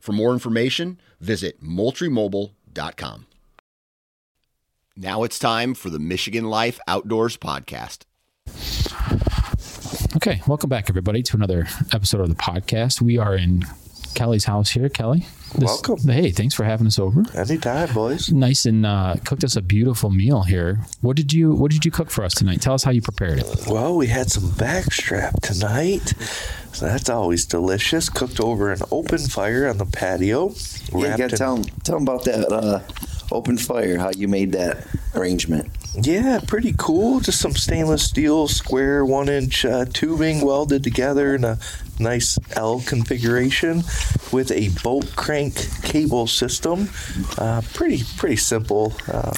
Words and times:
For 0.00 0.12
more 0.12 0.32
information, 0.32 0.98
visit 1.20 1.62
moultriemobile.com. 1.62 3.26
Now 4.96 5.22
it's 5.22 5.38
time 5.38 5.74
for 5.74 5.90
the 5.90 5.98
Michigan 5.98 6.46
Life 6.46 6.80
Outdoors 6.88 7.36
podcast. 7.36 8.04
Okay, 10.16 10.42
welcome 10.46 10.68
back, 10.68 10.90
everybody, 10.90 11.22
to 11.22 11.36
another 11.36 11.68
episode 11.92 12.22
of 12.22 12.28
the 12.30 12.34
podcast. 12.34 13.00
We 13.00 13.18
are 13.18 13.36
in 13.36 13.64
Kelly's 14.14 14.44
house 14.44 14.70
here. 14.70 14.88
Kelly, 14.88 15.26
this- 15.54 15.64
Welcome. 15.64 15.98
Hey, 16.08 16.30
thanks 16.30 16.54
for 16.54 16.64
having 16.64 16.86
us 16.86 16.98
over. 16.98 17.22
Anytime, 17.34 17.92
boys. 17.94 18.30
Nice 18.30 18.66
and 18.66 18.84
uh, 18.86 19.16
cooked 19.24 19.44
us 19.44 19.56
a 19.56 19.62
beautiful 19.62 20.10
meal 20.10 20.42
here. 20.42 20.80
What 21.00 21.16
did 21.16 21.32
you 21.32 21.52
What 21.52 21.70
did 21.70 21.84
you 21.84 21.90
cook 21.90 22.10
for 22.10 22.24
us 22.24 22.34
tonight? 22.34 22.60
Tell 22.60 22.74
us 22.74 22.82
how 22.84 22.90
you 22.90 23.02
prepared 23.02 23.38
it. 23.40 23.64
Well, 23.66 23.96
we 23.96 24.06
had 24.08 24.30
some 24.30 24.44
backstrap 24.50 25.40
tonight. 25.40 26.14
So 26.72 26.86
that's 26.86 27.08
always 27.10 27.46
delicious. 27.46 28.08
Cooked 28.08 28.40
over 28.40 28.70
an 28.72 28.80
open 28.90 29.18
fire 29.18 29.68
on 29.68 29.78
the 29.78 29.86
patio. 29.86 30.54
Yeah, 30.92 30.98
you 30.98 31.06
gotta 31.08 31.24
in- 31.24 31.30
tell 31.30 31.56
them, 31.56 31.64
tell 31.84 31.96
'em 31.96 32.02
about 32.02 32.24
that 32.24 32.52
uh, 32.52 32.80
open 33.32 33.58
fire, 33.58 33.98
how 33.98 34.10
you 34.16 34.28
made 34.28 34.52
that 34.52 34.86
arrangement. 35.14 35.70
Yeah, 36.00 36.38
pretty 36.46 36.72
cool. 36.78 37.18
Just 37.18 37.40
some 37.40 37.52
stainless 37.56 38.04
steel 38.04 38.46
square 38.46 39.04
one 39.04 39.28
inch 39.28 39.64
uh, 39.64 39.84
tubing 39.92 40.40
welded 40.46 40.84
together 40.84 41.34
in 41.34 41.42
a 41.42 41.58
nice 42.00 42.38
L 42.56 42.80
configuration 42.86 43.82
with 44.32 44.50
a 44.50 44.70
bolt 44.82 45.14
crank 45.16 45.54
cable 45.82 46.26
system. 46.26 46.88
Uh, 47.38 47.62
pretty 47.74 48.02
pretty 48.16 48.36
simple 48.36 48.92
uh, 49.08 49.32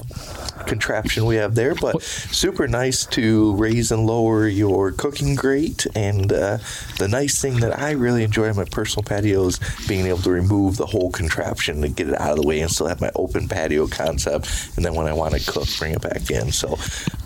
contraption 0.66 1.26
we 1.26 1.36
have 1.36 1.54
there, 1.54 1.74
but 1.74 2.02
super 2.02 2.66
nice 2.66 3.06
to 3.06 3.54
raise 3.56 3.90
and 3.90 4.06
lower 4.06 4.46
your 4.46 4.92
cooking 4.92 5.34
grate. 5.34 5.86
And 5.94 6.32
uh, 6.32 6.58
the 6.98 7.08
nice 7.08 7.40
thing 7.40 7.60
that 7.60 7.78
I 7.78 7.92
really 7.92 8.24
enjoy 8.24 8.48
on 8.48 8.56
my 8.56 8.64
personal 8.64 9.02
patio 9.02 9.46
is 9.46 9.60
being 9.88 10.06
able 10.06 10.22
to 10.22 10.30
remove 10.30 10.76
the 10.76 10.86
whole 10.86 11.10
contraption 11.10 11.82
to 11.82 11.88
get 11.88 12.08
it 12.08 12.20
out 12.20 12.32
of 12.32 12.42
the 12.42 12.46
way 12.46 12.60
and 12.60 12.70
still 12.70 12.86
have 12.86 13.00
my 13.00 13.10
open 13.14 13.48
patio 13.48 13.86
concept. 13.86 14.48
And 14.76 14.84
then 14.84 14.94
when 14.94 15.06
I 15.06 15.12
want 15.12 15.34
to 15.34 15.50
cook, 15.50 15.68
bring 15.78 15.94
it 15.94 16.02
back 16.02 16.30
in. 16.30 16.52
So 16.52 16.78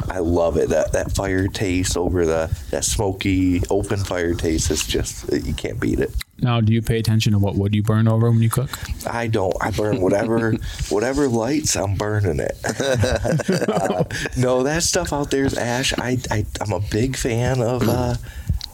I 0.09 0.19
love 0.19 0.57
it. 0.57 0.69
That 0.69 0.93
that 0.93 1.13
fire 1.13 1.49
taste 1.49 1.97
over 1.97 2.27
the 2.27 2.57
that 2.71 2.85
smoky 2.85 3.63
open 3.71 3.99
fire 3.99 4.35
taste 4.35 4.71
is 4.71 4.87
just 4.87 5.33
you 5.33 5.55
can't 5.55 5.81
beat 5.81 6.01
it. 6.01 6.13
Now, 6.41 6.61
do 6.61 6.73
you 6.73 6.83
pay 6.83 6.99
attention 6.99 7.33
to 7.33 7.39
what 7.39 7.55
wood 7.55 7.75
you 7.75 7.83
burn 7.83 8.07
over 8.07 8.31
when 8.31 8.43
you 8.43 8.51
cook? 8.51 8.71
I 9.07 9.27
don't. 9.27 9.57
I 9.61 9.71
burn 9.71 10.01
whatever 10.01 10.53
whatever 10.91 11.29
lights. 11.29 11.77
I'm 11.77 11.95
burning 11.95 12.41
it. 12.41 12.59
Uh, 12.65 14.05
no, 14.37 14.63
that 14.63 14.83
stuff 14.83 15.13
out 15.13 15.31
there 15.31 15.45
is 15.45 15.55
ash. 15.57 15.93
I, 15.99 16.19
I 16.31 16.45
I'm 16.61 16.73
a 16.73 16.81
big 16.81 17.17
fan 17.17 17.61
of. 17.61 17.89
Uh, 17.89 18.15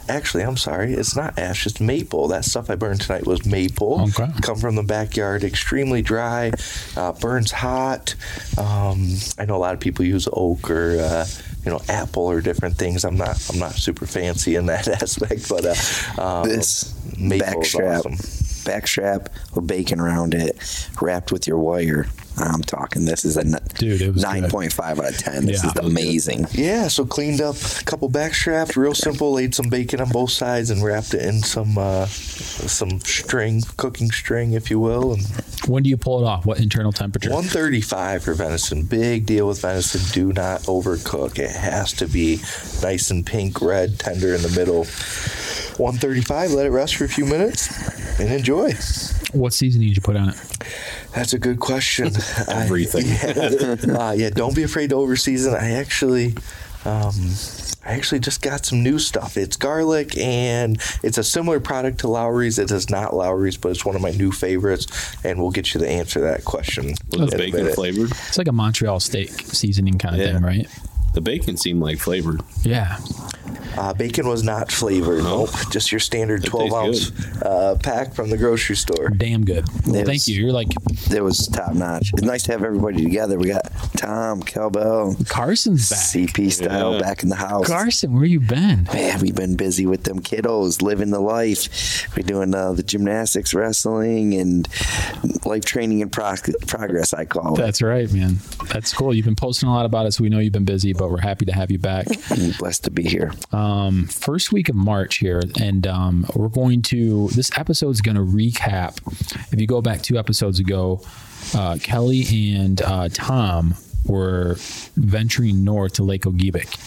actually, 0.09 0.43
I'm 0.45 0.57
sorry. 0.57 0.95
It's 0.95 1.17
not 1.17 1.39
ash. 1.39 1.67
It's 1.67 1.81
maple. 1.81 2.29
That 2.29 2.45
stuff 2.45 2.71
I 2.71 2.75
burned 2.75 3.01
tonight 3.03 3.27
was 3.27 3.45
maple. 3.47 4.03
Okay. 4.03 4.31
Come 4.43 4.57
from 4.57 4.75
the 4.77 4.83
backyard. 4.83 5.45
Extremely 5.45 6.03
dry. 6.03 6.53
Uh, 6.97 7.13
burns 7.13 7.51
hot. 7.53 8.15
Um, 8.59 9.17
I 9.39 9.45
know 9.47 9.57
a 9.57 9.59
lot 9.59 9.75
of 9.75 9.81
people 9.81 10.05
use 10.05 10.29
oak 10.33 10.71
or. 10.71 10.99
Uh, 11.01 11.27
you 11.65 11.71
know, 11.71 11.81
apple 11.89 12.25
or 12.25 12.41
different 12.41 12.77
things. 12.77 13.05
I'm 13.05 13.17
not. 13.17 13.41
I'm 13.49 13.61
not 13.61 13.75
super 13.75 14.05
fancy 14.05 14.57
in 14.57 14.67
that 14.67 14.89
aspect, 15.03 15.49
but 15.49 15.65
uh, 15.65 16.21
um, 16.21 16.49
This 16.49 16.93
maple 17.17 17.61
is 17.63 17.73
backstrap, 17.73 17.99
awesome. 17.99 18.13
backstrap 18.65 19.29
with 19.55 19.69
bacon 19.69 20.01
around 20.01 20.35
it, 20.35 20.89
wrapped 21.01 21.31
with 21.31 21.47
your 21.47 21.59
wire. 21.59 22.07
I'm 22.39 22.63
talking. 22.63 23.05
This 23.05 23.25
is 23.25 23.37
a 23.37 23.41
n- 23.41 23.59
Dude, 23.79 24.01
it 24.01 24.13
was 24.15 24.23
nine 24.23 24.49
point 24.51 24.73
five 24.73 24.99
out 24.99 25.11
of 25.11 25.19
ten. 25.19 25.45
This 25.47 25.63
Yeah. 25.63 25.71
is 25.71 25.77
amazing. 25.77 26.47
Yeah, 26.53 26.89
so 26.89 27.05
cleaned 27.05 27.41
up 27.41 27.57
a 27.81 27.85
couple 27.85 28.09
back 28.09 28.35
straps, 28.35 28.77
real 28.77 28.95
simple. 28.95 29.33
Laid 29.33 29.55
some 29.55 29.69
bacon 29.69 30.01
on 30.01 30.09
both 30.09 30.31
sides 30.31 30.71
and 30.71 30.83
wrapped 30.83 31.15
it 31.15 31.23
in 31.23 31.43
some 31.43 31.77
uh, 31.79 32.07
some 32.07 33.01
string, 33.01 33.63
cooking 33.77 34.11
string, 34.11 34.53
if 34.53 34.71
you 34.71 34.81
will. 34.81 35.13
And 35.15 35.23
When 35.67 35.83
do 35.83 35.91
you 35.91 35.97
pull 35.97 36.25
it 36.25 36.27
off? 36.27 36.47
What 36.47 36.59
internal 36.59 36.91
temperature? 36.93 37.31
135 37.31 38.25
for 38.25 38.35
venison. 38.35 38.85
Big 38.85 39.27
deal 39.27 39.47
with 39.47 39.61
venison. 39.61 40.01
Do 40.13 40.33
not 40.33 40.63
overcook. 40.63 41.39
It 41.39 41.51
has 41.55 41.93
to 41.95 42.07
be 42.09 42.41
nice 42.83 43.11
and 43.11 43.25
pink, 43.27 43.61
red, 43.61 43.99
tender 43.99 44.35
in 44.35 44.43
the 44.43 44.49
middle. 44.51 44.85
135. 45.79 46.53
Let 46.53 46.67
it 46.67 46.71
rest 46.71 46.97
for 46.97 47.05
a 47.05 47.09
few 47.09 47.25
minutes 47.27 47.69
and 48.19 48.31
enjoy. 48.33 48.73
What 49.33 49.53
seasoning 49.55 49.89
did 49.89 49.97
you 49.97 50.03
put 50.03 50.17
on 50.17 50.31
it? 50.31 50.37
That's 51.15 51.33
a 51.33 51.39
good 51.39 51.61
question. 51.61 52.07
Everything. 52.49 53.05
I, 53.07 53.79
yeah. 53.93 54.09
Uh, 54.09 54.13
yeah, 54.13 54.31
don't 54.31 54.55
be 54.57 54.63
afraid 54.63 54.91
to 54.91 54.97
overseason. 54.97 55.55
I 55.55 55.73
actually, 55.73 56.35
um, 56.85 57.15
I 57.85 57.95
actually 57.95 58.21
just 58.21 58.41
got 58.43 58.65
some 58.65 58.83
new 58.83 58.99
stuff. 58.99 59.37
It's 59.37 59.57
garlic, 59.57 60.17
and 60.17 60.81
it's 61.03 61.19
a 61.19 61.25
similar 61.25 61.61
product 61.61 61.99
to 62.01 62.09
Lawry's. 62.09 62.59
It 62.59 62.71
is 62.71 62.89
not 62.91 63.15
Lawry's, 63.15 63.57
but 63.57 63.71
it's 63.71 63.85
one 63.85 63.95
of 63.97 64.03
my 64.03 64.11
new 64.13 64.33
favorites, 64.33 64.87
and 65.25 65.41
we'll 65.41 65.51
get 65.51 65.75
you 65.75 65.81
the 65.81 65.89
answer 65.89 66.21
to 66.21 66.25
that 66.27 66.45
question. 66.45 66.95
Was 67.17 67.33
in 67.33 67.39
bacon 67.39 67.73
flavored? 67.75 68.11
It's 68.11 68.39
like 68.39 68.49
a 68.49 68.53
Montreal 68.53 69.01
steak 69.01 69.31
seasoning 69.31 69.99
kind 69.99 70.15
of 70.17 70.21
Yeah. 70.23 70.33
thing, 70.35 70.43
right? 70.43 70.69
The 71.15 71.21
bacon 71.21 71.57
seemed 71.57 71.81
like 71.81 71.99
flavored. 71.99 72.41
Yeah. 72.63 72.99
Uh, 73.77 73.93
bacon 73.95 74.29
was 74.29 74.43
not 74.43 74.71
flavored. 74.71 75.23
No. 75.25 75.45
Nope, 75.45 75.51
just 75.71 75.91
your 75.91 75.99
standard 75.99 76.45
It 76.45 76.49
12 76.49 76.73
ounce 76.75 77.11
uh, 77.43 77.77
pack 77.83 78.13
from 78.15 78.29
the 78.29 78.37
grocery 78.37 78.77
store. 78.77 79.09
Damn 79.09 79.45
good. 79.47 79.65
Well, 79.87 79.95
It 79.97 80.05
thank 80.07 80.09
was- 80.09 80.29
you. 80.29 80.43
You're 80.43 80.53
like 80.53 80.69
It 81.11 81.23
was 81.23 81.47
top 81.49 81.73
notch. 81.75 82.11
It's 82.13 82.23
nice 82.23 82.43
to 82.45 82.53
have 82.53 82.63
everybody 82.65 83.03
together. 83.03 83.39
We 83.39 83.49
got 83.49 83.63
Tom, 83.97 84.43
Kelbell, 84.43 85.27
Carson's 85.29 85.89
back. 85.89 85.99
CP 86.01 86.51
style 86.53 86.95
Yeah. 86.95 87.01
back 87.01 87.23
in 87.23 87.31
the 87.31 87.37
house. 87.37 87.67
Carson, 87.67 88.13
where 88.15 88.25
you 88.25 88.41
been? 88.41 88.87
Man, 88.93 89.21
we've 89.21 89.35
been 89.35 89.57
busy 89.57 89.87
with 89.87 90.05
them 90.05 90.21
kiddos, 90.21 90.83
living 90.83 91.11
the 91.11 91.21
life. 91.21 92.09
We're 92.17 92.23
doing 92.25 92.55
uh, 92.55 92.73
the 92.73 92.83
gymnastics, 92.83 93.55
wrestling, 93.55 94.35
and 94.35 94.69
life 95.47 95.65
training 95.65 96.01
in 96.01 96.11
prog- 96.11 96.67
progress. 96.67 97.15
I 97.15 97.25
call 97.25 97.55
it. 97.55 97.59
That's 97.59 97.81
right, 97.83 98.11
man. 98.13 98.39
That's 98.69 98.93
cool. 98.93 99.15
You've 99.15 99.25
been 99.27 99.37
posting 99.37 99.69
a 99.69 99.73
lot 99.73 99.87
about 99.87 100.07
it, 100.07 100.13
so 100.13 100.23
we 100.23 100.29
know 100.31 100.39
you've 100.41 100.53
been 100.53 100.65
busy, 100.65 100.93
but 101.03 101.11
we're 101.11 101.21
happy 101.21 101.45
to 101.45 101.53
have 101.53 101.69
you 101.73 101.81
back. 101.81 102.07
I'm 102.31 102.53
blessed 102.61 102.85
to 102.85 102.91
be 102.93 103.03
here. 103.03 103.33
Um, 103.51 104.07
first 104.07 104.53
week 104.53 104.69
of 104.69 104.77
March 104.77 105.17
here, 105.17 105.43
and 105.61 105.85
um, 105.85 106.27
we're 106.37 106.47
going 106.47 106.81
to. 106.83 107.27
This 107.31 107.51
episode's 107.59 108.01
going 108.01 108.15
to 108.15 108.23
recap. 108.23 108.99
If 109.53 109.61
you 109.61 109.67
go 109.67 109.83
back 109.83 110.03
two 110.03 110.17
episodes 110.17 110.61
ago, 110.61 111.03
uh, 111.57 111.79
Kelly 111.83 112.55
and 112.55 112.81
uh, 112.83 113.09
Tom 113.13 113.75
were 114.07 114.55
venturing 114.97 115.65
north 115.65 115.95
to 115.95 116.05
Lake 116.05 116.23
Gogebic. 116.23 116.79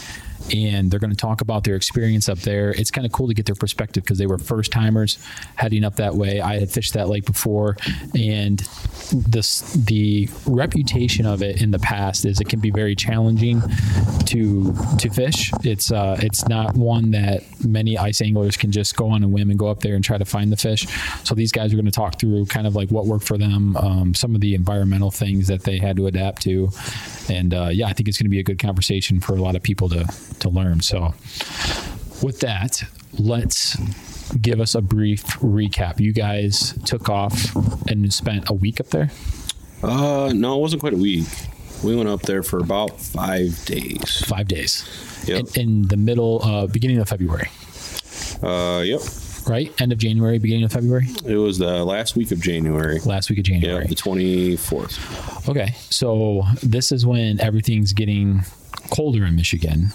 And 0.53 0.91
they're 0.91 0.99
going 0.99 1.11
to 1.11 1.15
talk 1.15 1.41
about 1.41 1.63
their 1.63 1.75
experience 1.75 2.29
up 2.29 2.39
there. 2.39 2.71
It's 2.71 2.91
kind 2.91 3.05
of 3.05 3.11
cool 3.11 3.27
to 3.27 3.33
get 3.33 3.45
their 3.45 3.55
perspective 3.55 4.03
because 4.03 4.17
they 4.17 4.27
were 4.27 4.37
first 4.37 4.71
timers 4.71 5.17
heading 5.55 5.83
up 5.83 5.95
that 5.95 6.15
way. 6.15 6.41
I 6.41 6.59
had 6.59 6.69
fished 6.69 6.93
that 6.93 7.09
lake 7.09 7.25
before, 7.25 7.77
and 8.17 8.59
this 9.11 9.73
the 9.73 10.29
reputation 10.45 11.25
of 11.25 11.41
it 11.41 11.61
in 11.61 11.71
the 11.71 11.79
past 11.79 12.25
is 12.25 12.39
it 12.39 12.49
can 12.49 12.59
be 12.59 12.71
very 12.71 12.95
challenging 12.95 13.61
to 14.25 14.73
to 14.99 15.09
fish. 15.09 15.51
It's 15.63 15.91
uh, 15.91 16.17
it's 16.21 16.47
not 16.47 16.75
one 16.75 17.11
that 17.11 17.43
many 17.65 17.97
ice 17.97 18.21
anglers 18.21 18.57
can 18.57 18.71
just 18.71 18.95
go 18.95 19.09
on 19.09 19.23
a 19.23 19.27
whim 19.27 19.49
and 19.49 19.57
go 19.57 19.67
up 19.67 19.79
there 19.81 19.95
and 19.95 20.03
try 20.03 20.17
to 20.17 20.25
find 20.25 20.51
the 20.51 20.57
fish. 20.57 20.87
So 21.23 21.35
these 21.35 21.51
guys 21.51 21.73
are 21.73 21.75
going 21.75 21.85
to 21.85 21.91
talk 21.91 22.19
through 22.19 22.45
kind 22.47 22.67
of 22.67 22.75
like 22.75 22.89
what 22.89 23.05
worked 23.05 23.27
for 23.27 23.37
them, 23.37 23.75
um, 23.77 24.13
some 24.13 24.35
of 24.35 24.41
the 24.41 24.55
environmental 24.55 25.11
things 25.11 25.47
that 25.47 25.63
they 25.63 25.77
had 25.77 25.97
to 25.97 26.07
adapt 26.07 26.43
to, 26.43 26.69
and 27.29 27.53
uh, 27.53 27.69
yeah, 27.71 27.87
I 27.87 27.93
think 27.93 28.07
it's 28.07 28.17
going 28.17 28.25
to 28.25 28.29
be 28.29 28.39
a 28.39 28.43
good 28.43 28.59
conversation 28.59 29.19
for 29.19 29.33
a 29.35 29.41
lot 29.41 29.55
of 29.55 29.63
people 29.63 29.89
to 29.89 30.05
to 30.39 30.49
learn. 30.49 30.81
So 30.81 31.13
with 32.23 32.39
that, 32.41 32.83
let's 33.17 33.77
give 34.41 34.59
us 34.59 34.75
a 34.75 34.81
brief 34.81 35.23
recap. 35.39 35.99
You 35.99 36.13
guys 36.13 36.73
took 36.85 37.09
off 37.09 37.55
and 37.87 38.11
spent 38.13 38.49
a 38.49 38.53
week 38.53 38.79
up 38.79 38.87
there. 38.87 39.11
Uh, 39.83 40.31
no, 40.33 40.57
it 40.57 40.61
wasn't 40.61 40.79
quite 40.81 40.93
a 40.93 40.97
week. 40.97 41.27
We 41.83 41.95
went 41.95 42.09
up 42.09 42.21
there 42.23 42.41
for 42.41 42.59
about 42.59 42.99
five 42.99 43.63
days. 43.65 44.23
Five 44.25 44.47
days. 44.47 44.83
Yep. 45.27 45.55
In, 45.57 45.61
in 45.61 45.81
the 45.87 45.97
middle, 45.97 46.41
uh, 46.43 46.67
beginning 46.67 46.97
of 46.99 47.07
February, 47.09 47.49
Uh, 48.41 48.81
yep. 48.85 49.01
right? 49.47 49.71
End 49.81 49.91
of 49.91 49.97
January, 49.99 50.39
beginning 50.39 50.63
of 50.63 50.71
February, 50.71 51.07
It 51.25 51.35
was 51.35 51.57
the 51.57 51.83
last 51.83 52.15
week 52.15 52.31
of 52.31 52.39
January. 52.41 52.99
last 53.05 53.29
week 53.29 53.39
of 53.39 53.45
January. 53.45 53.83
Yeah, 53.83 53.89
the 53.89 53.95
twenty 53.95 54.55
fourth. 54.55 54.97
Okay, 55.49 55.75
so 55.89 56.43
this 56.63 56.91
is 56.91 57.05
when 57.05 57.39
everything's 57.41 57.93
getting 57.93 58.43
colder 58.89 59.25
in 59.25 59.35
Michigan, 59.35 59.89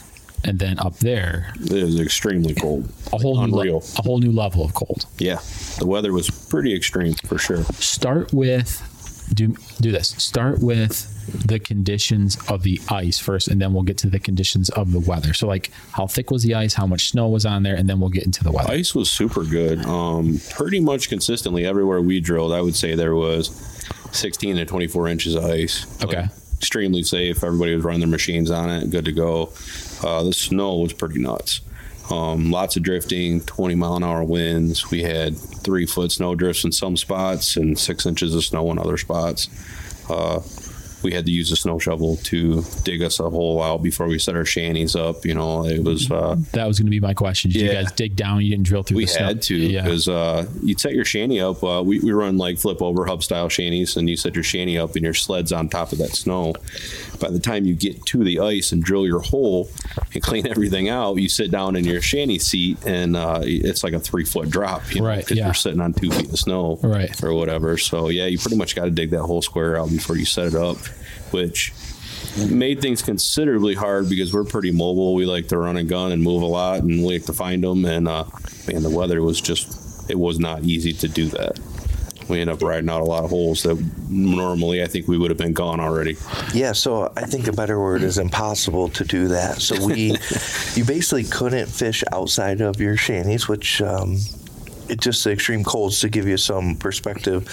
and 0.44 0.58
then 0.58 0.78
up 0.78 0.96
there, 0.98 1.52
It 1.60 1.84
was 1.84 2.00
extremely 2.00 2.54
cold. 2.54 2.88
a 3.12 3.18
whole 3.18 3.46
new 3.46 3.54
le- 3.54 3.76
a 3.76 4.02
whole 4.02 4.18
new 4.18 4.32
level 4.32 4.64
of 4.64 4.74
cold. 4.74 5.06
Yeah, 5.18 5.38
the 5.78 5.86
weather 5.86 6.12
was 6.12 6.30
pretty 6.30 6.74
extreme 6.74 7.14
for 7.26 7.38
sure. 7.38 7.64
Start 7.74 8.32
with 8.32 8.86
do 9.32 9.54
do 9.80 9.92
this. 9.92 10.08
Start 10.18 10.58
with 10.60 11.06
the 11.46 11.60
conditions 11.60 12.36
of 12.48 12.64
the 12.64 12.80
ice 12.88 13.18
first, 13.20 13.46
and 13.46 13.60
then 13.62 13.72
we'll 13.72 13.84
get 13.84 13.96
to 13.98 14.08
the 14.08 14.18
conditions 14.18 14.68
of 14.70 14.90
the 14.90 14.98
weather. 14.98 15.32
So, 15.32 15.46
like, 15.46 15.70
how 15.92 16.08
thick 16.08 16.32
was 16.32 16.42
the 16.42 16.54
ice? 16.56 16.74
How 16.74 16.86
much 16.86 17.10
snow 17.10 17.28
was 17.28 17.46
on 17.46 17.62
there? 17.62 17.76
And 17.76 17.88
then 17.88 18.00
we'll 18.00 18.10
get 18.10 18.24
into 18.24 18.42
the 18.42 18.50
weather. 18.50 18.72
Ice 18.72 18.92
was 18.92 19.08
super 19.08 19.44
good. 19.44 19.84
Um, 19.84 20.40
pretty 20.50 20.80
much 20.80 21.08
consistently 21.08 21.64
everywhere 21.64 22.00
we 22.02 22.18
drilled, 22.18 22.52
I 22.52 22.60
would 22.60 22.74
say 22.74 22.96
there 22.96 23.14
was 23.14 23.50
16 24.10 24.56
to 24.56 24.64
24 24.64 25.06
inches 25.06 25.36
of 25.36 25.44
ice. 25.44 25.86
Okay. 26.02 26.26
Extremely 26.60 27.02
safe. 27.02 27.42
Everybody 27.42 27.74
was 27.74 27.84
running 27.84 28.00
their 28.00 28.08
machines 28.08 28.50
on 28.50 28.68
it, 28.68 28.90
good 28.90 29.06
to 29.06 29.12
go. 29.12 29.50
Uh, 30.04 30.24
the 30.24 30.32
snow 30.34 30.76
was 30.76 30.92
pretty 30.92 31.18
nuts. 31.18 31.62
Um, 32.10 32.50
lots 32.50 32.76
of 32.76 32.82
drifting, 32.82 33.40
20 33.40 33.76
mile 33.76 33.96
an 33.96 34.04
hour 34.04 34.22
winds. 34.22 34.90
We 34.90 35.02
had 35.02 35.38
three 35.38 35.86
foot 35.86 36.12
snow 36.12 36.34
drifts 36.34 36.64
in 36.64 36.72
some 36.72 36.98
spots 36.98 37.56
and 37.56 37.78
six 37.78 38.04
inches 38.04 38.34
of 38.34 38.44
snow 38.44 38.70
in 38.72 38.78
other 38.78 38.98
spots. 38.98 39.48
Uh, 40.10 40.40
we 41.02 41.12
had 41.12 41.24
to 41.26 41.32
use 41.32 41.50
a 41.52 41.56
snow 41.56 41.78
shovel 41.78 42.16
to 42.24 42.62
dig 42.84 43.02
us 43.02 43.20
a 43.20 43.28
hole 43.28 43.62
out 43.62 43.82
before 43.82 44.06
we 44.06 44.18
set 44.18 44.34
our 44.36 44.44
shanties 44.44 44.96
up. 44.96 45.24
You 45.24 45.34
know, 45.34 45.64
it 45.66 45.82
was 45.82 46.10
uh, 46.10 46.36
That 46.52 46.66
was 46.66 46.78
going 46.78 46.86
to 46.86 46.90
be 46.90 47.00
my 47.00 47.14
question. 47.14 47.50
Did 47.50 47.62
you 47.62 47.72
guys 47.72 47.92
dig 47.92 48.16
down? 48.16 48.40
You 48.42 48.50
didn't 48.50 48.66
drill 48.66 48.82
through 48.82 48.98
we 48.98 49.04
the 49.04 49.12
snow? 49.12 49.26
had 49.26 49.42
to 49.42 49.56
Yeah. 49.56 49.82
because 49.82 50.08
uh, 50.08 50.46
you'd 50.62 50.80
set 50.80 50.94
your 50.94 51.04
shanty 51.04 51.40
up. 51.40 51.62
Uh, 51.62 51.82
we, 51.84 52.00
we 52.00 52.12
run 52.12 52.38
like 52.38 52.58
flip 52.58 52.82
over 52.82 53.06
hub 53.06 53.22
style 53.22 53.48
shanties, 53.48 53.96
and 53.96 54.08
you 54.08 54.16
set 54.16 54.34
your 54.34 54.44
shanty 54.44 54.78
up 54.78 54.94
and 54.94 55.04
your 55.04 55.14
sleds 55.14 55.52
on 55.52 55.68
top 55.68 55.92
of 55.92 55.98
that 55.98 56.10
snow. 56.10 56.54
By 57.20 57.30
the 57.30 57.40
time 57.40 57.64
you 57.64 57.74
get 57.74 58.04
to 58.06 58.24
the 58.24 58.40
ice 58.40 58.72
and 58.72 58.82
drill 58.82 59.06
your 59.06 59.20
hole 59.20 59.68
and 60.14 60.22
clean 60.22 60.46
everything 60.46 60.88
out, 60.88 61.16
you 61.16 61.28
sit 61.28 61.50
down 61.50 61.76
in 61.76 61.84
your 61.84 62.00
shanty 62.00 62.38
seat, 62.38 62.78
and 62.86 63.16
uh, 63.16 63.40
it's 63.44 63.84
like 63.84 63.92
a 63.92 64.00
three 64.00 64.24
foot 64.24 64.48
drop, 64.50 64.94
you 64.94 65.00
know, 65.00 65.06
Right, 65.06 65.20
Because 65.20 65.36
yeah. 65.38 65.44
you're 65.46 65.54
sitting 65.54 65.80
on 65.80 65.92
two 65.92 66.10
feet 66.10 66.30
of 66.32 66.38
snow, 66.38 66.78
Right. 66.82 67.22
or 67.22 67.34
whatever. 67.34 67.76
So 67.78 68.08
yeah, 68.08 68.26
you 68.26 68.38
pretty 68.38 68.56
much 68.56 68.74
got 68.76 68.84
to 68.84 68.90
dig 68.90 69.10
that 69.10 69.22
whole 69.22 69.42
square 69.42 69.78
out 69.78 69.90
before 69.90 70.16
you 70.16 70.24
set 70.24 70.46
it 70.48 70.54
up, 70.54 70.78
which 71.30 71.72
made 72.48 72.80
things 72.80 73.02
considerably 73.02 73.74
hard 73.74 74.08
because 74.08 74.32
we're 74.32 74.44
pretty 74.44 74.70
mobile. 74.70 75.14
We 75.14 75.26
like 75.26 75.48
to 75.48 75.58
run 75.58 75.76
and 75.76 75.88
gun 75.88 76.12
and 76.12 76.22
move 76.22 76.42
a 76.42 76.46
lot, 76.46 76.80
and 76.80 76.88
we 76.88 77.18
like 77.18 77.24
to 77.26 77.32
find 77.32 77.62
them. 77.62 77.84
And 77.84 78.08
uh, 78.08 78.24
man, 78.68 78.82
the 78.82 78.90
weather 78.90 79.22
was 79.22 79.40
just 79.40 80.10
it 80.10 80.18
was 80.18 80.38
not 80.38 80.64
easy 80.64 80.92
to 80.92 81.08
do 81.08 81.26
that. 81.28 81.58
We 82.28 82.40
ended 82.40 82.54
up 82.54 82.62
riding 82.62 82.88
out 82.88 83.00
a 83.00 83.04
lot 83.04 83.24
of 83.24 83.30
holes 83.30 83.64
that 83.64 83.76
normally 84.08 84.84
I 84.84 84.86
think 84.86 85.08
we 85.08 85.18
would 85.18 85.30
have 85.30 85.38
been 85.38 85.52
gone 85.52 85.80
already. 85.80 86.16
Yeah, 86.54 86.72
so 86.72 87.12
I 87.16 87.22
think 87.22 87.48
a 87.48 87.52
better 87.52 87.80
word 87.80 88.02
is 88.02 88.18
impossible 88.18 88.88
to 88.90 89.04
do 89.04 89.28
that. 89.28 89.60
So 89.60 89.84
we, 89.84 90.16
you 90.74 90.84
basically 90.84 91.24
couldn't 91.24 91.66
fish 91.66 92.04
outside 92.12 92.60
of 92.60 92.80
your 92.80 92.96
shanties, 92.96 93.48
which 93.48 93.82
um, 93.82 94.18
it 94.88 95.00
just 95.00 95.24
the 95.24 95.32
extreme 95.32 95.64
colds 95.64 96.00
to 96.00 96.08
give 96.08 96.26
you 96.26 96.36
some 96.36 96.76
perspective. 96.76 97.48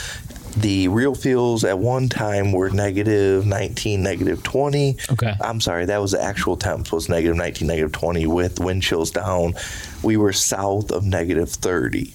The 0.57 0.87
real 0.87 1.13
feels 1.13 1.63
at 1.63 1.77
one 1.77 2.09
time 2.09 2.51
were 2.51 2.71
negative 2.71 3.45
19, 3.45 4.01
negative 4.01 4.41
20. 4.41 4.97
Okay. 5.11 5.33
I'm 5.39 5.61
sorry, 5.61 5.85
that 5.85 6.01
was 6.01 6.13
the 6.13 6.23
actual 6.23 6.57
temps 6.57 6.91
was 6.91 7.09
negative 7.09 7.37
19, 7.37 7.67
negative 7.67 7.91
20 7.91 8.25
with 8.25 8.59
wind 8.59 8.81
chills 8.81 9.11
down. 9.11 9.53
We 10.01 10.17
were 10.17 10.33
south 10.33 10.91
of 10.91 11.03
negative 11.03 11.49
30. 11.49 12.11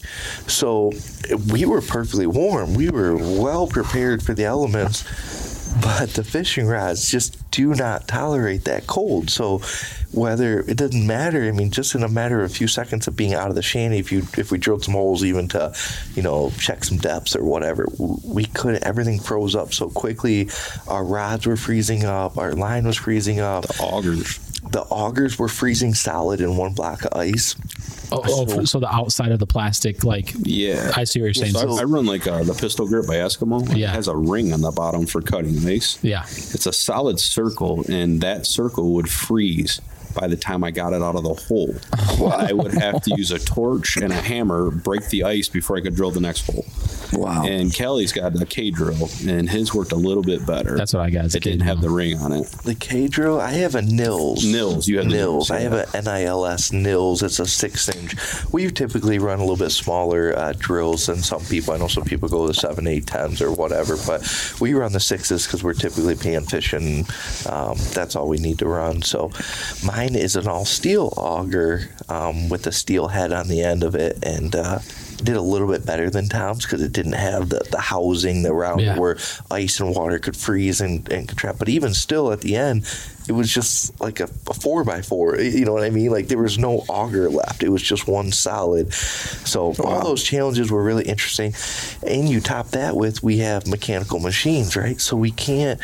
So 0.48 0.92
we 1.52 1.64
were 1.66 1.80
perfectly 1.80 2.26
warm. 2.26 2.74
We 2.74 2.90
were 2.90 3.16
well 3.16 3.68
prepared 3.68 4.22
for 4.24 4.34
the 4.34 4.44
elements 4.44 5.04
but 5.80 6.10
the 6.10 6.24
fishing 6.24 6.66
rods 6.66 7.10
just 7.10 7.38
do 7.50 7.74
not 7.74 8.08
tolerate 8.08 8.64
that 8.64 8.86
cold. 8.86 9.30
So 9.30 9.58
whether 10.12 10.60
it 10.60 10.76
doesn't 10.76 11.06
matter, 11.06 11.44
I 11.44 11.52
mean, 11.52 11.70
just 11.70 11.94
in 11.94 12.02
a 12.02 12.08
matter 12.08 12.42
of 12.42 12.50
a 12.50 12.54
few 12.54 12.69
seconds 12.69 13.08
of 13.08 13.16
being 13.16 13.34
out 13.34 13.48
of 13.48 13.54
the 13.54 13.62
shanty, 13.62 13.98
if 13.98 14.12
you 14.12 14.20
if 14.36 14.50
we 14.50 14.58
drilled 14.58 14.84
some 14.84 14.94
holes 14.94 15.24
even 15.24 15.48
to, 15.48 15.74
you 16.14 16.22
know, 16.22 16.50
check 16.58 16.84
some 16.84 16.98
depths 16.98 17.34
or 17.36 17.44
whatever, 17.44 17.86
we 17.98 18.44
could 18.44 18.82
everything 18.82 19.19
froze 19.20 19.54
up 19.54 19.72
so 19.72 19.88
quickly. 19.88 20.48
Our 20.88 21.04
rods 21.04 21.46
were 21.46 21.56
freezing 21.56 22.04
up, 22.04 22.38
our 22.38 22.52
line 22.52 22.86
was 22.86 22.96
freezing 22.96 23.40
up, 23.40 23.66
The 23.66 23.74
Augers. 23.74 24.38
the 24.70 24.84
augers 24.90 25.38
were 25.38 25.48
freezing 25.48 25.94
solid 25.94 26.40
in 26.40 26.56
one 26.56 26.74
block 26.74 27.04
of 27.04 27.12
ice. 27.19 27.54
Oh, 28.12 28.22
oh, 28.48 28.64
so 28.64 28.78
the 28.80 28.92
outside 28.94 29.32
of 29.32 29.38
the 29.38 29.46
plastic, 29.46 30.04
like 30.04 30.32
Yeah. 30.42 30.92
I 30.96 31.04
see 31.04 31.20
what 31.20 31.26
you're 31.26 31.34
saying. 31.34 31.52
So 31.54 31.76
I, 31.78 31.80
I 31.80 31.84
run 31.84 32.06
like 32.06 32.26
uh, 32.26 32.42
the 32.44 32.54
pistol 32.54 32.86
grip 32.86 33.06
by 33.06 33.16
Eskimo. 33.16 33.66
Yeah. 33.76 33.90
It 33.90 33.94
has 33.94 34.08
a 34.08 34.16
ring 34.16 34.52
on 34.52 34.60
the 34.60 34.70
bottom 34.70 35.06
for 35.06 35.22
cutting 35.22 35.66
ice. 35.66 35.98
yeah, 36.02 36.22
It's 36.26 36.66
a 36.66 36.72
solid 36.72 37.18
circle, 37.18 37.84
and 37.88 38.20
that 38.20 38.46
circle 38.46 38.92
would 38.94 39.08
freeze 39.08 39.80
by 40.14 40.26
the 40.26 40.36
time 40.36 40.64
I 40.64 40.70
got 40.70 40.92
it 40.92 41.02
out 41.02 41.16
of 41.16 41.24
the 41.24 41.34
hole. 41.34 41.74
I 42.32 42.52
would 42.52 42.72
have 42.74 43.02
to 43.02 43.14
use 43.16 43.30
a 43.30 43.38
torch 43.38 43.96
and 43.96 44.12
a 44.12 44.16
hammer, 44.16 44.70
break 44.70 45.08
the 45.08 45.24
ice 45.24 45.48
before 45.48 45.76
I 45.76 45.80
could 45.80 45.94
drill 45.94 46.10
the 46.10 46.20
next 46.20 46.46
hole. 46.46 46.66
Wow. 47.12 47.44
And 47.44 47.72
Kelly's 47.72 48.12
got 48.12 48.40
a 48.40 48.46
K 48.46 48.70
drill, 48.70 49.10
and 49.26 49.48
his 49.48 49.74
worked 49.74 49.92
a 49.92 49.96
little 49.96 50.22
bit 50.22 50.46
better. 50.46 50.76
That's 50.76 50.94
what 50.94 51.02
I 51.02 51.10
got 51.10 51.26
It 51.26 51.42
didn't 51.42 51.60
kid, 51.60 51.62
have 51.62 51.80
the 51.80 51.90
ring 51.90 52.18
on 52.18 52.32
it. 52.32 52.46
The 52.64 52.74
K 52.74 53.08
drill, 53.08 53.40
I 53.40 53.52
have 53.52 53.74
a 53.74 53.82
Nils. 53.82 54.44
Nils, 54.44 54.88
you 54.88 54.98
have 54.98 55.08
the 55.08 55.16
Nils. 55.16 55.50
Nils, 55.50 55.50
I 55.50 55.60
have 55.60 55.72
yeah. 55.72 56.00
a 56.00 56.02
NILS 56.02 56.72
Nils. 56.72 57.22
It's 57.22 57.38
a 57.38 57.46
six 57.46 57.88
inch. 57.88 58.14
We 58.52 58.70
typically 58.70 59.18
run 59.18 59.38
a 59.38 59.42
little 59.42 59.56
bit 59.56 59.70
smaller 59.70 60.36
uh, 60.36 60.54
drills 60.56 61.06
than 61.06 61.22
some 61.22 61.44
people. 61.44 61.74
I 61.74 61.78
know 61.78 61.88
some 61.88 62.04
people 62.04 62.28
go 62.28 62.46
to 62.46 62.54
seven, 62.54 62.86
eight, 62.86 63.06
tens, 63.06 63.42
or 63.42 63.52
whatever, 63.52 63.96
but 64.06 64.22
we 64.60 64.74
run 64.74 64.92
the 64.92 65.00
sixes 65.00 65.46
because 65.46 65.62
we're 65.62 65.74
typically 65.74 66.14
pan 66.14 66.44
fishing. 66.44 67.06
Um, 67.48 67.76
that's 67.92 68.16
all 68.16 68.28
we 68.28 68.38
need 68.38 68.58
to 68.60 68.69
run. 68.69 69.02
So 69.02 69.31
mine 70.02 70.16
is 70.16 70.36
an 70.36 70.48
all 70.48 70.64
steel 70.64 71.12
auger 71.16 71.88
um, 72.08 72.48
with 72.48 72.66
a 72.66 72.72
steel 72.72 73.08
head 73.08 73.32
on 73.32 73.48
the 73.48 73.62
end 73.62 73.82
of 73.84 73.94
it, 73.94 74.18
and. 74.22 74.54
Uh, 74.54 74.78
did 75.22 75.36
a 75.36 75.40
little 75.40 75.68
bit 75.68 75.86
better 75.86 76.10
than 76.10 76.28
Tom's 76.28 76.64
because 76.64 76.82
it 76.82 76.90
didn't 76.90 77.12
have 77.12 77.48
the, 77.48 77.64
the 77.70 77.78
housing 77.80 78.44
around 78.44 78.80
Yeah. 78.80 78.98
where 78.98 79.18
ice 79.52 79.78
and 79.78 79.94
water 79.94 80.18
could 80.18 80.36
freeze 80.36 80.80
and, 80.80 81.08
and 81.12 81.28
contract. 81.28 81.60
But 81.60 81.68
even 81.68 81.94
still, 81.94 82.32
at 82.32 82.40
the 82.40 82.56
end, 82.56 82.84
it 83.28 83.32
was 83.32 83.48
just 83.48 84.00
like 84.00 84.18
a, 84.18 84.24
a 84.50 84.54
four 84.54 84.82
by 84.82 85.00
four. 85.00 85.38
You 85.38 85.64
know 85.64 85.74
what 85.74 85.84
I 85.84 85.90
mean? 85.90 86.10
Like 86.10 86.26
there 86.26 86.38
was 86.42 86.58
no 86.58 86.78
auger 86.88 87.30
left. 87.30 87.62
It 87.62 87.68
was 87.68 87.82
just 87.82 88.08
one 88.08 88.32
solid. 88.32 88.92
So 88.92 89.74
all 89.84 90.02
those 90.02 90.24
challenges 90.24 90.72
were 90.72 90.82
really 90.82 91.04
interesting. 91.04 91.54
And 92.04 92.28
you 92.28 92.40
top 92.40 92.70
that 92.70 92.96
with 92.96 93.22
we 93.22 93.38
have 93.38 93.68
mechanical 93.68 94.18
machines, 94.18 94.74
right? 94.74 95.00
So 95.00 95.16
we 95.16 95.30
can't 95.30 95.80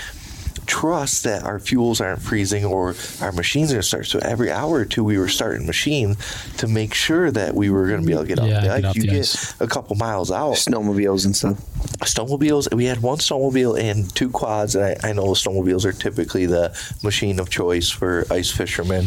trust 0.68 1.24
that 1.24 1.42
our 1.42 1.58
fuels 1.58 2.00
aren't 2.00 2.22
freezing 2.22 2.64
or 2.64 2.94
our 3.20 3.32
machines 3.32 3.70
are 3.70 3.74
going 3.76 3.82
to 3.82 3.88
start. 3.88 4.06
So 4.06 4.18
every 4.20 4.52
hour 4.52 4.74
or 4.76 4.84
two, 4.84 5.02
we 5.02 5.18
were 5.18 5.26
starting 5.28 5.66
machines 5.66 6.16
to 6.58 6.68
make 6.68 6.94
sure 6.94 7.30
that 7.32 7.54
we 7.54 7.70
were 7.70 7.88
going 7.88 8.02
to 8.02 8.06
be 8.06 8.12
able 8.12 8.22
to 8.24 8.28
get 8.28 8.38
Yeah, 8.44 8.56
off 8.58 8.62
the 8.62 8.68
get 8.68 8.76
ice. 8.76 8.84
off 8.84 8.96
You 8.96 9.02
the 9.02 9.08
get 9.08 9.18
ice. 9.20 9.60
a 9.60 9.66
couple 9.66 9.96
miles 9.96 10.30
out 10.30 10.52
Snowmobiles 10.54 11.24
and 11.24 11.34
stuff. 11.34 11.58
snowmobiles 12.04 12.72
we 12.74 12.84
had 12.84 13.02
one 13.02 13.18
snowmobile 13.18 13.80
and 13.80 14.14
two 14.14 14.30
quads 14.30 14.74
and 14.76 14.84
I, 14.84 14.96
I 15.08 15.12
know 15.12 15.24
snowmobiles 15.28 15.84
are 15.84 15.92
typically 15.92 16.46
the 16.46 16.70
machine 17.02 17.40
of 17.40 17.50
choice 17.50 17.88
for 17.90 18.24
ice 18.30 18.50
fishermen 18.50 19.06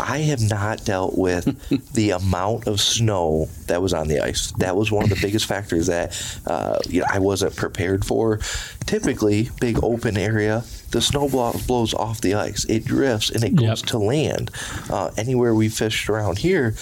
i 0.00 0.18
have 0.18 0.40
not 0.40 0.84
dealt 0.84 1.16
with 1.16 1.44
the 1.94 2.10
amount 2.10 2.66
of 2.66 2.80
snow 2.80 3.48
that 3.66 3.80
was 3.82 3.92
on 3.94 4.08
the 4.08 4.20
ice 4.20 4.52
that 4.58 4.76
was 4.76 4.90
one 4.90 5.04
of 5.04 5.10
the 5.10 5.18
biggest 5.22 5.46
factors 5.46 5.86
that 5.86 6.10
uh, 6.46 6.78
you 6.88 7.00
know, 7.00 7.06
i 7.10 7.18
wasn't 7.18 7.54
prepared 7.56 8.04
for 8.04 8.38
typically 8.86 9.50
big 9.60 9.82
open 9.82 10.16
area 10.16 10.64
the 10.90 11.00
snow 11.00 11.28
blows 11.28 11.94
off 11.94 12.20
the 12.20 12.34
ice. 12.34 12.64
It 12.66 12.84
drifts 12.84 13.30
and 13.30 13.44
it 13.44 13.54
goes 13.56 13.80
Yep. 13.82 13.88
to 13.90 13.98
land. 13.98 14.50
Uh, 14.90 15.10
anywhere 15.16 15.54
we 15.54 15.68
fished 15.68 16.08
around 16.08 16.38
here, 16.38 16.74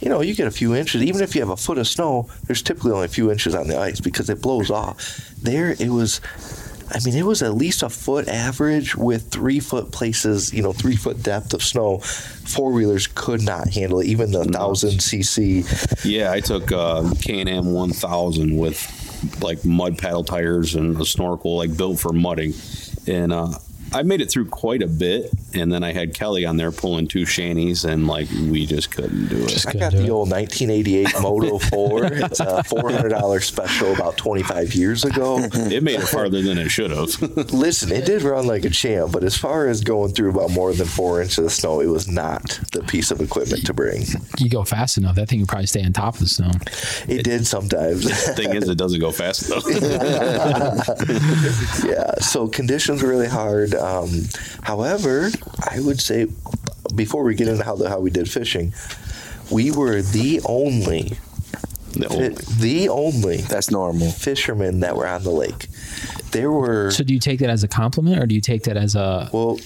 you 0.00 0.08
know, 0.08 0.20
you 0.20 0.34
get 0.34 0.46
a 0.46 0.50
few 0.50 0.74
inches. 0.74 1.02
Even 1.02 1.22
if 1.22 1.34
you 1.34 1.40
have 1.40 1.50
a 1.50 1.56
foot 1.56 1.78
of 1.78 1.86
snow, 1.86 2.28
there's 2.46 2.62
typically 2.62 2.92
only 2.92 3.06
a 3.06 3.08
few 3.08 3.30
inches 3.30 3.54
on 3.54 3.68
the 3.68 3.78
ice 3.78 4.00
because 4.00 4.28
it 4.28 4.42
blows 4.42 4.70
off. 4.70 5.30
There, 5.40 5.70
it 5.78 5.88
was. 5.88 6.20
I 6.90 6.98
mean, 7.02 7.14
it 7.16 7.24
was 7.24 7.42
at 7.42 7.54
least 7.54 7.82
a 7.82 7.88
foot 7.88 8.28
average 8.28 8.94
with 8.94 9.30
three 9.30 9.58
foot 9.58 9.90
places, 9.90 10.52
you 10.52 10.62
know, 10.62 10.74
three 10.74 10.96
foot 10.96 11.22
depth 11.22 11.54
of 11.54 11.62
snow. 11.62 11.98
Four 11.98 12.72
wheelers 12.72 13.06
could 13.06 13.40
not 13.40 13.68
handle 13.70 14.00
it, 14.00 14.06
even 14.06 14.30
the 14.32 14.44
thousand 14.44 14.98
cc. 14.98 15.64
Yeah, 16.04 16.30
I 16.30 16.40
took 16.40 16.70
uh, 16.70 17.10
Can-Am 17.22 17.72
1000 17.72 18.56
with 18.58 18.78
like 19.40 19.64
mud 19.64 19.98
paddle 19.98 20.24
tires 20.24 20.74
and 20.74 21.00
a 21.00 21.04
snorkel 21.04 21.56
like 21.56 21.76
built 21.76 22.00
for 22.00 22.12
mudding. 22.12 22.54
And 23.06 23.32
uh, 23.32 23.52
I 23.94 24.02
made 24.02 24.20
it 24.20 24.30
through 24.30 24.46
quite 24.46 24.82
a 24.82 24.86
bit. 24.88 25.30
And 25.54 25.72
then 25.72 25.84
I 25.84 25.92
had 25.92 26.14
Kelly 26.14 26.44
on 26.44 26.56
there 26.56 26.72
pulling 26.72 27.06
two 27.06 27.24
shanties 27.24 27.84
and 27.84 28.06
like 28.08 28.28
we 28.30 28.66
just 28.66 28.90
couldn't 28.90 29.28
do 29.28 29.36
it. 29.36 29.48
Just 29.50 29.68
I 29.68 29.72
couldn't 29.72 29.90
got 29.92 29.96
the 29.96 30.04
it. 30.06 30.10
old 30.10 30.30
1988 30.30 31.08
Moto 31.22 31.58
4. 31.70 32.04
It's 32.04 32.40
a 32.40 32.62
$400 32.64 33.42
special 33.42 33.94
about 33.94 34.16
25 34.16 34.74
years 34.74 35.04
ago. 35.04 35.38
It 35.52 35.82
made 35.82 36.00
it 36.00 36.06
farther 36.08 36.42
than 36.42 36.58
it 36.58 36.70
should 36.70 36.90
have. 36.90 37.20
Listen, 37.52 37.92
it 37.92 38.04
did 38.04 38.22
run 38.22 38.46
like 38.46 38.64
a 38.64 38.70
champ, 38.70 39.12
but 39.12 39.22
as 39.22 39.36
far 39.36 39.68
as 39.68 39.80
going 39.82 40.12
through 40.12 40.30
about 40.30 40.50
more 40.50 40.72
than 40.72 40.86
four 40.86 41.22
inches 41.22 41.38
of 41.38 41.52
snow, 41.52 41.80
it 41.80 41.86
was 41.86 42.08
not 42.08 42.58
the 42.72 42.82
piece 42.82 43.10
of 43.12 43.20
equipment 43.20 43.64
to 43.66 43.72
bring. 43.72 44.02
You 44.38 44.50
go 44.50 44.64
fast 44.64 44.98
enough, 44.98 45.14
that 45.16 45.28
thing 45.28 45.38
would 45.40 45.48
probably 45.48 45.66
stay 45.66 45.84
on 45.84 45.92
top 45.92 46.14
of 46.14 46.20
the 46.20 46.26
snow. 46.28 46.50
It 47.06 47.22
did 47.22 47.46
sometimes. 47.46 48.04
The 48.04 48.32
thing 48.34 48.54
is, 48.54 48.68
it 48.68 48.76
doesn't 48.78 48.98
go 49.00 49.12
fast 49.12 49.48
enough. 49.50 49.64
yeah, 51.84 52.14
so 52.20 52.48
conditions 52.48 53.02
were 53.02 53.08
really 53.08 53.28
hard. 53.28 53.74
Um, 53.84 54.28
however, 54.62 55.30
I 55.70 55.80
would 55.80 56.00
say 56.00 56.26
before 56.94 57.22
we 57.24 57.34
get 57.34 57.48
into 57.48 57.64
how 57.64 57.76
the, 57.76 57.88
how 57.88 58.00
we 58.00 58.10
did 58.10 58.30
fishing, 58.30 58.72
we 59.50 59.70
were 59.70 60.00
the 60.02 60.40
only 60.46 61.18
No. 61.96 62.08
the 62.08 62.88
only 62.88 63.38
That's 63.38 63.70
normal. 63.70 64.10
fishermen 64.10 64.80
that 64.80 64.96
were 64.96 65.06
on 65.06 65.22
the 65.22 65.30
lake. 65.30 65.68
There 66.34 66.50
were 66.52 66.90
So 66.90 67.02
do 67.04 67.14
you 67.14 67.20
take 67.20 67.38
that 67.40 67.48
as 67.48 67.64
a 67.64 67.68
compliment 67.68 68.22
or 68.22 68.26
do 68.26 68.34
you 68.34 68.40
take 68.40 68.64
that 68.64 68.76
as 68.76 68.94
a 68.94 69.30
well, 69.32 69.58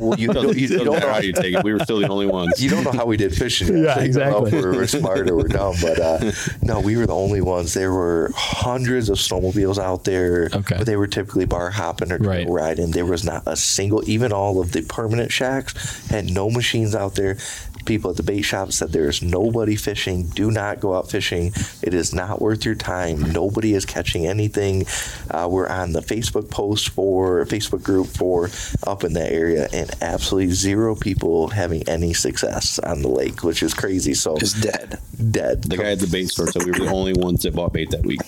well 0.00 0.18
you, 0.18 0.28
don't, 0.32 0.56
you, 0.56 0.68
don't 0.68 1.00
know 1.00 1.08
how 1.08 1.18
you 1.20 1.32
take 1.32 1.54
it. 1.54 1.62
We 1.62 1.72
were 1.72 1.80
still 1.80 2.00
the 2.00 2.08
only 2.08 2.26
ones. 2.26 2.62
you 2.62 2.68
don't 2.70 2.82
know 2.82 2.92
how 2.92 3.04
we 3.06 3.16
did 3.16 3.34
fishing. 3.34 3.68
Yet, 3.68 3.84
Yeah, 3.84 3.94
so 3.94 4.00
you 4.00 4.12
don't 4.12 4.30
know 4.30 4.44
exactly. 4.46 4.58
If 4.58 4.64
we're, 4.64 4.72
we're 4.74 4.86
smart 4.86 5.30
or 5.30 5.36
we're 5.36 5.48
dumb, 5.48 5.74
but 5.80 6.00
uh, 6.00 6.32
no, 6.62 6.80
we 6.80 6.96
were 6.96 7.06
the 7.06 7.14
only 7.14 7.40
ones. 7.40 7.74
There 7.74 7.92
were 7.92 8.30
hundreds 8.34 9.08
of 9.08 9.18
snowmobiles 9.18 9.78
out 9.78 10.04
there, 10.04 10.48
Okay. 10.52 10.76
but 10.78 10.86
they 10.86 10.96
were 10.96 11.06
typically 11.06 11.44
bar 11.46 11.70
hopping 11.70 12.10
or 12.10 12.18
Right. 12.18 12.44
trail 12.44 12.52
riding. 12.54 12.90
There 12.90 13.06
was 13.06 13.24
not 13.24 13.42
a 13.46 13.56
single, 13.56 14.02
even 14.08 14.32
all 14.32 14.60
of 14.60 14.72
the 14.72 14.82
permanent 14.82 15.30
shacks 15.30 16.08
had 16.08 16.30
no 16.30 16.50
machines 16.50 16.94
out 16.94 17.14
there. 17.16 17.36
People 17.84 18.10
at 18.12 18.16
the 18.16 18.22
bait 18.22 18.40
shop 18.42 18.72
said 18.72 18.92
there's 18.92 19.20
nobody 19.22 19.76
fishing. 19.76 20.28
Do 20.28 20.50
not 20.50 20.80
go 20.80 20.94
out 20.94 21.10
fishing. 21.10 21.52
It 21.82 21.92
is 21.92 22.14
not 22.14 22.40
worth 22.40 22.64
your 22.64 22.74
time. 22.74 23.20
Nobody 23.32 23.74
is 23.74 23.84
catching 23.84 24.26
anything. 24.26 24.86
Uh, 25.30 25.48
we're 25.50 25.68
on 25.68 25.92
the 25.92 26.00
Facebook 26.14 26.50
post 26.50 26.90
for 26.90 27.44
Facebook 27.46 27.82
group 27.82 28.06
for 28.06 28.48
up 28.86 29.04
in 29.04 29.12
that 29.14 29.32
area, 29.32 29.68
and 29.72 29.90
absolutely 30.02 30.52
zero 30.52 30.94
people 30.94 31.48
having 31.48 31.88
any 31.88 32.12
success 32.12 32.78
on 32.78 33.02
the 33.02 33.08
lake, 33.08 33.42
which 33.42 33.62
is 33.62 33.74
crazy. 33.74 34.14
So 34.14 34.36
Just 34.38 34.62
dead. 34.62 34.98
dead. 35.30 35.62
The 35.64 35.76
guy 35.76 35.90
at 35.92 36.00
the 36.00 36.06
bait 36.06 36.26
store 36.28 36.46
said 36.46 36.62
we 36.64 36.72
were 36.72 36.78
the 36.86 36.92
only 36.92 37.12
ones 37.14 37.42
that 37.42 37.54
bought 37.54 37.72
bait 37.72 37.90
that 37.90 38.04
week. 38.04 38.20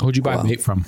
who'd 0.00 0.16
you 0.16 0.22
buy 0.22 0.42
bait 0.42 0.60
from? 0.60 0.84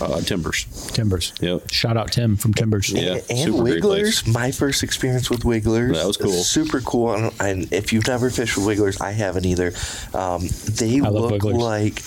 Uh, 0.00 0.20
timbers. 0.20 0.64
Timbers. 0.92 1.32
Yep. 1.40 1.70
Shout 1.72 1.96
out 1.96 2.12
Tim 2.12 2.36
from 2.36 2.52
Timbers. 2.54 2.90
Yeah. 2.90 3.14
and, 3.14 3.22
and 3.30 3.38
super 3.38 3.62
Wigglers. 3.62 4.22
place. 4.22 4.34
My 4.34 4.50
first 4.52 4.82
experience 4.82 5.30
with 5.30 5.44
Wigglers. 5.44 5.96
That 5.96 6.06
was 6.06 6.16
cool. 6.16 6.30
Super 6.30 6.80
cool. 6.82 7.14
And, 7.14 7.32
and 7.40 7.72
if 7.72 7.92
you've 7.92 8.06
never 8.06 8.30
fished 8.30 8.56
with 8.58 8.66
Wigglers, 8.66 9.00
I 9.00 9.12
haven't 9.12 9.46
either. 9.46 9.72
Um, 10.14 10.46
they 10.70 11.00
I 11.00 11.08
look 11.08 11.42
like 11.42 12.02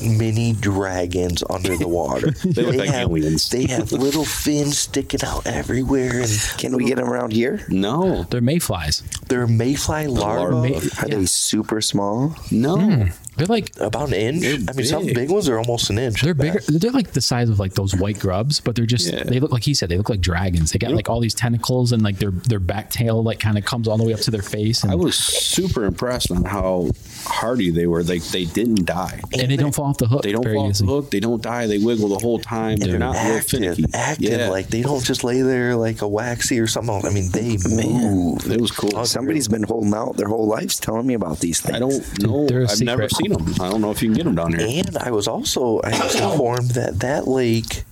mini 0.00 0.52
dragons 0.52 1.42
under 1.50 1.76
the 1.76 1.88
water. 1.88 2.30
They 2.44 2.62
look 2.62 2.76
like 2.76 2.88
have, 2.90 3.08
aliens. 3.08 3.48
They 3.50 3.66
have 3.66 3.92
little 3.92 4.24
fins 4.24 4.78
sticking 4.78 5.20
out 5.24 5.46
everywhere, 5.46 6.20
and 6.20 6.30
Can 6.58 6.76
we 6.76 6.84
get 6.84 6.96
them 6.96 7.08
around 7.08 7.32
here? 7.32 7.64
No. 7.68 8.24
They're 8.24 8.40
mayflies. 8.40 9.02
they're 9.28 9.46
mayfly 9.46 10.06
larvae. 10.06 10.54
larvae. 10.54 10.70
May- 10.70 10.90
Are 11.02 11.08
they 11.20 11.26
super 11.26 11.80
small? 11.80 12.36
No. 12.50 12.76
Hmm. 12.78 13.02
They're 13.36 13.46
like 13.46 13.72
about 13.80 14.08
an 14.08 14.14
inch. 14.14 14.44
I 14.68 14.72
mean, 14.74 14.84
some 14.86 15.06
big. 15.06 15.14
big 15.14 15.30
ones 15.30 15.48
are 15.48 15.56
almost 15.58 15.88
an 15.90 15.98
inch. 15.98 16.20
they're 16.22 16.34
bigger. 16.34 16.54
best. 16.58 16.80
They're 16.80 16.90
like 16.90 17.12
the 17.12 17.20
size 17.20 17.48
of 17.48 17.58
like 17.58 17.72
those 17.74 17.94
white 17.94 18.18
grubs, 18.18 18.60
but 18.60 18.76
they're 18.76 18.84
just 18.86 19.10
Yeah. 19.12 19.22
they 19.24 19.40
look 19.40 19.52
like 19.52 19.62
he 19.64 19.72
said 19.74 19.88
they 19.88 19.96
look 19.96 20.10
like 20.10 20.20
dragons. 20.20 20.72
They 20.72 20.78
got 20.78 20.92
like 20.92 21.08
all 21.08 21.20
these 21.20 21.34
tentacles 21.34 21.92
and 21.92 22.02
like 22.02 22.18
their 22.18 22.30
their 22.30 22.58
back 22.60 22.90
tail 22.90 23.22
like 23.22 23.40
kind 23.40 23.56
of 23.56 23.64
comes 23.64 23.88
all 23.88 23.96
the 23.96 24.04
way 24.04 24.12
up 24.12 24.20
to 24.20 24.30
their 24.30 24.42
face 24.42 24.82
and, 24.82 24.92
I 24.92 24.96
was 24.96 25.16
super 25.16 25.84
impressed 25.84 26.30
on 26.30 26.44
how 26.44 26.90
hardy 27.24 27.70
they 27.70 27.86
were. 27.86 28.02
Like 28.02 28.22
they 28.24 28.44
didn't 28.44 28.84
die. 28.84 29.20
and 29.32 29.50
they 29.50 29.56
don't 29.56 29.74
fall 29.74 29.86
off 29.86 29.98
the 29.98 30.06
hook. 30.08 30.22
They 30.22 30.32
don't 30.32 30.44
very 30.44 30.56
fall 30.56 30.68
off 30.68 30.78
the 30.78 30.84
hook. 30.86 31.10
They 31.10 31.20
don't 31.20 31.42
die. 31.42 31.66
They 31.66 31.78
wiggle 31.78 32.08
the 32.08 32.18
whole 32.18 32.38
time. 32.38 32.76
They're, 32.78 32.90
They're 32.90 32.98
not 32.98 33.14
real 33.14 33.36
active, 33.36 33.46
finicky. 33.50 33.84
active. 33.94 34.30
Yeah. 34.38 34.48
Like 34.50 34.68
they 34.68 34.82
don't 34.82 35.02
just 35.04 35.24
lay 35.24 35.40
there 35.42 35.74
like 35.76 36.02
a 36.02 36.08
waxy 36.08 36.60
or 36.60 36.66
something. 36.66 37.00
I 37.06 37.10
mean, 37.10 37.30
they 37.30 37.56
Man. 37.68 37.86
move. 38.36 38.50
it 38.50 38.60
was 38.60 38.70
cool. 38.70 39.04
Somebody's 39.06 39.48
been 39.48 39.62
holding 39.62 39.94
out 39.94 40.16
their 40.16 40.28
whole 40.28 40.46
lives 40.46 40.78
telling 40.78 41.06
me 41.06 41.14
about 41.14 41.40
these 41.40 41.60
things. 41.60 41.76
I 41.76 41.78
don't 41.78 42.22
know. 42.22 42.46
They're 42.46 42.62
a 42.64 42.70
I've 42.70 42.80
never 42.82 43.08
secret. 43.08 43.21
Seen 43.22 43.32
them. 43.32 43.54
I 43.60 43.70
don't 43.70 43.80
know 43.80 43.90
if 43.90 44.02
you 44.02 44.08
can 44.08 44.16
get 44.16 44.24
them 44.24 44.34
down 44.34 44.52
here. 44.52 44.84
And 44.86 44.96
I 44.98 45.10
was 45.10 45.28
also 45.28 45.80
I 45.80 45.90
was 46.02 46.14
informed 46.14 46.70
that 46.72 47.00
that 47.00 47.28
lake 47.28 47.84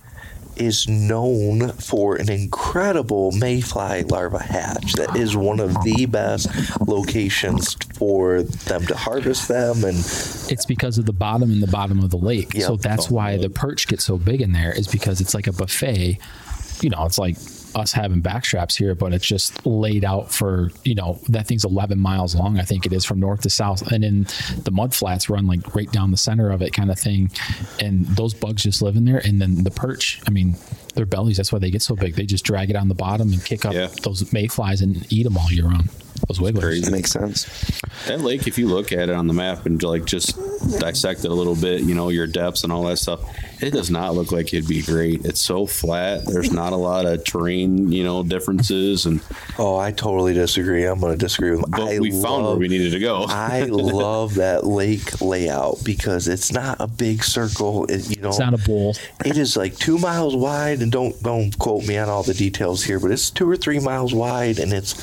is 0.57 0.87
known 0.87 1.69
for 1.69 2.17
an 2.17 2.29
incredible 2.29 3.31
mayfly 3.31 4.03
larva 4.03 4.39
hatch. 4.39 4.93
That 4.93 5.15
is 5.15 5.35
one 5.35 5.59
of 5.59 5.73
the 5.83 6.05
best 6.05 6.47
locations 6.87 7.73
for 7.95 8.43
them 8.43 8.85
to 8.87 8.95
harvest 8.95 9.47
them. 9.47 9.83
And 9.83 9.97
It's 9.97 10.65
because 10.65 10.97
of 10.97 11.05
the 11.05 11.13
bottom 11.13 11.51
and 11.51 11.63
the 11.63 11.71
bottom 11.71 12.03
of 12.03 12.09
the 12.09 12.17
lake. 12.17 12.53
Yep. 12.53 12.63
So 12.63 12.75
that's 12.75 13.11
oh, 13.11 13.15
why 13.15 13.37
the 13.37 13.49
perch 13.49 13.87
gets 13.87 14.03
so 14.03 14.17
big 14.17 14.41
in 14.41 14.51
there 14.51 14.71
is 14.71 14.87
because 14.87 15.21
it's 15.21 15.33
like 15.33 15.47
a 15.47 15.53
buffet. 15.53 16.19
You 16.81 16.89
know, 16.89 17.05
it's 17.05 17.17
like 17.17 17.37
us 17.75 17.91
having 17.91 18.21
backstraps 18.21 18.77
here, 18.77 18.95
but 18.95 19.13
it's 19.13 19.25
just 19.25 19.65
laid 19.65 20.05
out 20.05 20.31
for, 20.31 20.69
you 20.83 20.95
know, 20.95 21.19
that 21.29 21.47
thing's 21.47 21.65
11 21.65 21.99
miles 21.99 22.35
long, 22.35 22.59
I 22.59 22.63
think 22.63 22.85
it 22.85 22.93
is 22.93 23.05
from 23.05 23.19
north 23.19 23.41
to 23.41 23.49
south. 23.49 23.91
And 23.91 24.03
then 24.03 24.27
the 24.63 24.71
mud 24.71 24.93
flats 24.93 25.29
run 25.29 25.47
like 25.47 25.75
right 25.75 25.91
down 25.91 26.11
the 26.11 26.17
center 26.17 26.51
of 26.51 26.61
it 26.61 26.73
kind 26.73 26.91
of 26.91 26.99
thing. 26.99 27.31
And 27.79 28.05
those 28.07 28.33
bugs 28.33 28.63
just 28.63 28.81
live 28.81 28.95
in 28.95 29.05
there. 29.05 29.19
And 29.19 29.41
then 29.41 29.63
the 29.63 29.71
perch, 29.71 30.21
I 30.27 30.31
mean, 30.31 30.55
their 30.95 31.05
bellies, 31.05 31.37
that's 31.37 31.51
why 31.51 31.59
they 31.59 31.71
get 31.71 31.81
so 31.81 31.95
big. 31.95 32.15
They 32.15 32.25
just 32.25 32.43
drag 32.45 32.69
it 32.69 32.75
on 32.75 32.87
the 32.87 32.95
bottom 32.95 33.31
and 33.33 33.43
kick 33.43 33.65
up 33.65 33.73
Yeah. 33.73 33.87
those 34.03 34.31
mayflies 34.33 34.81
and 34.81 35.05
eat 35.11 35.23
them 35.23 35.37
all 35.37 35.51
year 35.51 35.65
round. 35.65 35.89
Those 36.27 36.39
wigglers. 36.39 36.63
crazy. 36.63 36.91
Makes 36.91 37.11
sense. 37.11 37.45
That 38.07 38.21
lake, 38.21 38.45
if 38.47 38.57
you 38.57 38.67
look 38.67 38.91
at 38.91 39.09
it 39.09 39.15
on 39.15 39.27
the 39.27 39.33
map 39.33 39.65
and 39.65 39.81
like 39.81 40.05
just 40.05 40.37
dissect 40.79 41.25
it 41.25 41.31
a 41.31 41.33
little 41.33 41.55
bit, 41.55 41.81
you 41.81 41.95
know, 41.95 42.09
your 42.09 42.27
depths 42.27 42.63
and 42.63 42.71
all 42.71 42.83
that 42.83 42.97
stuff, 42.97 43.21
it 43.61 43.71
does 43.71 43.89
not 43.89 44.13
look 44.13 44.31
like 44.31 44.53
it'd 44.53 44.67
be 44.67 44.83
great. 44.83 45.25
It's 45.25 45.41
so 45.41 45.65
flat. 45.65 46.25
There's 46.27 46.51
not 46.51 46.73
a 46.73 46.77
lot 46.77 47.05
of 47.07 47.23
terrain, 47.23 47.91
you 47.91 48.03
know, 48.03 48.21
differences. 48.23 49.07
And 49.07 49.19
oh, 49.57 49.77
I 49.77 49.91
totally 49.91 50.33
disagree. 50.33 50.85
I'm 50.85 50.99
going 50.99 51.11
to 51.11 51.17
disagree 51.17 51.51
with. 51.51 51.69
but 51.71 51.81
I 51.81 51.99
we 51.99 52.11
found 52.11 52.45
where 52.45 52.55
we 52.55 52.67
needed 52.67 52.91
to 52.91 52.99
go. 52.99 53.25
I 53.27 53.63
love 53.63 54.35
that 54.35 54.65
lake 54.65 55.21
layout 55.21 55.83
because 55.83 56.27
it's 56.27 56.51
not 56.51 56.77
a 56.79 56.87
big 56.87 57.23
circle. 57.23 57.85
It, 57.85 58.15
you 58.15 58.21
know, 58.21 58.29
It's 58.29 58.39
not 58.39 58.53
a 58.53 58.57
bowl. 58.59 58.95
it 59.25 59.37
is 59.37 59.57
like 59.57 59.75
two 59.77 59.97
miles 59.97 60.35
wide, 60.35 60.80
and 60.81 60.91
don't 60.91 61.21
don't 61.23 61.57
quote 61.57 61.87
me 61.87 61.97
on 61.97 62.09
all 62.09 62.23
the 62.23 62.33
details 62.33 62.83
here, 62.83 62.99
but 62.99 63.11
it's 63.11 63.29
two 63.29 63.49
or 63.49 63.55
three 63.55 63.79
miles 63.79 64.13
wide, 64.13 64.59
and 64.59 64.73
it's 64.73 64.93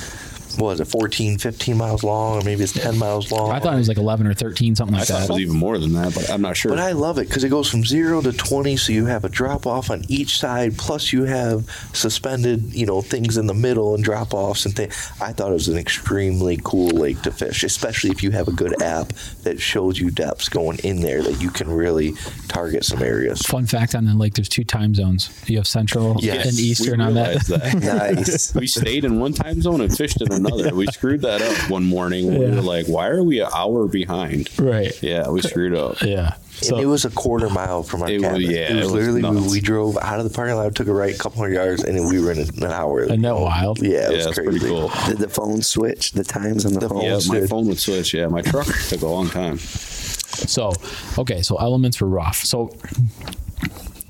what 0.59 0.73
is 0.73 0.81
it 0.81 0.87
14, 0.87 1.39
15 1.39 1.77
miles 1.77 2.03
long, 2.05 2.41
or 2.41 2.45
maybe 2.45 2.63
it's 2.65 2.73
ten 2.73 2.99
miles 2.99 3.31
long. 3.33 3.51
I 3.53 3.61
thought 3.61 3.75
it 3.75 3.79
was 3.79 3.89
like 3.89 3.97
11 3.97 4.27
or 4.27 4.35
13, 4.35 4.75
something 4.77 4.95
I 4.95 4.99
like 5.01 5.09
thought 5.09 5.19
that. 5.21 5.25
it 5.31 5.33
was 5.33 5.41
even 5.41 5.57
more 5.57 5.79
than 5.79 5.93
that, 5.95 6.15
but 6.15 6.29
I'm 6.31 6.43
not 6.43 6.57
sure. 6.57 6.71
But 6.71 6.79
I 6.81 6.93
love 6.93 7.19
it 7.19 7.29
because 7.29 7.45
it 7.45 7.49
goes 7.49 7.71
from 7.71 7.85
zero 7.85 8.21
to 8.21 8.33
20, 8.33 8.77
so 8.77 8.93
you 8.93 9.07
have 9.07 9.25
a 9.25 9.29
drop 9.29 9.67
off 9.67 9.91
on 9.91 10.05
each 10.09 10.39
side, 10.39 10.77
plus 10.77 11.13
you 11.13 11.25
have 11.25 11.69
suspended, 11.93 12.75
you 12.75 12.87
know, 12.87 13.01
things 13.03 13.37
in 13.37 13.47
the 13.47 13.55
middle 13.55 13.95
and 13.95 14.03
drop 14.05 14.35
offs 14.35 14.65
and 14.67 14.75
things. 14.75 14.95
I 15.21 15.33
thought 15.33 15.51
it 15.51 15.55
was 15.55 15.69
an 15.69 15.79
extremely 15.79 16.59
cool 16.65 16.89
lake 16.91 17.23
to 17.23 17.31
fish, 17.31 17.63
especially 17.65 18.11
if 18.11 18.23
you 18.23 18.31
have 18.33 18.49
a 18.49 18.53
good 18.53 18.81
app 18.83 19.13
that 19.43 19.61
shows 19.61 19.99
you 19.99 20.11
depths 20.11 20.49
going 20.49 20.79
in 20.81 21.01
there 21.01 21.23
that 21.23 21.41
you 21.41 21.51
can 21.51 21.69
really 21.71 22.13
target 22.49 22.85
some 22.85 23.03
areas. 23.03 23.43
Fun 23.43 23.67
fact 23.67 23.95
on 23.95 24.05
the 24.05 24.15
lake, 24.15 24.35
there's 24.35 24.49
two 24.49 24.65
time 24.65 24.95
zones. 24.95 25.31
You 25.47 25.59
have 25.59 25.67
Central 25.67 26.17
Yes, 26.21 26.47
and 26.47 26.57
we 26.57 26.63
Eastern 26.65 27.01
on 27.01 27.15
that. 27.15 27.45
that. 27.47 27.75
Nice. 27.99 28.55
we 28.55 28.67
stayed 28.67 29.05
in 29.05 29.19
one 29.19 29.33
time 29.33 29.61
zone 29.63 29.81
and 29.81 29.97
fished 29.97 30.21
in 30.21 30.33
another. 30.33 30.48
We 30.53 30.87
screwed 30.89 31.23
that 31.23 31.43
up 31.43 31.71
one 31.71 31.85
morning. 31.85 32.27
when 32.29 32.39
We 32.51 32.57
were 32.57 32.63
like, 32.63 32.87
why 32.87 33.09
are 33.09 33.23
we 33.23 33.41
an 33.41 33.49
hour 33.55 33.87
behind? 33.87 34.51
Right. 34.59 35.01
Yeah, 35.03 35.29
we 35.29 35.41
screwed 35.43 35.75
up. 35.75 36.01
Yeah. 36.03 36.35
So 36.61 36.77
it 36.79 36.87
was 36.87 37.05
a 37.05 37.11
quarter 37.11 37.49
mile 37.49 37.85
from 37.85 38.03
our 38.03 38.11
It 38.11 38.21
was- 38.21 38.43
yeah, 38.43 38.73
it 38.73 38.75
was 38.75 38.83
it 38.83 38.85
was 38.87 38.93
literally 38.93 39.23
we, 39.23 39.31
nuts. 39.41 39.53
we 39.53 39.61
drove 39.61 39.97
out 39.99 40.19
of 40.19 40.25
the 40.25 40.31
parking 40.35 40.57
lot, 40.57 40.75
took 40.75 40.89
a 40.89 40.93
right, 40.93 41.15
a 41.15 41.19
couple 41.19 41.39
hundred 41.41 41.55
yards, 41.55 41.85
and 41.85 41.97
then 41.97 42.09
we 42.09 42.21
were 42.21 42.33
in 42.33 42.41
an 42.41 42.65
hour. 42.65 43.03
Isn't 43.05 43.23
that 43.23 43.37
wild? 43.37 43.79
Yeah, 43.81 44.11
it 44.11 44.19
Yeah, 44.19 44.27
was 44.27 44.35
crazy. 44.35 44.43
pretty 44.59 44.67
cool. 44.67 44.91
Did 45.07 45.19
the 45.19 45.29
phone 45.29 45.63
switch 45.63 46.13
the 46.13 46.25
times 46.25 46.67
on 46.67 46.73
the, 46.73 46.81
The 46.81 46.89
phone? 46.89 47.03
Yeah, 47.05 47.21
my 47.29 47.41
did. 47.41 47.49
phone 47.49 47.67
would 47.69 47.79
switch. 47.79 48.13
Yeah, 48.13 48.27
my 48.27 48.43
truck 48.43 48.67
took 48.89 49.03
a 49.03 49.07
long 49.07 49.29
time. 49.31 49.59
So, 49.59 50.73
okay, 51.17 51.43
so 51.43 51.57
elements 51.57 52.01
were 52.01 52.09
rough. 52.09 52.39
So, 52.45 52.71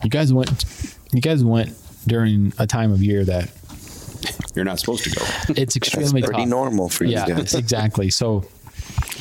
you 0.02 0.09
guys 0.11 0.33
went, 0.33 0.64
you 1.12 1.21
guys 1.21 1.45
went 1.45 1.75
during 2.07 2.52
a 2.59 2.66
time 2.66 2.92
of 2.92 3.02
year 3.02 3.25
that 3.26 3.50
You're 4.54 4.64
not 4.64 4.80
supposed 4.80 5.04
to 5.04 5.10
go. 5.10 5.22
it's 5.22 5.75
That's 5.75 5.76
extremely 5.76 6.22
pretty 6.22 6.40
tough. 6.42 6.48
normal 6.48 6.88
for 6.88 7.04
yeah, 7.04 7.26
you 7.26 7.34
guys. 7.34 7.54
exactly. 7.54 8.10
So, 8.10 8.44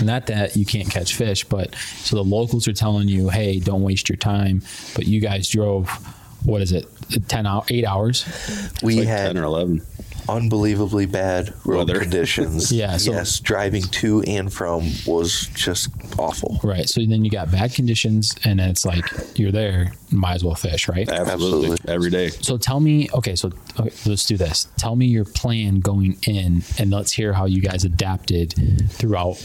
not 0.04 0.28
that 0.28 0.56
you 0.56 0.66
can't 0.66 0.90
catch 0.90 1.16
fish, 1.16 1.44
but 1.44 1.76
so 1.76 2.16
the 2.16 2.24
locals 2.24 2.68
are 2.68 2.74
telling 2.74 3.08
you, 3.08 3.30
hey, 3.30 3.60
don't 3.60 3.84
waste 3.84 4.10
your 4.10 4.18
time. 4.18 4.62
But 4.96 5.06
you 5.08 5.20
guys 5.20 5.50
drove, 5.50 5.90
what 6.46 6.62
is 6.62 6.72
it, 6.72 6.88
10 7.28 7.46
hour, 7.46 7.64
eight 7.70 7.86
hours? 7.86 8.26
We 8.82 9.00
like 9.00 9.08
had 9.08 9.28
10 9.34 9.38
or 9.38 9.44
11. 9.44 9.82
Unbelievably 10.30 11.06
bad 11.08 11.54
road 11.66 11.88
Weather. 11.90 12.00
conditions. 12.02 12.72
Yeah, 12.72 12.98
so- 12.98 13.12
yes, 13.12 13.40
driving 13.40 13.84
to 13.84 14.22
and 14.24 14.52
from 14.52 14.90
was 15.06 15.48
just 15.54 15.90
awful. 16.20 16.60
Right. 16.64 16.88
So 16.88 17.02
then 17.06 17.24
you 17.26 17.32
got 17.32 17.52
bad 17.52 17.74
conditions, 17.74 18.36
and 18.44 18.60
it's 18.60 18.86
like 18.86 19.06
you're 19.38 19.52
there, 19.52 19.94
might 20.12 20.36
as 20.36 20.44
well 20.44 20.56
fish, 20.56 20.88
right? 20.88 21.08
Absolutely. 21.10 21.72
Absolutely. 21.72 21.94
Every 21.94 22.10
day. 22.10 22.30
So 22.30 22.58
tell 22.58 22.80
me, 22.80 23.10
okay, 23.14 23.36
so 23.36 23.52
okay, 23.80 23.92
let's 24.06 24.26
do 24.26 24.38
this. 24.38 24.68
Tell 24.78 24.96
me 24.96 25.06
your 25.08 25.26
plan 25.26 25.80
going 25.80 26.18
in, 26.28 26.64
and 26.80 26.92
let's 26.92 27.12
hear 27.12 27.34
how 27.34 27.46
you 27.46 27.62
guys 27.62 27.84
adapted 27.84 28.54
throughout 28.90 29.36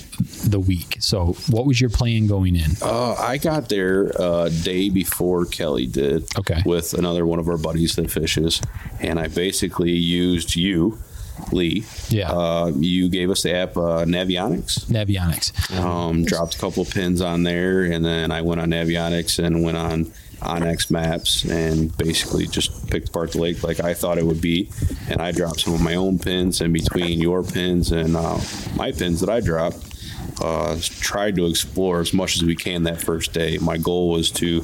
the 0.45 0.61
week. 0.61 0.97
So, 1.01 1.35
what 1.51 1.67
was 1.67 1.81
your 1.81 1.91
plan 1.91 2.27
going 2.27 2.57
in? 2.57 2.71
Uh, 2.81 3.15
I 3.19 3.39
got 3.39 3.69
there 3.69 4.11
a 4.19 4.51
day 4.51 4.89
before 4.89 5.45
Kelly 5.47 5.87
did. 5.87 6.25
Okay. 6.39 6.63
With 6.65 6.95
another 6.95 7.27
one 7.27 7.39
of 7.39 7.49
our 7.49 7.59
buddies 7.59 7.97
that 7.97 8.11
fishes, 8.11 8.61
and 9.01 9.19
I 9.19 9.29
basically 9.29 9.91
used 9.93 10.55
you, 10.57 10.72
Lee. 11.51 11.85
Yeah. 12.09 12.31
Uh, 12.31 12.73
you 12.77 13.09
gave 13.09 13.31
us 13.31 13.43
the 13.43 13.55
app 13.55 13.77
uh, 13.77 14.05
Navionics. 14.05 14.85
Navionics. 14.87 15.75
Um, 15.79 16.25
dropped 16.25 16.57
a 16.57 16.59
couple 16.59 16.85
pins 16.85 17.21
on 17.21 17.43
there, 17.43 17.85
and 17.85 18.05
then 18.05 18.31
I 18.31 18.43
went 18.43 18.61
on 18.61 18.71
Navionics 18.71 19.43
and 19.43 19.63
went 19.63 19.77
on 19.77 20.13
onX 20.43 20.91
Maps 20.91 21.45
and 21.45 21.97
basically 21.97 22.47
just 22.47 22.91
picked 22.91 23.11
apart 23.11 23.33
the 23.33 23.39
lake 23.39 23.63
like 23.63 23.79
I 23.81 23.95
thought 23.95 24.19
it 24.19 24.27
would 24.27 24.41
be. 24.41 24.71
And 25.09 25.21
I 25.23 25.33
dropped 25.33 25.61
some 25.61 25.75
of 25.75 25.81
my 25.81 25.95
own 25.95 26.19
pins 26.19 26.61
in 26.61 26.73
between 26.73 27.21
your 27.21 27.43
pins 27.43 27.93
and 27.93 28.17
uh, 28.17 28.39
my 28.77 28.93
pins 28.93 29.21
that 29.21 29.31
I 29.31 29.41
dropped. 29.41 29.92
Uh, 30.43 30.77
tried 31.01 31.37
to 31.37 31.47
explore 31.47 32.01
as 32.01 32.13
much 32.13 32.35
as 32.37 32.43
we 32.43 32.55
can 32.57 32.83
that 32.83 33.01
first 33.01 33.33
day. 33.33 33.59
My 33.59 33.77
goal 33.77 34.11
was 34.11 34.31
to 34.33 34.63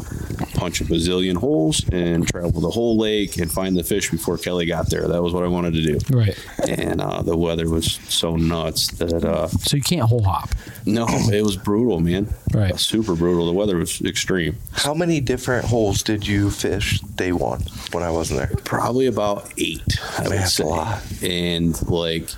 punch 0.55 0.81
a 0.81 0.85
bazillion 0.85 1.37
holes 1.37 1.87
and 1.93 2.27
travel 2.27 2.61
the 2.61 2.71
whole 2.71 2.97
lake 2.99 3.37
and 3.39 3.51
find 3.51 3.77
the 3.77 3.85
fish 3.85 4.11
before 4.11 4.39
Kelly 4.39 4.67
got 4.67 4.91
there. 4.91 5.07
That 5.07 5.23
was 5.23 5.33
what 5.33 5.45
I 5.45 5.47
wanted 5.49 5.75
to 5.75 5.83
do. 5.83 5.99
Right. 6.17 6.37
And 6.69 7.01
uh, 7.01 7.23
the 7.23 7.37
weather 7.37 7.69
was 7.69 7.93
so 8.09 8.35
nuts 8.37 8.89
that 8.93 9.25
uh, 9.25 9.47
So 9.49 9.77
you 9.77 9.83
can't 9.83 10.03
hole 10.09 10.23
hop. 10.25 10.51
no, 10.85 11.07
it 11.09 11.43
was 11.43 11.57
brutal, 11.57 12.01
man. 12.01 12.29
Right. 12.53 12.79
Super 12.79 13.15
brutal. 13.15 13.47
The 13.47 13.53
weather 13.53 13.77
was 13.77 14.01
extreme. 14.03 14.57
How 14.73 14.95
many 14.95 15.21
different 15.21 15.65
holes 15.67 16.03
did 16.03 16.27
you 16.27 16.51
fish 16.51 17.01
day 17.01 17.31
one 17.33 17.63
when 17.93 18.03
I 18.03 18.11
wasn't 18.11 18.41
there? 18.41 18.57
Probably 18.65 19.07
about 19.07 19.53
eight, 19.59 19.83
I 20.17 20.23
Man, 20.23 20.31
would 20.31 20.39
that's 20.39 20.53
a 20.59 20.63
say. 20.63 20.65
lot. 20.65 21.23
And 21.23 21.89
like, 21.91 22.29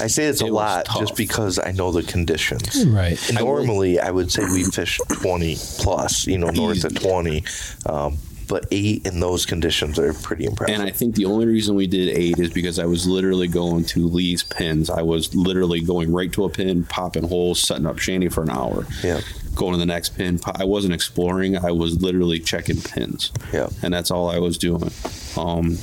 I 0.00 0.06
say 0.06 0.24
it's 0.24 0.40
a 0.42 0.46
It 0.46 0.50
was 0.52 0.54
lot 0.54 0.86
just 0.98 1.16
because 1.16 1.58
I 1.58 1.72
know 1.72 1.92
the 1.92 2.02
conditions. 2.02 2.84
Right. 2.86 3.18
Normally, 3.32 3.98
I 4.00 4.10
would 4.10 4.30
say 4.32 4.44
we 4.44 4.64
fish 4.64 4.98
20 5.08 5.56
plus, 5.78 6.26
you 6.26 6.38
know, 6.38 6.48
north 6.50 6.84
of 6.84 6.94
20. 6.98 7.44
Um, 7.86 8.18
but 8.48 8.66
eight 8.70 9.06
in 9.06 9.20
those 9.20 9.46
conditions 9.46 9.98
are 9.98 10.12
pretty 10.12 10.44
impressive. 10.44 10.74
and 10.78 10.82
I 10.86 10.90
think 10.90 11.14
the 11.14 11.24
only 11.24 11.46
reason 11.46 11.74
we 11.74 11.86
did 11.86 12.08
eight 12.14 12.38
is 12.38 12.50
because 12.52 12.78
I 12.78 12.84
was 12.84 13.06
literally 13.06 13.48
going 13.48 13.84
to 13.86 14.06
Lee's 14.08 14.42
pins. 14.42 14.90
I 14.90 15.00
was 15.02 15.34
literally 15.34 15.80
going 15.80 16.12
right 16.12 16.30
to 16.32 16.44
a 16.44 16.50
pin, 16.50 16.84
popping 16.84 17.26
holes, 17.26 17.60
setting 17.60 17.86
up 17.86 17.98
shanty 17.98 18.28
for 18.28 18.42
an 18.42 18.50
hour. 18.50 18.86
Yeah. 19.02 19.20
Going 19.54 19.72
to 19.72 19.78
the 19.78 19.86
next 19.86 20.16
pin. 20.16 20.38
I 20.56 20.64
wasn't 20.64 20.92
exploring. 20.92 21.56
I 21.56 21.70
was 21.70 22.02
literally 22.02 22.40
checking 22.40 22.80
pins. 22.82 23.32
Yeah. 23.54 23.68
And 23.82 23.94
that's 23.94 24.10
all 24.10 24.28
I 24.28 24.38
was 24.38 24.58
doing. 24.58 24.90
Um, 25.38 25.78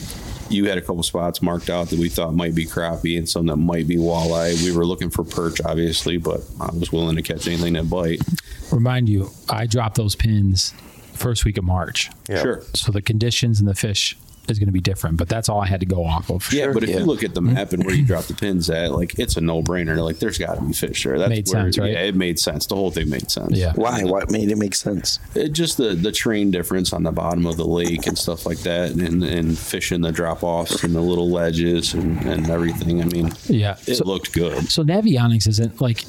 you 0.50 0.68
had 0.68 0.78
a 0.78 0.82
couple 0.82 1.04
spots 1.04 1.42
marked 1.42 1.70
out 1.70 1.90
that 1.90 2.00
we 2.00 2.10
thought 2.10 2.34
might 2.34 2.56
be 2.56 2.66
crappie 2.66 3.18
and 3.18 3.28
some 3.28 3.46
that 3.48 3.58
might 3.58 3.88
be 3.88 3.98
walleye. 3.98 4.62
We 4.64 4.72
were 4.76 4.86
looking 4.86 5.10
for 5.10 5.24
perch, 5.24 5.62
obviously, 5.62 6.18
but 6.18 6.42
I 6.60 6.72
was 6.74 6.92
willing 6.92 7.16
to 7.16 7.22
catch 7.22 7.48
anything 7.48 7.74
that 7.74 7.90
bite. 7.90 8.22
Remind 8.72 9.10
you, 9.10 9.30
I 9.50 9.66
dropped 9.66 9.96
those 9.96 10.16
pins 10.16 10.74
first 11.14 11.46
week 11.46 11.58
of 11.58 11.64
March. 11.64 12.10
Yeah. 12.28 12.42
Sure. 12.42 12.64
So 12.74 12.92
the 12.92 13.02
conditions 13.02 13.60
and 13.60 13.68
the 13.68 13.76
fish 13.76 14.18
is 14.50 14.60
going 14.60 14.68
to 14.68 14.74
be 14.74 14.80
different, 14.82 15.18
but 15.18 15.28
that's 15.30 15.50
all 15.50 15.62
I 15.62 15.68
had 15.68 15.80
to 15.80 15.86
go 15.86 16.06
off 16.06 16.30
of. 16.30 16.52
Yeah, 16.54 16.72
but 16.74 16.84
if 16.84 16.90
Yeah. 16.90 17.00
you 17.00 17.06
look 17.06 17.24
at 17.24 17.34
the 17.34 17.42
map 17.42 17.74
and 17.74 17.84
where 17.86 17.96
you 17.96 18.06
drop 18.06 18.26
the 18.26 18.34
pins 18.34 18.70
at, 18.70 18.92
like 18.92 19.18
it's 19.20 19.38
a 19.38 19.42
no 19.42 19.62
brainer. 19.62 20.04
Like 20.04 20.20
there's 20.20 20.38
got 20.38 20.56
to 20.56 20.62
be 20.62 20.74
fish 20.74 21.04
there. 21.04 21.18
That's 21.20 21.30
Made 21.30 21.48
where, 21.48 21.64
sense, 21.64 21.78
right? 21.78 21.92
Yeah, 21.92 22.00
it 22.04 22.16
made 22.16 22.40
sense. 22.40 22.66
The 22.66 22.76
whole 22.76 22.92
thing 22.92 23.10
made 23.10 23.30
sense. 23.32 23.58
Yeah. 23.58 23.74
Why? 23.76 24.04
What 24.04 24.32
made 24.32 24.50
it 24.52 24.58
make 24.58 24.76
sense? 24.76 25.20
It, 25.36 25.50
just 25.54 25.78
the 25.78 25.96
the 25.96 26.12
terrain 26.12 26.52
difference 26.52 26.94
on 26.94 27.04
the 27.04 27.12
bottom 27.12 27.46
of 27.46 27.58
the 27.58 27.66
lake 27.66 28.08
and 28.08 28.18
stuff 28.18 28.46
like 28.46 28.60
that, 28.60 28.92
and 28.92 29.24
and 29.24 29.58
fishing 29.58 30.02
the 30.02 30.12
drop 30.12 30.44
offs 30.44 30.84
and 30.84 30.96
the 30.96 31.02
little 31.02 31.30
ledges 31.30 31.94
and, 31.94 32.20
and 32.26 32.50
everything. 32.50 33.02
I 33.02 33.06
mean, 33.06 33.32
Yeah. 33.48 33.78
it 33.88 33.96
So- 33.96 34.06
looked 34.06 34.34
good. 34.34 34.70
So 34.70 34.84
Navionics 34.84 35.48
isn't 35.48 35.80
like. 35.82 36.04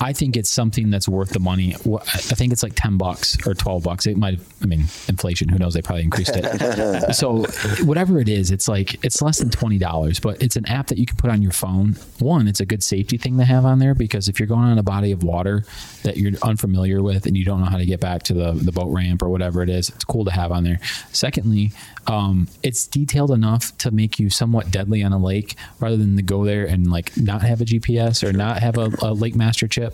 I 0.00 0.12
think 0.12 0.36
it's 0.36 0.50
something 0.50 0.90
that's 0.90 1.08
worth 1.08 1.30
the 1.30 1.40
money. 1.40 1.74
I 1.74 2.18
think 2.18 2.52
it's 2.52 2.62
like 2.62 2.74
ten 2.74 2.96
bucks 2.96 3.36
or 3.46 3.54
twelve 3.54 3.82
bucks. 3.82 4.06
It 4.06 4.16
might. 4.16 4.38
I 4.62 4.66
mean, 4.66 4.80
inflation. 5.08 5.48
Who 5.48 5.58
knows? 5.58 5.74
They 5.74 5.82
probably 5.82 6.04
increased 6.04 6.32
it. 6.34 7.14
so 7.14 7.44
whatever 7.84 8.18
it 8.18 8.28
is, 8.28 8.50
it's 8.50 8.68
like 8.68 9.04
it's 9.04 9.22
less 9.22 9.38
than 9.38 9.50
twenty 9.50 9.78
dollars. 9.78 10.20
But 10.20 10.42
it's 10.42 10.56
an 10.56 10.66
app 10.66 10.88
that 10.88 10.98
you 10.98 11.06
can 11.06 11.16
put 11.16 11.30
on 11.30 11.42
your 11.42 11.52
phone. 11.52 11.96
One, 12.18 12.48
it's 12.48 12.60
a 12.60 12.66
good 12.66 12.82
safety 12.82 13.16
thing 13.16 13.38
to 13.38 13.44
have 13.44 13.64
on 13.64 13.78
there 13.78 13.94
because 13.94 14.28
if 14.28 14.38
you're 14.38 14.48
going 14.48 14.64
on 14.64 14.78
a 14.78 14.82
body 14.82 15.12
of 15.12 15.22
water 15.22 15.64
that 16.02 16.16
you're 16.16 16.32
unfamiliar 16.42 17.02
with 17.02 17.26
and 17.26 17.36
you 17.36 17.44
don't 17.44 17.60
know 17.60 17.66
how 17.66 17.78
to 17.78 17.86
get 17.86 18.00
back 18.00 18.22
to 18.24 18.34
the 18.34 18.52
the 18.52 18.72
boat 18.72 18.92
ramp 18.92 19.22
or 19.22 19.28
whatever 19.28 19.62
it 19.62 19.70
is, 19.70 19.88
it's 19.88 20.04
cool 20.04 20.24
to 20.24 20.30
have 20.30 20.52
on 20.52 20.64
there. 20.64 20.80
Secondly, 21.12 21.72
um, 22.06 22.48
it's 22.62 22.86
detailed 22.86 23.30
enough 23.30 23.76
to 23.78 23.90
make 23.90 24.18
you 24.18 24.30
somewhat 24.30 24.70
deadly 24.70 25.02
on 25.02 25.12
a 25.12 25.18
lake 25.18 25.56
rather 25.80 25.96
than 25.96 26.16
to 26.16 26.22
go 26.22 26.44
there 26.44 26.64
and 26.64 26.90
like 26.90 27.16
not 27.16 27.42
have 27.42 27.60
a 27.60 27.64
GPS 27.64 28.26
or 28.26 28.32
not 28.32 28.60
have 28.60 28.78
a, 28.78 28.90
a 29.02 29.12
lake 29.12 29.34
master 29.34 29.66
chip. 29.66 29.85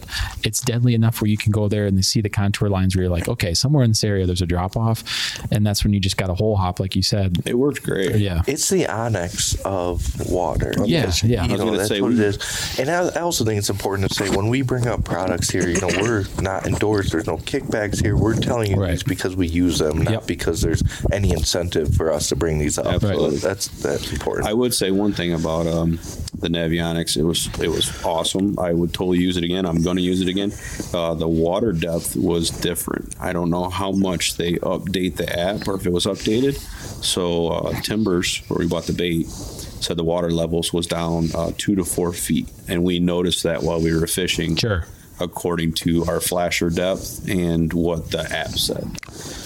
It's 0.44 0.61
deadly 0.61 0.94
enough 0.94 1.20
where 1.20 1.28
you 1.28 1.37
can 1.37 1.52
go 1.52 1.68
there 1.68 1.87
and 1.87 1.96
you 1.96 2.02
see 2.02 2.20
the 2.20 2.28
contour 2.28 2.68
lines 2.68 2.94
where 2.96 3.05
you're 3.05 3.12
like, 3.12 3.28
okay, 3.28 3.55
somewhere 3.55 3.85
in 3.85 3.90
this 3.90 4.05
area 4.05 4.26
there's 4.26 4.42
a 4.42 4.46
drop 4.46 4.76
off, 4.76 5.02
and 5.50 5.66
that's 5.66 5.85
when 5.85 5.92
you 5.92 6.00
just 6.00 6.16
got 6.16 6.31
a 6.31 6.35
hole 6.35 6.57
hop, 6.57 6.81
like 6.81 6.96
you 6.96 7.02
said. 7.02 7.37
It 7.46 7.55
worked 7.55 7.83
great. 7.83 8.16
Yeah. 8.16 8.42
It's 8.46 8.68
the 8.68 8.85
onX 8.85 9.61
of 9.64 10.31
water. 10.31 10.72
Yeah, 10.85 11.11
yeah. 11.24 11.42
I 11.42 11.46
You 11.46 11.52
was 11.52 11.59
know, 11.61 11.64
gonna 11.66 11.76
that's 11.78 11.88
say, 11.88 12.00
what 12.00 12.09
we- 12.12 12.14
it 12.20 12.20
is. 12.20 12.78
And 12.78 12.90
I, 12.90 13.09
I 13.09 13.20
also 13.20 13.44
think 13.44 13.59
it's 13.59 13.70
important 13.70 14.09
to 14.09 14.14
say 14.14 14.31
when 14.35 14.48
we 14.48 14.62
bring 14.62 14.87
up 14.87 15.05
products 15.05 15.50
here, 15.50 15.68
you 15.68 15.81
know, 15.81 15.88
we're 16.00 16.24
not 16.40 16.66
endorsed. 16.66 17.12
There's 17.12 17.26
no 17.26 17.37
kickbacks 17.38 18.02
here. 18.02 18.16
We're 18.16 18.35
telling 18.35 18.70
you 18.70 18.76
Right. 18.76 18.92
these 18.92 19.02
because 19.02 19.37
we 19.37 19.46
use 19.46 19.78
them, 19.78 19.98
not 20.02 20.12
Yep. 20.12 20.26
because 20.26 20.61
there's 20.62 20.83
any 21.12 21.31
incentive 21.33 21.94
for 21.94 22.12
us 22.12 22.28
to 22.31 22.37
bring 22.37 22.59
these 22.59 22.78
up. 22.78 22.87
Absolutely. 22.87 23.38
So 23.38 23.48
that's 23.48 23.68
that's 23.83 24.12
important. 24.12 24.48
I 24.48 24.52
would 24.55 24.74
say 24.74 24.90
one 24.90 25.12
thing 25.12 25.33
about 25.35 25.66
um, 25.66 25.98
the 26.38 26.48
Navionics. 26.48 27.16
It 27.16 27.22
was 27.24 27.48
it 27.61 27.68
was 27.68 27.90
awesome. 28.05 28.59
I 28.59 28.72
would 28.72 28.92
totally 28.92 29.18
use 29.18 29.37
it 29.37 29.44
again. 29.44 29.64
I'm 29.66 29.82
going 29.83 29.97
to 29.97 30.03
use 30.03 30.21
it 30.21 30.29
again. 30.29 30.53
Uh, 30.92 31.14
the 31.14 31.29
water 31.29 31.73
depth 31.73 32.16
was 32.16 32.51
different. 32.51 33.14
I 33.21 33.33
don't 33.33 33.51
know 33.51 33.68
how 33.68 33.92
much 33.92 34.37
they 34.37 34.55
update 34.55 35.16
the 35.16 35.38
app 35.38 35.68
or 35.68 35.75
if 35.75 35.87
it 35.87 35.92
was 35.92 36.07
updated. 36.07 36.57
So 37.03 37.49
uh, 37.49 37.81
Timbers, 37.81 38.42
where 38.49 38.59
we 38.59 38.66
bought 38.68 38.85
the 38.85 38.92
bait, 38.92 39.29
said 39.29 39.97
the 39.97 40.05
water 40.05 40.31
levels 40.31 40.73
was 40.73 40.87
down 40.87 41.29
uh, 41.35 41.53
two 41.59 41.75
to 41.77 41.85
four 41.85 42.12
feet, 42.12 42.49
and 42.68 42.85
we 42.85 42.99
noticed 42.99 43.42
that 43.42 43.62
while 43.62 43.81
we 43.81 43.92
were 43.95 44.07
fishing 44.07 44.57
Sure. 44.57 44.85
According 45.23 45.73
to 45.73 46.05
our 46.07 46.21
flasher 46.21 46.71
depth 46.71 47.29
and 47.29 47.73
what 47.73 48.11
the 48.11 48.21
app 48.31 48.51
said. 48.51 48.89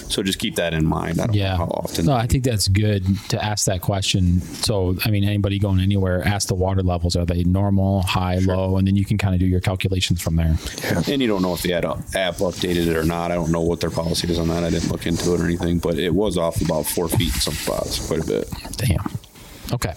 So 0.09 0.23
just 0.23 0.39
keep 0.39 0.55
that 0.55 0.73
in 0.73 0.85
mind. 0.85 1.19
I 1.19 1.25
don't 1.27 1.35
Yeah. 1.35 1.51
know 1.51 1.57
how 1.57 1.65
often. 1.65 2.05
No, 2.05 2.13
I 2.13 2.27
think 2.27 2.43
that's 2.45 2.67
good 2.69 3.05
to 3.29 3.43
ask 3.43 3.65
that 3.65 3.81
question. 3.81 4.41
So, 4.63 4.95
I 5.03 5.09
mean, 5.09 5.23
anybody 5.25 5.59
going 5.59 5.79
anywhere, 5.81 6.25
ask 6.25 6.47
the 6.47 6.55
water 6.55 6.81
levels. 6.81 7.15
Are 7.17 7.25
they 7.25 7.43
normal, 7.43 8.03
high, 8.03 8.37
low? 8.39 8.77
And 8.77 8.87
then 8.87 8.95
you 8.95 9.03
can 9.03 9.17
kind 9.17 9.33
of 9.33 9.39
do 9.41 9.45
your 9.45 9.59
calculations 9.59 10.21
from 10.21 10.37
there. 10.37 10.57
And 11.07 11.21
you 11.21 11.27
don't 11.27 11.41
know 11.41 11.53
if 11.53 11.61
the 11.61 11.73
app 11.73 11.83
updated 12.37 12.87
it 12.87 12.95
or 12.95 13.03
not. 13.03 13.31
I 13.31 13.35
don't 13.35 13.51
know 13.51 13.61
what 13.61 13.81
their 13.81 13.89
policy 13.91 14.29
is 14.31 14.39
on 14.39 14.47
that. 14.47 14.63
I 14.63 14.69
didn't 14.69 14.91
look 14.91 15.05
into 15.05 15.33
it 15.33 15.41
or 15.41 15.45
anything, 15.45 15.79
but 15.79 15.99
it 15.99 16.13
was 16.13 16.37
off 16.37 16.61
about 16.61 16.85
four 16.85 17.09
feet 17.09 17.33
in 17.33 17.39
some 17.41 17.53
spots, 17.53 18.07
quite 18.07 18.21
a 18.23 18.25
bit. 18.25 18.49
Damn. 18.77 19.11
Okay. 19.73 19.93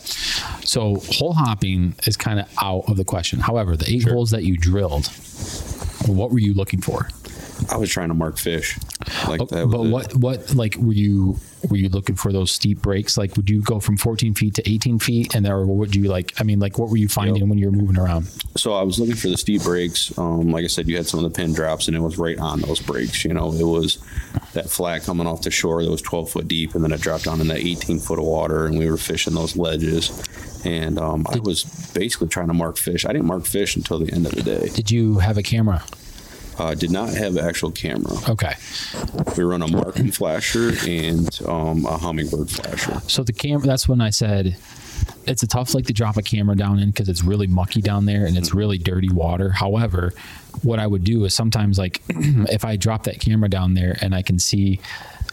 So 0.65 0.97
hole 1.13 1.35
hopping 1.35 1.95
is 2.05 2.17
kind 2.17 2.41
of 2.41 2.47
out 2.61 2.85
of 2.89 2.97
the 2.97 3.05
question. 3.05 3.39
However, 3.39 3.77
the 3.77 3.89
eight 3.89 4.09
holes 4.09 4.33
that 4.33 4.43
you 4.43 4.57
drilled, 4.57 5.09
what 6.07 6.31
were 6.31 6.39
you 6.39 6.55
looking 6.55 6.81
for? 6.81 7.09
I 7.71 7.77
was 7.77 7.91
trying 7.91 8.09
to 8.09 8.15
mark 8.15 8.39
fish. 8.39 8.79
Like 9.29 9.41
that 9.49 9.69
but 9.71 9.85
what 9.85 10.15
what 10.17 10.55
like 10.55 10.77
were 10.77 10.93
you 10.93 11.39
were 11.69 11.77
you 11.77 11.89
looking 11.89 12.17
for 12.17 12.33
those 12.33 12.51
steep 12.51 12.81
breaks? 12.81 13.19
Like 13.19 13.37
would 13.37 13.51
you 13.51 13.61
go 13.63 13.81
from 13.81 13.97
14 13.97 14.35
feet 14.35 14.55
to 14.55 14.71
18 14.71 14.99
feet 14.99 15.35
and 15.35 15.47
or 15.47 15.67
what 15.67 15.77
would 15.77 15.95
you 15.95 16.05
like 16.05 16.33
I 16.41 16.45
mean 16.45 16.59
like 16.59 16.79
what 16.79 16.89
were 16.89 16.97
you 16.97 17.09
finding 17.09 17.49
when 17.49 17.59
you 17.59 17.67
were 17.67 17.77
moving 17.77 17.99
around? 17.99 18.27
So 18.57 18.75
I 18.75 18.83
was 18.83 18.99
looking 18.99 19.15
for 19.15 19.29
the 19.29 19.37
steep 19.37 19.63
breaks. 19.63 20.17
Um, 20.19 20.51
like 20.51 20.65
I 20.65 20.69
said, 20.69 20.89
you 20.89 20.97
had 20.97 21.07
some 21.07 21.25
of 21.25 21.31
the 21.31 21.37
pin 21.37 21.53
drops, 21.53 21.87
and 21.87 21.97
it 21.97 22.01
was 22.01 22.19
right 22.19 22.39
on 22.39 22.61
those 22.61 22.81
breaks. 22.81 23.25
You 23.25 23.33
know, 23.33 23.53
it 23.53 23.65
was 23.65 23.99
that 24.53 24.69
flat 24.69 25.03
coming 25.03 25.27
off 25.27 25.43
the 25.43 25.51
shore 25.51 25.85
that 25.85 25.91
was 25.91 26.03
12 26.03 26.31
foot 26.31 26.49
deep, 26.49 26.75
and 26.75 26.83
then 26.83 26.93
it 26.93 27.01
dropped 27.01 27.25
down 27.25 27.41
in 27.41 27.47
that 27.49 27.59
18 27.59 28.01
foot 28.01 28.19
of 28.19 28.25
water, 28.25 28.67
and 28.67 28.79
we 28.79 28.91
were 28.91 28.97
fishing 28.97 29.35
those 29.35 29.57
ledges. 29.57 30.11
And 30.65 30.99
um, 30.99 31.27
I 31.33 31.39
was 31.39 31.65
basically 31.95 32.29
trying 32.29 32.49
to 32.49 32.55
mark 32.55 32.77
fish. 32.77 33.05
I 33.05 33.13
didn't 33.13 33.27
mark 33.27 33.45
fish 33.45 33.77
until 33.77 33.99
the 33.99 34.13
end 34.13 34.27
of 34.27 34.33
the 34.33 34.43
day. 34.43 34.69
Did 34.69 34.91
you 34.91 35.19
have 35.19 35.39
a 35.39 35.43
camera? 35.43 35.83
Uh, 36.59 36.75
did 36.75 36.91
not 36.91 37.09
have 37.15 37.37
an 37.37 37.45
actual 37.45 37.71
camera. 37.71 38.13
Okay. 38.29 38.55
We 39.37 39.45
run 39.45 39.63
a 39.63 39.67
MarCum 39.67 40.15
flasher 40.15 40.73
and 40.87 41.27
um, 41.49 41.87
a 41.87 41.97
Humminbird 41.97 42.51
flasher. 42.51 43.01
So 43.09 43.23
the 43.23 43.33
camera, 43.33 43.67
that's 43.67 43.89
when 43.89 44.03
I 44.03 44.11
said 44.11 44.59
it's 45.27 45.43
a 45.43 45.47
tough 45.47 45.75
lake 45.75 45.87
to 45.87 45.95
drop 45.95 46.19
a 46.19 46.23
camera 46.23 46.57
down 46.57 46.79
in 46.79 46.91
because 46.91 47.09
it's 47.09 47.25
really 47.25 47.47
mucky 47.47 47.81
down 47.81 48.05
there 48.05 48.27
and 48.27 48.37
it's 48.37 48.53
really 48.53 48.77
dirty 48.77 49.09
water. 49.09 49.51
However, 49.51 50.13
what 50.63 50.79
I 50.79 50.87
would 50.87 51.05
do 51.05 51.25
is 51.25 51.35
sometimes 51.35 51.79
like 51.79 52.03
if 52.09 52.65
I 52.65 52.77
drop 52.77 53.05
that 53.05 53.21
camera 53.21 53.49
down 53.49 53.75
there 53.75 53.97
and 54.01 54.15
I 54.15 54.21
can 54.23 54.39
see 54.39 54.81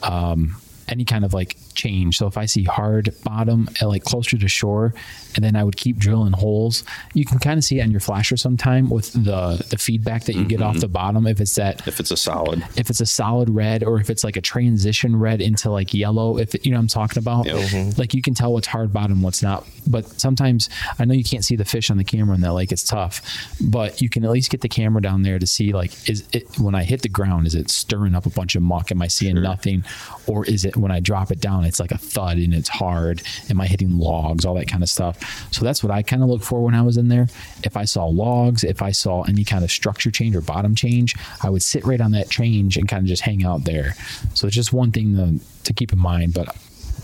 um, 0.04 0.56
any 0.88 1.04
kind 1.04 1.26
of 1.26 1.34
like 1.34 1.58
change. 1.78 2.18
So 2.18 2.28
if 2.28 2.38
I 2.38 2.46
see 2.46 2.63
hard 2.63 3.13
bottom 3.24 3.70
eh, 3.82 3.86
like 3.86 4.04
closer 4.04 4.38
to 4.38 4.48
shore, 4.48 4.94
and 5.36 5.46
then 5.46 5.56
I 5.56 5.63
would 5.63 5.78
keep 5.78 5.98
drilling 5.98 6.34
holes, 6.34 6.84
you 7.13 7.24
can 7.24 7.40
kind 7.40 7.58
of 7.58 7.63
see 7.63 7.80
it 7.80 7.84
on 7.84 7.92
your 7.92 8.00
flasher 8.00 8.36
sometime 8.36 8.90
with 8.90 9.13
the 9.13 9.66
the 9.70 9.78
feedback 9.78 10.26
that 10.26 10.36
you 10.36 10.46
get 10.46 10.62
off 10.62 10.74
mm-hmm. 10.74 10.82
the 10.82 10.88
bottom. 10.88 11.28
If 11.28 11.40
it's 11.40 11.56
that 11.56 11.88
If 11.88 12.00
it's 12.00 12.12
a 12.12 12.18
solid, 12.18 12.66
if 12.76 12.90
it's 12.90 13.00
a 13.00 13.06
solid 13.06 13.50
red 13.50 13.84
or 13.84 14.00
if 14.00 14.10
it's 14.10 14.24
like 14.24 14.36
a 14.36 14.42
transition 14.42 15.16
red 15.16 15.40
into 15.42 15.72
like 15.72 15.94
yellow 15.94 16.38
if 16.38 16.56
it, 16.56 16.66
you 16.66 16.72
know 16.72 16.78
what 16.78 16.82
i'm 16.82 16.88
talking 16.88 17.22
about? 17.22 17.46
Yeah. 17.46 17.54
Mm-hmm. 17.54 18.00
like 18.00 18.13
you 18.13 18.22
can 18.22 18.34
tell 18.34 18.54
what's 18.54 18.68
hard 18.68 18.92
bottom 18.92 19.22
what's 19.22 19.42
not. 19.42 19.66
But 19.88 20.20
sometimes 20.20 20.70
i 21.00 21.06
know 21.06 21.13
you 21.13 21.24
can't 21.24 21.46
see 21.46 21.56
the 21.56 21.66
fish 21.66 21.90
on 21.90 21.98
the 21.98 22.04
camera 22.04 22.36
in 22.36 22.42
that 22.42 22.54
lake 22.54 22.72
it's 22.72 22.84
tough 22.84 23.22
but 23.62 24.02
you 24.02 24.10
can 24.10 24.26
at 24.26 24.32
least 24.32 24.50
get 24.50 24.62
the 24.62 24.70
camera 24.70 25.02
down 25.02 25.22
there 25.22 25.40
to 25.40 25.48
see 25.48 25.72
like 25.72 25.92
is 26.10 26.28
it 26.34 26.48
when 26.60 26.76
i 26.76 26.84
hit 26.84 27.02
the 27.04 27.10
ground 27.10 27.48
is 27.48 27.56
it 27.56 27.70
stirring 27.70 28.16
up 28.16 28.26
a 28.26 28.30
bunch 28.30 28.56
of 28.56 28.62
muck? 28.62 28.92
Am 28.92 29.02
i 29.02 29.08
seeing 29.08 29.42
nothing? 29.42 29.84
Or 30.28 30.46
is 30.46 30.66
it 30.66 30.76
when 30.76 30.92
i 30.92 31.00
drop 31.00 31.32
it 31.32 31.40
down 31.40 31.63
it's 31.67 31.80
like 31.80 31.91
a 31.91 31.97
thud 31.97 32.38
and 32.38 32.53
it's 32.53 32.69
hard. 32.69 33.21
Am 33.49 33.62
i 33.62 33.67
hitting 33.67 33.97
logs? 33.97 34.45
All 34.45 34.56
that 34.56 34.67
kind 34.67 34.84
of 34.84 34.89
stuff. 34.89 35.17
So 35.51 35.63
that's 35.63 35.84
what 35.84 35.91
i 35.91 36.01
kind 36.01 36.23
of 36.23 36.30
look 36.30 36.43
for 36.43 36.63
when 36.63 36.75
i 36.75 36.82
was 36.82 36.97
in 36.97 37.08
there. 37.10 37.27
If 37.63 37.77
i 37.77 37.86
saw 37.86 38.06
logs 38.06 38.63
if 38.63 38.82
i 38.82 38.91
saw 38.91 39.23
any 39.23 39.43
kind 39.43 39.63
of 39.63 39.71
structure 39.71 40.12
change 40.12 40.36
or 40.36 40.41
bottom 40.41 40.75
change 40.75 41.15
i 41.43 41.49
would 41.49 41.62
sit 41.63 41.86
right 41.86 42.01
on 42.01 42.12
that 42.12 42.30
change 42.30 42.77
and 42.77 42.88
kind 42.88 43.01
of 43.01 43.08
just 43.08 43.23
hang 43.23 43.43
out 43.45 43.63
there. 43.63 43.93
So 44.34 44.47
it's 44.47 44.56
just 44.56 44.73
one 44.73 44.91
thing 44.91 45.15
to, 45.15 45.39
to 45.65 45.73
keep 45.73 45.93
in 45.93 45.99
mind 45.99 46.34
but 46.34 46.56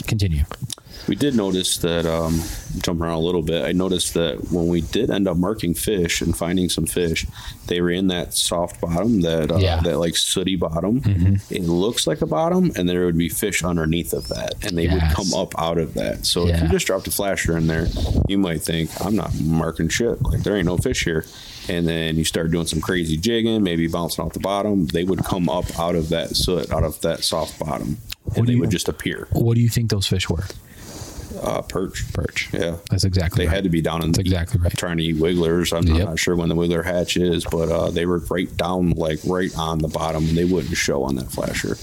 continue 0.08 0.44
we 1.08 1.16
did 1.16 1.36
notice 1.36 1.78
that 1.78 2.06
um, 2.06 2.40
jumping 2.80 3.04
around 3.04 3.16
a 3.16 3.20
little 3.20 3.42
bit. 3.42 3.66
I 3.66 3.72
noticed 3.74 4.14
that 4.14 4.52
when 4.52 4.68
we 4.68 4.82
did 4.82 5.10
end 5.10 5.28
up 5.28 5.36
marking 5.38 5.74
fish 5.74 6.22
and 6.22 6.36
finding 6.36 6.70
some 6.70 6.86
fish, 6.86 7.26
they 7.68 7.82
were 7.82 7.90
in 7.92 8.08
that 8.08 8.34
soft 8.34 8.80
bottom, 8.80 9.22
that 9.22 9.52
uh, 9.52 9.58
Yeah. 9.58 9.82
that 9.82 9.98
like 10.00 10.16
sooty 10.16 10.56
bottom. 10.56 11.02
Mm-hmm. 11.02 11.54
It 11.54 11.64
looks 11.64 12.08
like 12.08 12.22
a 12.22 12.26
bottom, 12.26 12.72
and 12.76 12.88
there 12.88 13.06
would 13.06 13.18
be 13.18 13.28
fish 13.30 13.64
underneath 13.64 14.14
of 14.14 14.28
that, 14.30 14.64
and 14.66 14.78
they 14.78 14.88
would 14.88 15.04
come 15.12 15.34
up 15.34 15.54
out 15.60 15.78
of 15.78 15.94
that. 15.96 16.26
So 16.26 16.44
if 16.44 16.50
Yeah. 16.50 16.64
you 16.64 16.70
just 16.70 16.88
dropped 16.88 17.08
a 17.08 17.12
flasher 17.12 17.58
in 17.58 17.68
there, 17.68 17.88
you 18.30 18.38
might 18.38 18.62
think 18.62 18.90
I'm 19.04 19.16
not 19.16 19.34
marking 19.42 19.90
shit. 19.90 20.22
Like 20.22 20.44
there 20.44 20.56
ain't 20.56 20.66
no 20.68 20.78
fish 20.78 21.04
here. 21.04 21.26
And 21.70 21.88
then 21.88 22.18
you 22.18 22.26
start 22.26 22.52
doing 22.52 22.66
some 22.68 22.82
crazy 22.82 23.16
jigging, 23.16 23.64
maybe 23.64 23.88
bouncing 23.88 24.24
off 24.26 24.34
the 24.34 24.40
bottom. 24.42 24.86
They 24.88 25.06
would 25.06 25.24
come 25.24 25.48
up 25.48 25.80
out 25.80 25.96
of 25.96 26.10
that 26.10 26.36
soot, 26.36 26.70
out 26.74 26.84
of 26.84 27.00
that 27.02 27.24
soft 27.24 27.58
bottom, 27.58 27.98
and 28.36 28.36
do 28.36 28.46
they 28.46 28.54
you- 28.54 28.60
would 28.60 28.70
just 28.70 28.90
appear. 28.90 29.28
what 29.32 29.56
do 29.56 29.62
you 29.62 29.70
think 29.70 29.90
those 29.90 30.06
fish 30.08 30.30
were 30.30 30.44
Uh, 31.42 31.62
perch. 31.62 32.12
perch 32.14 32.50
Yeah. 32.54 32.78
that's 32.90 33.04
exactly 33.04 33.44
They 33.46 33.48
right. 33.48 33.56
had 33.56 33.64
to 33.64 33.70
be 33.70 33.82
down 33.82 34.02
in 34.04 34.12
That's 34.12 34.20
exactly 34.20 34.60
right. 34.60 34.72
trying 34.78 34.98
to 34.98 35.04
eat 35.04 35.18
wigglers. 35.18 35.74
I'm 35.74 35.84
Yep. 35.88 36.08
not 36.08 36.20
sure 36.20 36.36
when 36.36 36.50
the 36.50 36.56
wiggler 36.56 36.84
hatch 36.84 37.18
is, 37.18 37.46
but 37.46 37.70
uh, 37.70 37.90
they 37.92 38.06
were 38.06 38.20
right 38.30 38.56
down, 38.58 38.92
like 38.92 39.20
right 39.26 39.52
on 39.58 39.80
the 39.80 39.88
bottom. 39.88 40.28
And 40.28 40.38
they 40.38 40.46
wouldn't 40.46 40.76
show 40.78 41.04
on 41.04 41.16
that 41.16 41.32
flasher. 41.32 41.78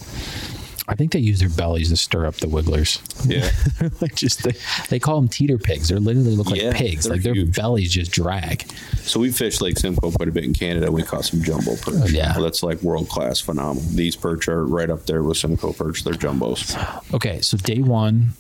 I 0.89 0.97
think 0.97 1.13
they 1.13 1.21
use 1.21 1.39
their 1.39 1.49
bellies 1.51 1.91
to 1.91 1.97
stir 1.97 2.27
up 2.27 2.35
the 2.37 2.49
wigglers. 2.49 3.01
Yeah. 3.25 3.49
like 4.01 4.17
just 4.17 4.43
they, 4.43 4.55
they 4.89 4.99
call 4.99 5.21
them 5.21 5.29
teeter 5.29 5.57
pigs. 5.57 5.89
They 5.89 5.95
literally 5.97 6.35
look 6.35 6.51
like 6.51 6.61
Yeah, 6.61 6.73
pigs. 6.73 7.09
Like 7.09 7.23
their 7.23 7.35
huge. 7.35 7.55
bellies 7.55 7.93
just 7.93 8.11
drag. 8.11 8.63
so 9.03 9.21
we 9.21 9.31
fished 9.31 9.61
Lake 9.63 9.79
Simcoe 9.79 10.11
quite 10.11 10.29
a 10.29 10.33
bit 10.33 10.43
in 10.43 10.53
Canada. 10.53 10.91
We 10.91 11.05
caught 11.05 11.25
some 11.27 11.43
jumbo 11.43 11.77
perch. 11.77 12.11
yeah. 12.11 12.33
Well, 12.35 12.43
that's 12.43 12.65
like 12.65 12.83
world 12.83 13.09
class 13.09 13.39
phenomenal. 13.41 13.89
These 13.93 14.17
perch 14.17 14.49
are 14.49 14.65
right 14.67 14.91
up 14.91 15.07
there 15.07 15.23
with 15.23 15.37
Simcoe 15.37 15.73
perch. 15.73 16.03
They're 16.03 16.15
jumbos. 16.15 16.75
Okay, 17.15 17.41
so 17.41 17.57
day 17.57 17.83
one, 17.83 18.31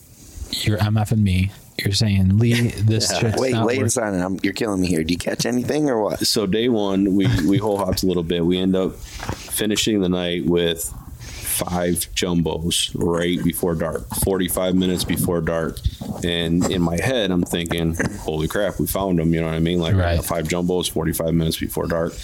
you're 0.50 0.78
MF 0.78 1.12
and 1.12 1.24
me. 1.24 1.50
You're 1.78 1.94
saying 1.94 2.38
Lee, 2.38 2.68
this 2.70 3.16
shit's 3.18 3.40
Wait, 3.40 3.52
not 3.52 3.66
wait 3.66 3.78
a 3.78 3.82
worth- 3.82 3.92
second. 3.92 4.20
I'm, 4.20 4.38
you're 4.42 4.52
killing 4.52 4.80
me 4.82 4.86
here. 4.88 5.02
Do 5.02 5.12
you 5.14 5.18
catch 5.18 5.46
anything 5.46 5.88
or 5.88 6.02
what? 6.02 6.26
So 6.26 6.46
day 6.46 6.68
one, 6.68 7.14
we 7.16 7.26
we 7.46 7.56
hole 7.58 7.78
hopped 7.78 8.02
a 8.02 8.06
little 8.06 8.22
bit. 8.22 8.44
We 8.44 8.58
end 8.58 8.76
up 8.76 8.94
finishing 8.94 10.00
the 10.00 10.08
night 10.08 10.44
with 10.46 10.92
five 11.20 11.96
jumbos 12.14 12.90
right 12.94 13.42
before 13.44 13.74
dark, 13.74 14.06
45 14.24 14.74
minutes 14.74 15.04
before 15.04 15.40
dark. 15.40 15.78
And 16.24 16.70
in 16.70 16.80
my 16.82 16.96
head, 17.00 17.30
I'm 17.30 17.42
thinking, 17.42 17.96
holy 18.20 18.48
crap, 18.48 18.78
we 18.80 18.86
found 18.86 19.18
them. 19.18 19.34
You 19.34 19.40
know 19.40 19.46
what 19.48 19.56
I 19.56 19.58
mean? 19.58 19.78
Like, 19.80 19.94
Right. 19.94 20.16
got 20.16 20.24
five 20.24 20.48
jumbos, 20.48 20.90
45 20.90 21.34
minutes 21.34 21.58
before 21.58 21.86
dark. 21.86 22.14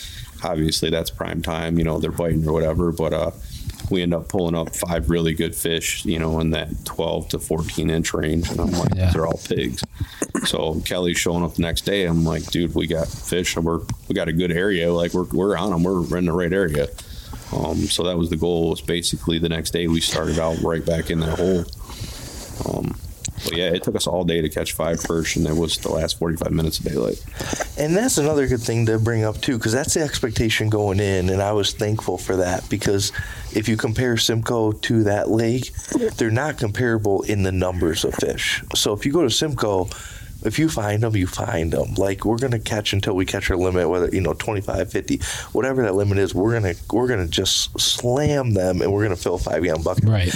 Obviously, 0.42 0.88
that's 0.90 1.10
prime 1.10 1.42
time. 1.42 1.78
You 1.78 1.84
know, 1.84 1.98
they're 1.98 2.12
biting 2.12 2.46
or 2.48 2.52
whatever. 2.52 2.92
But 2.92 3.12
uh, 3.12 3.30
we 3.90 4.02
end 4.02 4.14
up 4.14 4.28
pulling 4.28 4.54
up 4.54 4.74
five 4.74 5.08
really 5.10 5.34
good 5.34 5.54
fish, 5.54 6.04
you 6.04 6.18
know, 6.18 6.40
in 6.40 6.50
that 6.50 6.68
12 6.84 7.28
to 7.30 7.38
14 7.38 7.90
inch 7.90 8.12
range. 8.14 8.50
And 8.50 8.60
I'm 8.60 8.70
like, 8.72 8.94
Yeah. 8.94 9.06
these 9.06 9.16
are 9.16 9.26
all 9.26 9.40
pigs. 9.48 9.82
So 10.46 10.80
Kelly's 10.84 11.18
showing 11.18 11.42
up 11.44 11.54
the 11.54 11.62
next 11.62 11.82
day. 11.82 12.04
I'm 12.04 12.24
like, 12.24 12.44
dude, 12.46 12.74
we 12.74 12.86
got 12.86 13.08
fish 13.08 13.56
and 13.56 13.64
we're 13.64 13.80
we 14.08 14.14
got 14.14 14.28
a 14.28 14.32
good 14.32 14.52
area. 14.52 14.92
Like 14.92 15.14
we're 15.14 15.24
we're 15.24 15.56
on 15.56 15.70
them. 15.70 15.82
We're 15.82 16.16
in 16.18 16.24
the 16.26 16.32
right 16.32 16.52
area. 16.52 16.88
Um, 17.52 17.76
so 17.86 18.02
that 18.04 18.18
was 18.18 18.28
the 18.30 18.36
goal. 18.36 18.70
Was 18.70 18.80
basically 18.80 19.38
the 19.38 19.48
next 19.48 19.70
day 19.70 19.86
we 19.88 20.00
started 20.00 20.38
out 20.38 20.58
right 20.62 20.84
back 20.84 21.10
in 21.10 21.20
that 21.20 21.38
hole. 21.38 21.64
Um, 22.68 22.96
but 23.44 23.56
yeah, 23.56 23.68
it 23.68 23.82
took 23.82 23.94
us 23.94 24.06
all 24.06 24.24
day 24.24 24.40
to 24.40 24.48
catch 24.48 24.72
five 24.72 25.02
perch, 25.02 25.36
and 25.36 25.46
it 25.46 25.54
was 25.54 25.78
the 25.78 25.90
last 25.90 26.18
45 26.18 26.50
minutes 26.52 26.78
of 26.78 26.86
daylight. 26.86 27.22
And 27.78 27.96
that's 27.96 28.18
another 28.18 28.46
good 28.46 28.62
thing 28.62 28.86
to 28.86 28.98
bring 28.98 29.24
up 29.24 29.40
too, 29.40 29.56
because 29.58 29.72
that's 29.72 29.94
the 29.94 30.00
expectation 30.00 30.68
going 30.68 31.00
in, 31.00 31.28
and 31.30 31.42
I 31.42 31.52
was 31.52 31.72
thankful 31.72 32.18
for 32.18 32.36
that 32.36 32.68
because 32.68 33.12
if 33.54 33.68
you 33.68 33.76
compare 33.76 34.16
Simcoe 34.16 34.72
to 34.72 35.04
that 35.04 35.30
lake, 35.30 35.72
they're 36.16 36.30
not 36.30 36.58
comparable 36.58 37.22
in 37.22 37.42
the 37.42 37.52
numbers 37.52 38.04
of 38.04 38.14
fish. 38.14 38.62
So 38.74 38.92
if 38.92 39.06
you 39.06 39.12
go 39.12 39.22
to 39.22 39.30
Simcoe, 39.30 39.88
if 40.44 40.58
you 40.58 40.68
find 40.68 41.02
them, 41.02 41.16
you 41.16 41.26
find 41.26 41.72
them. 41.72 41.94
Like 41.94 42.24
we're 42.24 42.38
gonna 42.38 42.58
catch 42.58 42.92
until 42.92 43.14
we 43.14 43.24
catch 43.24 43.50
our 43.50 43.56
limit, 43.56 43.88
whether 43.88 44.08
you 44.08 44.20
know 44.20 44.34
25, 44.34 44.90
50, 44.90 45.20
whatever 45.52 45.82
that 45.82 45.94
limit 45.94 46.18
is. 46.18 46.34
We're 46.34 46.52
gonna 46.52 46.74
we're 46.92 47.08
gonna 47.08 47.26
just 47.26 47.78
slam 47.80 48.52
them, 48.52 48.82
and 48.82 48.92
we're 48.92 49.02
gonna 49.02 49.16
fill 49.16 49.36
a 49.36 49.38
five 49.38 49.62
gallon 49.62 49.82
bucket 49.82 50.04
Right. 50.04 50.32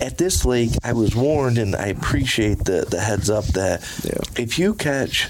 At 0.00 0.18
this 0.18 0.44
lake, 0.44 0.70
I 0.82 0.92
was 0.92 1.14
warned, 1.14 1.58
and 1.58 1.74
I 1.76 1.86
appreciate 1.86 2.64
the 2.64 2.86
the 2.88 3.00
heads 3.00 3.30
up 3.30 3.44
that 3.48 3.82
Yeah. 4.04 4.12
if 4.42 4.58
you 4.58 4.74
catch, 4.74 5.28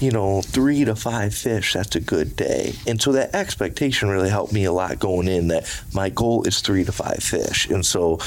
you 0.00 0.10
know, 0.10 0.42
three 0.42 0.84
to 0.84 0.94
five 0.96 1.34
fish, 1.34 1.74
that's 1.74 1.94
a 1.96 2.00
good 2.00 2.36
day. 2.36 2.74
And 2.86 3.00
so 3.00 3.12
that 3.12 3.34
expectation 3.34 4.08
really 4.08 4.30
helped 4.30 4.52
me 4.52 4.64
a 4.64 4.72
lot 4.72 4.98
going 4.98 5.28
in. 5.28 5.48
That 5.48 5.66
my 5.92 6.08
goal 6.10 6.42
is 6.44 6.60
three 6.60 6.84
to 6.84 6.92
five 6.92 7.22
fish, 7.22 7.68
and 7.68 7.84
so 7.84 8.18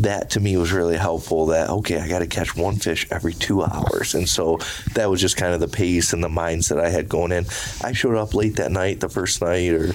that 0.00 0.30
to 0.30 0.38
me 0.40 0.56
was 0.56 0.70
really 0.72 0.96
helpful. 0.96 1.46
That 1.46 1.70
okay, 1.70 1.98
I 2.00 2.08
got 2.08 2.20
to 2.20 2.26
catch 2.26 2.56
one 2.56 2.76
fish 2.76 3.06
every 3.10 3.34
two 3.34 3.62
hours, 3.64 4.14
and 4.14 4.28
so 4.28 4.58
that 4.94 5.10
was 5.10 5.20
just 5.20 5.36
kind 5.36 5.52
of 5.54 5.60
the 5.60 5.68
pace 5.68 6.12
and 6.12 6.22
the 6.22 6.28
minds 6.28 6.68
that 6.68 6.78
I 6.78 6.88
had 6.88 7.08
going 7.08 7.32
in. 7.32 7.46
I 7.82 7.92
showed 7.92 8.16
up 8.16 8.32
late 8.34 8.56
that 8.56 8.70
night, 8.70 9.00
the 9.00 9.08
first 9.08 9.42
night, 9.42 9.70
or. 9.72 9.92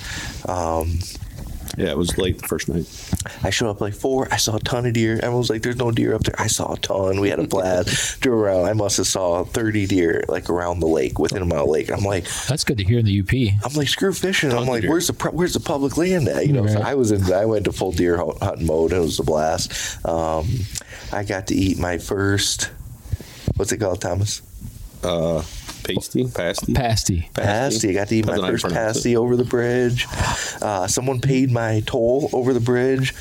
Um, 0.48 1.00
Yeah, 1.78 1.90
it 1.90 1.98
was 1.98 2.18
late 2.18 2.40
the 2.40 2.48
first 2.48 2.70
night. 2.70 2.86
I 3.44 3.50
showed 3.50 3.70
up 3.70 3.82
like 3.82 3.94
four. 3.96 4.28
I 4.32 4.38
saw 4.38 4.58
a 4.58 4.60
ton 4.60 4.86
of 4.86 4.94
deer. 4.94 5.16
Everyone 5.16 5.40
was 5.40 5.50
like, 5.50 5.64
"There's 5.64 5.78
no 5.78 5.92
deer 5.92 6.14
up 6.14 6.24
there." 6.24 6.40
I 6.40 6.48
saw 6.48 6.74
a 6.74 6.78
ton. 6.78 7.20
We 7.20 7.30
had 7.30 7.40
a 7.40 7.48
blast. 7.48 8.20
Drove 8.22 8.40
around. 8.40 8.66
I 8.66 8.74
must 8.74 8.98
have 8.98 9.08
saw 9.08 9.44
30 9.44 9.88
deer 9.88 10.24
like 10.28 10.50
around 10.50 10.82
the 10.82 10.88
lake, 10.88 11.18
within 11.18 11.42
a 11.42 11.46
mile 11.46 11.64
of 11.64 11.70
lake. 11.70 11.92
I'm 11.92 12.04
like, 12.04 12.26
That's 12.48 12.64
good 12.64 12.78
to 12.78 12.84
hear 12.84 13.00
in 13.00 13.06
the 13.06 13.20
UP. 13.20 13.66
I'm 13.66 13.74
like, 13.74 13.88
screw 13.88 14.14
fishing. 14.14 14.52
I'm 14.52 14.68
like, 14.68 14.82
deer. 14.82 14.92
where's 14.92 15.08
the 15.08 15.30
where's 15.32 15.54
the 15.54 15.60
public 15.60 15.98
land 15.98 16.28
at? 16.28 16.46
You 16.46 16.54
know, 16.54 16.68
so 16.68 16.80
I 16.80 16.94
was 16.94 17.12
in. 17.12 17.24
I 17.34 17.46
went 17.46 17.66
to 17.66 17.72
full 17.72 17.92
deer 17.92 18.18
hunting 18.18 18.68
mode. 18.68 18.94
It 18.94 19.00
was 19.00 19.20
a 19.20 19.24
blast. 19.24 20.06
Um, 20.06 20.48
I 21.12 21.24
got 21.24 21.48
to 21.48 21.56
eat 21.56 21.80
my 21.80 21.98
first. 21.98 22.70
What's 23.56 23.72
it 23.72 23.78
called, 23.78 24.02
Thomas? 24.02 24.42
Uh, 25.04 25.44
pasty, 25.84 26.28
pasty. 26.28 26.74
Pasty. 26.74 27.30
Pasty. 27.34 27.90
I 27.90 27.94
got 27.94 28.08
to 28.10 28.16
eat 28.16 28.26
my 28.26 28.36
Depends 28.36 28.40
on 28.40 28.44
how 28.44 28.48
you 28.48 28.54
first 28.54 28.64
pronounce 28.66 28.98
pasty 28.98 29.18
over 29.18 29.36
the 29.36 29.44
bridge. 29.46 30.08
Uh, 30.62 30.88
someone 30.88 31.20
paid 31.20 31.52
my 31.52 31.82
toll 31.86 32.30
over 32.34 32.54
the 32.54 32.60
bridge. 32.60 33.14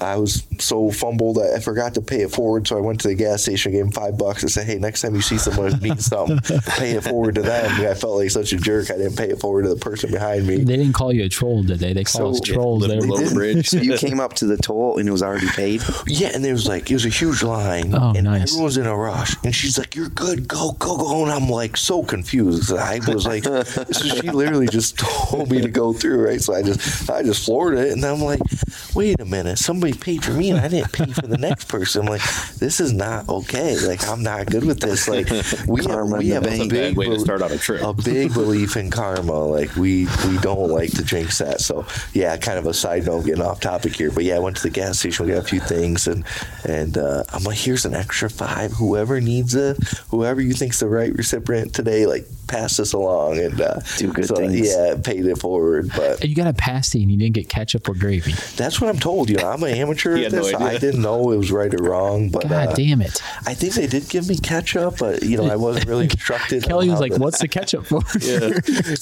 I 0.00 0.16
was 0.16 0.46
so 0.58 0.90
fumbled 0.90 1.38
I 1.38 1.58
forgot 1.60 1.94
to 1.94 2.00
pay 2.02 2.20
it 2.22 2.30
forward, 2.30 2.66
so 2.68 2.76
I 2.76 2.80
went 2.80 3.00
to 3.00 3.08
the 3.08 3.14
gas 3.14 3.42
station, 3.42 3.72
gave 3.72 3.84
him 3.84 3.92
five 3.92 4.16
bucks, 4.18 4.42
and 4.42 4.50
said, 4.50 4.66
"Hey, 4.66 4.78
next 4.78 5.02
time 5.02 5.14
you 5.14 5.20
see 5.22 5.38
someone 5.38 5.72
who 5.72 5.88
needs 5.88 6.06
something, 6.06 6.38
pay 6.76 6.92
it 6.92 7.04
forward 7.04 7.34
to 7.36 7.42
them." 7.42 7.72
And 7.80 7.86
I 7.88 7.94
felt 7.94 8.16
like 8.16 8.30
such 8.30 8.52
a 8.52 8.56
jerk. 8.56 8.90
I 8.90 8.96
didn't 8.96 9.16
pay 9.16 9.30
it 9.30 9.40
forward 9.40 9.62
to 9.64 9.68
the 9.70 9.76
person 9.76 10.10
behind 10.10 10.46
me. 10.46 10.56
They 10.58 10.76
didn't 10.76 10.92
call 10.92 11.12
you 11.12 11.24
a 11.24 11.28
troll, 11.28 11.62
did 11.62 11.78
they? 11.80 11.92
They 11.92 12.04
call 12.04 12.34
So- 12.34 12.40
us 12.40 12.40
trolls. 12.40 12.82
Live 12.86 12.90
there. 12.90 13.00
below 13.00 13.18
the 13.24 13.34
bridge. 13.34 13.68
So 13.68 13.78
you 13.80 13.96
came 13.96 14.20
up 14.20 14.34
to 14.34 14.46
the 14.46 14.56
toll 14.56 14.98
and 14.98 15.08
it 15.08 15.12
was 15.12 15.22
already 15.22 15.48
paid. 15.48 15.82
Yeah, 16.06 16.30
and 16.34 16.44
there 16.44 16.52
was 16.52 16.66
like 16.68 16.90
it 16.90 16.94
was 16.94 17.06
a 17.06 17.10
huge 17.10 17.42
line, 17.42 17.94
Oh, 17.94 18.12
and 18.14 18.24
nice. 18.24 18.52
everyone's 18.52 18.76
in 18.76 18.86
a 18.86 18.96
rush. 18.96 19.34
And 19.44 19.54
she's 19.54 19.78
like, 19.78 19.94
"You're 19.96 20.08
good, 20.10 20.46
go, 20.48 20.72
go, 20.72 20.96
go!" 20.96 21.22
And 21.24 21.32
I'm 21.32 21.48
like 21.48 21.76
so 21.76 22.02
confused. 22.06 22.68
'cause 22.68 22.78
I 22.78 22.98
was 23.12 23.26
like, 23.26 23.44
so 23.66 23.84
she 23.92 24.30
literally 24.30 24.66
just 24.68 24.98
told 24.98 25.50
me 25.50 25.60
to 25.60 25.68
go 25.68 25.92
through, 25.92 26.24
right? 26.26 26.40
So 26.40 26.54
I 26.54 26.62
just, 26.62 27.08
I 27.10 27.22
just 27.22 27.44
floored 27.44 27.78
it, 27.78 27.92
and 27.92 28.04
I'm 28.04 28.20
like, 28.20 28.40
wait 28.94 29.20
a 29.20 29.24
minute, 29.24 29.58
somebody 29.58 29.92
paid 29.94 30.24
for 30.24 30.32
me, 30.32 30.50
and 30.50 30.60
I 30.60 30.68
didn't 30.68 30.92
pay 30.92 31.06
for 31.12 31.26
the 31.26 31.38
next 31.38 31.68
person. 31.68 32.02
I'm 32.02 32.08
like, 32.08 32.22
this 32.58 32.80
is 32.80 32.92
not 32.92 33.28
okay. 33.28 33.76
Like, 33.86 34.06
I'm 34.08 34.22
not 34.22 34.46
good 34.46 34.64
with 34.64 34.80
this. 34.80 35.08
Like, 35.08 35.28
we 35.66 35.84
have, 35.84 36.10
we 36.10 36.32
in 36.32 36.42
the 36.42 36.50
have 36.50 36.60
a 36.60 36.68
big 36.68 36.70
Bad 36.70 36.96
way 36.96 37.06
to 37.06 37.20
start 37.20 37.42
out 37.42 37.50
a 37.52 37.58
trip. 37.58 37.82
a 37.82 37.92
big 37.92 38.32
belief 38.32 38.76
in 38.76 38.90
karma. 38.90 39.44
Like 39.46 39.74
we 39.76 40.06
we 40.28 40.38
don't 40.38 40.70
like 40.70 40.90
to 40.92 41.04
jinx 41.04 41.38
that. 41.38 41.60
So 41.60 41.86
yeah, 42.12 42.36
kind 42.36 42.58
of 42.58 42.66
a 42.66 42.74
side 42.74 43.06
note, 43.06 43.24
getting 43.26 43.42
off 43.42 43.60
topic 43.60 43.94
here. 43.96 44.10
But 44.10 44.24
yeah, 44.24 44.36
I 44.36 44.38
went 44.40 44.56
to 44.58 44.62
the 44.62 44.70
gas 44.70 44.98
station. 44.98 45.26
We 45.26 45.32
got 45.32 45.44
a 45.44 45.46
few 45.48 45.60
things, 45.60 46.06
and 46.06 46.24
and 46.64 46.96
uh, 46.98 47.24
I'm 47.32 47.44
like, 47.44 47.58
here's 47.58 47.84
an 47.84 47.94
extra 47.94 48.28
five. 48.30 48.72
Whoever 48.72 49.20
needs 49.20 49.54
it, 49.54 49.76
whoever 50.10 50.40
you 50.40 50.52
think's 50.52 50.80
the 50.80 50.88
right 50.88 51.12
recipient 51.14 51.74
today, 51.74 51.95
like 52.04 52.26
pass 52.46 52.76
this 52.76 52.92
along 52.92 53.38
and 53.38 53.60
uh, 53.60 53.80
Do 53.98 54.12
good 54.12 54.26
so, 54.26 54.36
things. 54.36 54.68
Yeah, 54.74 54.94
paid 55.02 55.24
it 55.26 55.38
forward. 55.38 55.90
But 55.96 56.24
you 56.24 56.34
got 56.34 56.46
a 56.46 56.52
pasty 56.52 57.02
and 57.02 57.10
you 57.10 57.16
didn't 57.18 57.34
get 57.34 57.48
ketchup 57.48 57.88
or 57.88 57.94
gravy. 57.94 58.32
that's 58.56 58.80
what 58.80 58.88
I'm 58.90 58.98
told. 58.98 59.30
You 59.30 59.36
know, 59.36 59.48
I'm 59.50 59.62
an 59.62 59.70
amateur 59.74 60.16
at 60.16 60.24
had 60.24 60.32
no 60.32 60.42
this. 60.44 60.54
I 60.54 60.78
didn't 60.78 61.02
know 61.02 61.32
it 61.32 61.36
was 61.36 61.50
right 61.52 61.72
or 61.72 61.82
wrong. 61.82 62.28
But 62.30 62.48
God 62.48 62.68
uh, 62.68 62.74
damn 62.74 63.00
it. 63.02 63.22
I 63.46 63.54
think 63.54 63.74
they 63.74 63.86
did 63.86 64.08
give 64.08 64.28
me 64.28 64.36
ketchup, 64.36 64.98
but 64.98 65.22
you 65.22 65.36
know, 65.36 65.46
I 65.50 65.56
wasn't 65.56 65.86
really 65.86 66.04
instructed. 66.10 66.64
Kelly 66.64 66.88
was 66.90 67.00
like, 67.00 67.14
to- 67.14 67.18
"What's 67.20 67.38
the 67.40 67.48
ketchup 67.48 67.86
for?" 67.86 68.00
Yeah. 68.20 68.38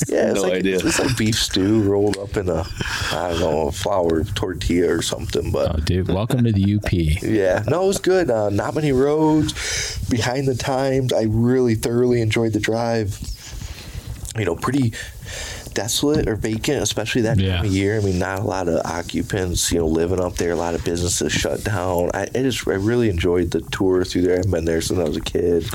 Yeah, 0.08 0.30
it's 0.30 0.34
no 0.34 0.42
like, 0.42 0.52
idea. 0.54 0.76
It's 0.78 0.98
like 0.98 1.16
beef 1.16 1.36
stew 1.36 1.82
rolled 1.82 2.18
up 2.18 2.36
in 2.36 2.48
a, 2.48 2.66
I 3.12 3.30
don't 3.30 3.40
know, 3.40 3.68
a 3.68 3.72
flour 3.72 4.24
tortilla 4.24 4.92
or 4.96 5.02
something. 5.02 5.50
But 5.50 5.74
Oh, 5.74 5.80
dude, 5.80 6.08
welcome 6.08 6.44
to 6.44 6.52
the 6.52 6.76
UP. 6.76 6.92
yeah, 6.92 7.62
no, 7.68 7.84
it 7.84 7.86
was 7.86 7.98
good. 7.98 8.30
Uh, 8.30 8.50
not 8.50 8.74
many 8.74 8.92
roads, 8.92 9.98
behind 10.08 10.46
the 10.48 10.54
times. 10.54 11.12
I 11.12 11.22
really 11.28 11.74
thoroughly 11.74 12.20
enjoyed 12.20 12.52
the 12.52 12.60
drive. 12.60 13.18
You 14.36 14.44
know, 14.44 14.56
pretty 14.56 14.92
desolate 15.74 16.28
or 16.28 16.36
vacant, 16.36 16.82
especially 16.82 17.22
that 17.22 17.38
Yeah. 17.38 17.56
time 17.56 17.66
of 17.66 17.72
year. 17.72 17.98
I 17.98 18.00
mean, 18.00 18.18
not 18.18 18.38
a 18.38 18.42
lot 18.42 18.68
of 18.68 18.80
occupants, 18.86 19.70
you 19.72 19.78
know, 19.80 19.86
living 19.86 20.20
up 20.20 20.36
there. 20.36 20.52
A 20.52 20.56
lot 20.56 20.74
of 20.74 20.84
businesses 20.84 21.32
shut 21.32 21.64
down. 21.64 22.10
I, 22.14 22.22
I 22.34 22.42
just, 22.42 22.66
I 22.66 22.72
really 22.74 23.08
enjoyed 23.10 23.50
the 23.50 23.60
tour 23.60 24.04
through 24.04 24.22
there. 24.22 24.38
I've 24.38 24.50
been 24.50 24.64
there 24.64 24.80
since 24.80 24.98
I 24.98 25.04
was 25.04 25.16
a 25.16 25.20
kid. 25.20 25.66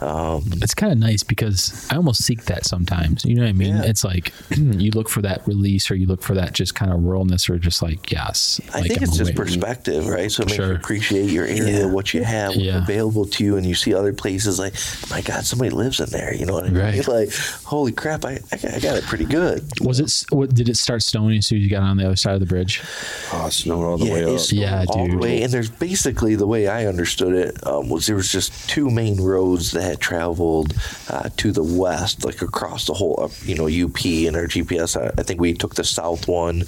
Um, 0.00 0.44
It's 0.62 0.74
kind 0.74 0.92
of 0.92 0.98
nice 0.98 1.22
because 1.22 1.86
I 1.90 1.96
almost 1.96 2.22
seek 2.24 2.44
that 2.46 2.64
sometimes. 2.64 3.24
You 3.24 3.34
know 3.36 3.42
what 3.42 3.48
I 3.48 3.52
mean? 3.52 3.76
Yeah. 3.76 3.82
It's 3.84 4.04
like 4.04 4.32
you 4.56 4.90
look 4.92 5.08
for 5.08 5.22
that 5.22 5.46
release 5.46 5.90
or 5.90 5.94
you 5.96 6.06
look 6.06 6.22
for 6.22 6.34
that 6.34 6.52
just 6.52 6.74
kind 6.74 6.92
of 6.92 7.00
ruralness 7.00 7.48
or 7.50 7.58
just 7.58 7.82
like, 7.82 8.10
yes. 8.10 8.60
I 8.74 8.78
like 8.80 8.88
think 8.88 8.98
I'm 9.00 9.04
it's 9.08 9.16
just 9.18 9.34
perspective, 9.34 10.06
right? 10.06 10.30
So 10.30 10.42
it 10.42 10.46
makes 10.46 10.56
Sure. 10.56 10.68
you 10.68 10.74
appreciate 10.74 11.30
your 11.30 11.44
area, 11.46 11.80
Yeah. 11.80 11.86
what 11.86 12.14
you 12.14 12.22
have, 12.24 12.54
what's 12.56 12.68
available 12.68 13.24
to 13.26 13.44
you, 13.44 13.56
and 13.56 13.64
you 13.66 13.74
see 13.74 13.94
other 13.94 14.12
places 14.12 14.58
like, 14.58 14.74
my 15.10 15.20
God, 15.20 15.44
somebody 15.44 15.70
lives 15.70 16.00
in 16.00 16.10
there. 16.10 16.34
You 16.34 16.46
know 16.46 16.54
what 16.54 16.64
I 16.64 16.68
mean? 16.70 16.82
Right. 16.82 16.98
Like, 17.08 17.32
holy 17.64 17.92
crap, 17.92 18.24
I, 18.26 18.38
I 18.52 18.80
got 18.80 18.98
it 18.98 19.04
pretty 19.04 19.24
good. 19.24 19.47
Was 19.80 20.00
it, 20.00 20.24
what, 20.34 20.54
did 20.54 20.68
it 20.68 20.76
start 20.76 21.02
snowing 21.02 21.38
as 21.38 21.46
soon 21.46 21.58
as 21.58 21.64
you 21.64 21.70
got 21.70 21.82
on 21.82 21.96
the 21.96 22.06
other 22.06 22.16
side 22.16 22.34
of 22.34 22.40
the 22.40 22.46
bridge? 22.46 22.82
Oh, 23.32 23.46
it 23.46 23.52
snowed 23.52 23.84
all 23.84 23.98
the 23.98 24.06
Yeah, 24.06 24.12
way 24.14 24.24
up. 24.24 24.40
snowed 24.40 24.60
Yeah, 24.60 24.84
all 24.88 25.08
the 25.08 25.16
way. 25.16 25.42
And 25.42 25.52
there's 25.52 25.70
basically 25.70 26.34
the 26.34 26.46
way 26.46 26.66
I 26.68 26.86
understood 26.86 27.34
it 27.34 27.66
um, 27.66 27.88
was 27.88 28.06
there 28.06 28.16
was 28.16 28.30
just 28.30 28.68
two 28.68 28.90
main 28.90 29.20
roads 29.20 29.72
that 29.72 30.00
traveled 30.00 30.74
uh, 31.08 31.28
to 31.38 31.52
the 31.52 31.62
west, 31.62 32.24
like 32.24 32.42
across 32.42 32.86
the 32.86 32.94
whole, 32.94 33.18
uh, 33.18 33.28
you 33.44 33.54
know, 33.54 33.66
UP 33.66 34.04
and 34.04 34.36
our 34.36 34.46
GPS. 34.46 35.00
I, 35.00 35.12
I 35.18 35.22
think 35.22 35.40
we 35.40 35.54
took 35.54 35.74
the 35.74 35.84
south 35.84 36.26
one 36.28 36.64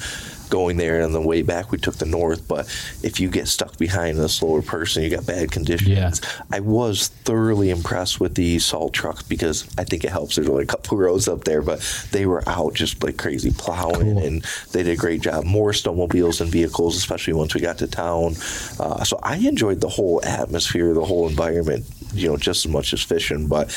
going 0.51 0.77
there, 0.77 0.97
and 0.97 1.05
on 1.05 1.13
the 1.13 1.21
way 1.21 1.43
back 1.43 1.71
we 1.71 1.79
took 1.79 1.95
the 1.97 2.07
north. 2.07 2.47
But 2.49 2.67
if 3.03 3.21
you 3.21 3.29
get 3.31 3.49
stuck 3.49 3.79
behind 3.79 4.19
a 4.19 4.29
slower 4.29 4.63
person, 4.63 5.03
you 5.03 5.11
got 5.11 5.27
bad 5.27 5.51
conditions. 5.53 5.89
Yeah. 5.91 6.13
I 6.53 6.61
was 6.61 7.09
thoroughly 7.09 7.71
impressed 7.71 8.21
with 8.21 8.35
the 8.35 8.59
salt 8.59 8.93
trucks 8.93 9.23
because 9.23 9.67
I 9.79 9.85
think 9.85 10.05
it 10.05 10.11
helps. 10.11 10.37
There's 10.37 10.49
only 10.49 10.65
a 10.65 10.67
couple 10.67 10.99
rows 11.07 11.29
up 11.29 11.45
there, 11.45 11.63
but 11.63 11.81
they 12.11 12.27
were 12.27 12.43
out 12.49 12.75
just 12.75 13.03
like 13.03 13.17
crazy 13.17 13.51
plowing, 13.53 14.15
Cool. 14.15 14.19
and 14.27 14.43
they 14.73 14.83
did 14.83 14.93
a 14.93 14.97
great 15.01 15.23
job. 15.23 15.45
More 15.45 15.73
snowmobiles 15.73 16.41
and 16.41 16.51
vehicles, 16.51 16.97
especially 16.97 17.33
once 17.35 17.55
we 17.55 17.61
got 17.61 17.79
to 17.79 17.87
town. 17.87 18.35
Uh, 18.79 19.05
so 19.05 19.19
I 19.23 19.37
enjoyed 19.37 19.81
the 19.81 19.89
whole 19.89 20.21
atmosphere, 20.25 20.93
the 20.95 21.05
whole 21.05 21.29
environment, 21.29 21.85
you 22.13 22.29
know, 22.29 22.37
just 22.37 22.67
as 22.67 22.73
much 22.73 22.93
as 22.93 23.03
fishing. 23.03 23.47
But 23.47 23.71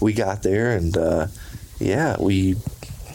we 0.00 0.12
got 0.12 0.42
there, 0.42 0.76
and 0.76 0.96
uh, 0.96 1.26
yeah, 1.78 2.16
we 2.20 2.56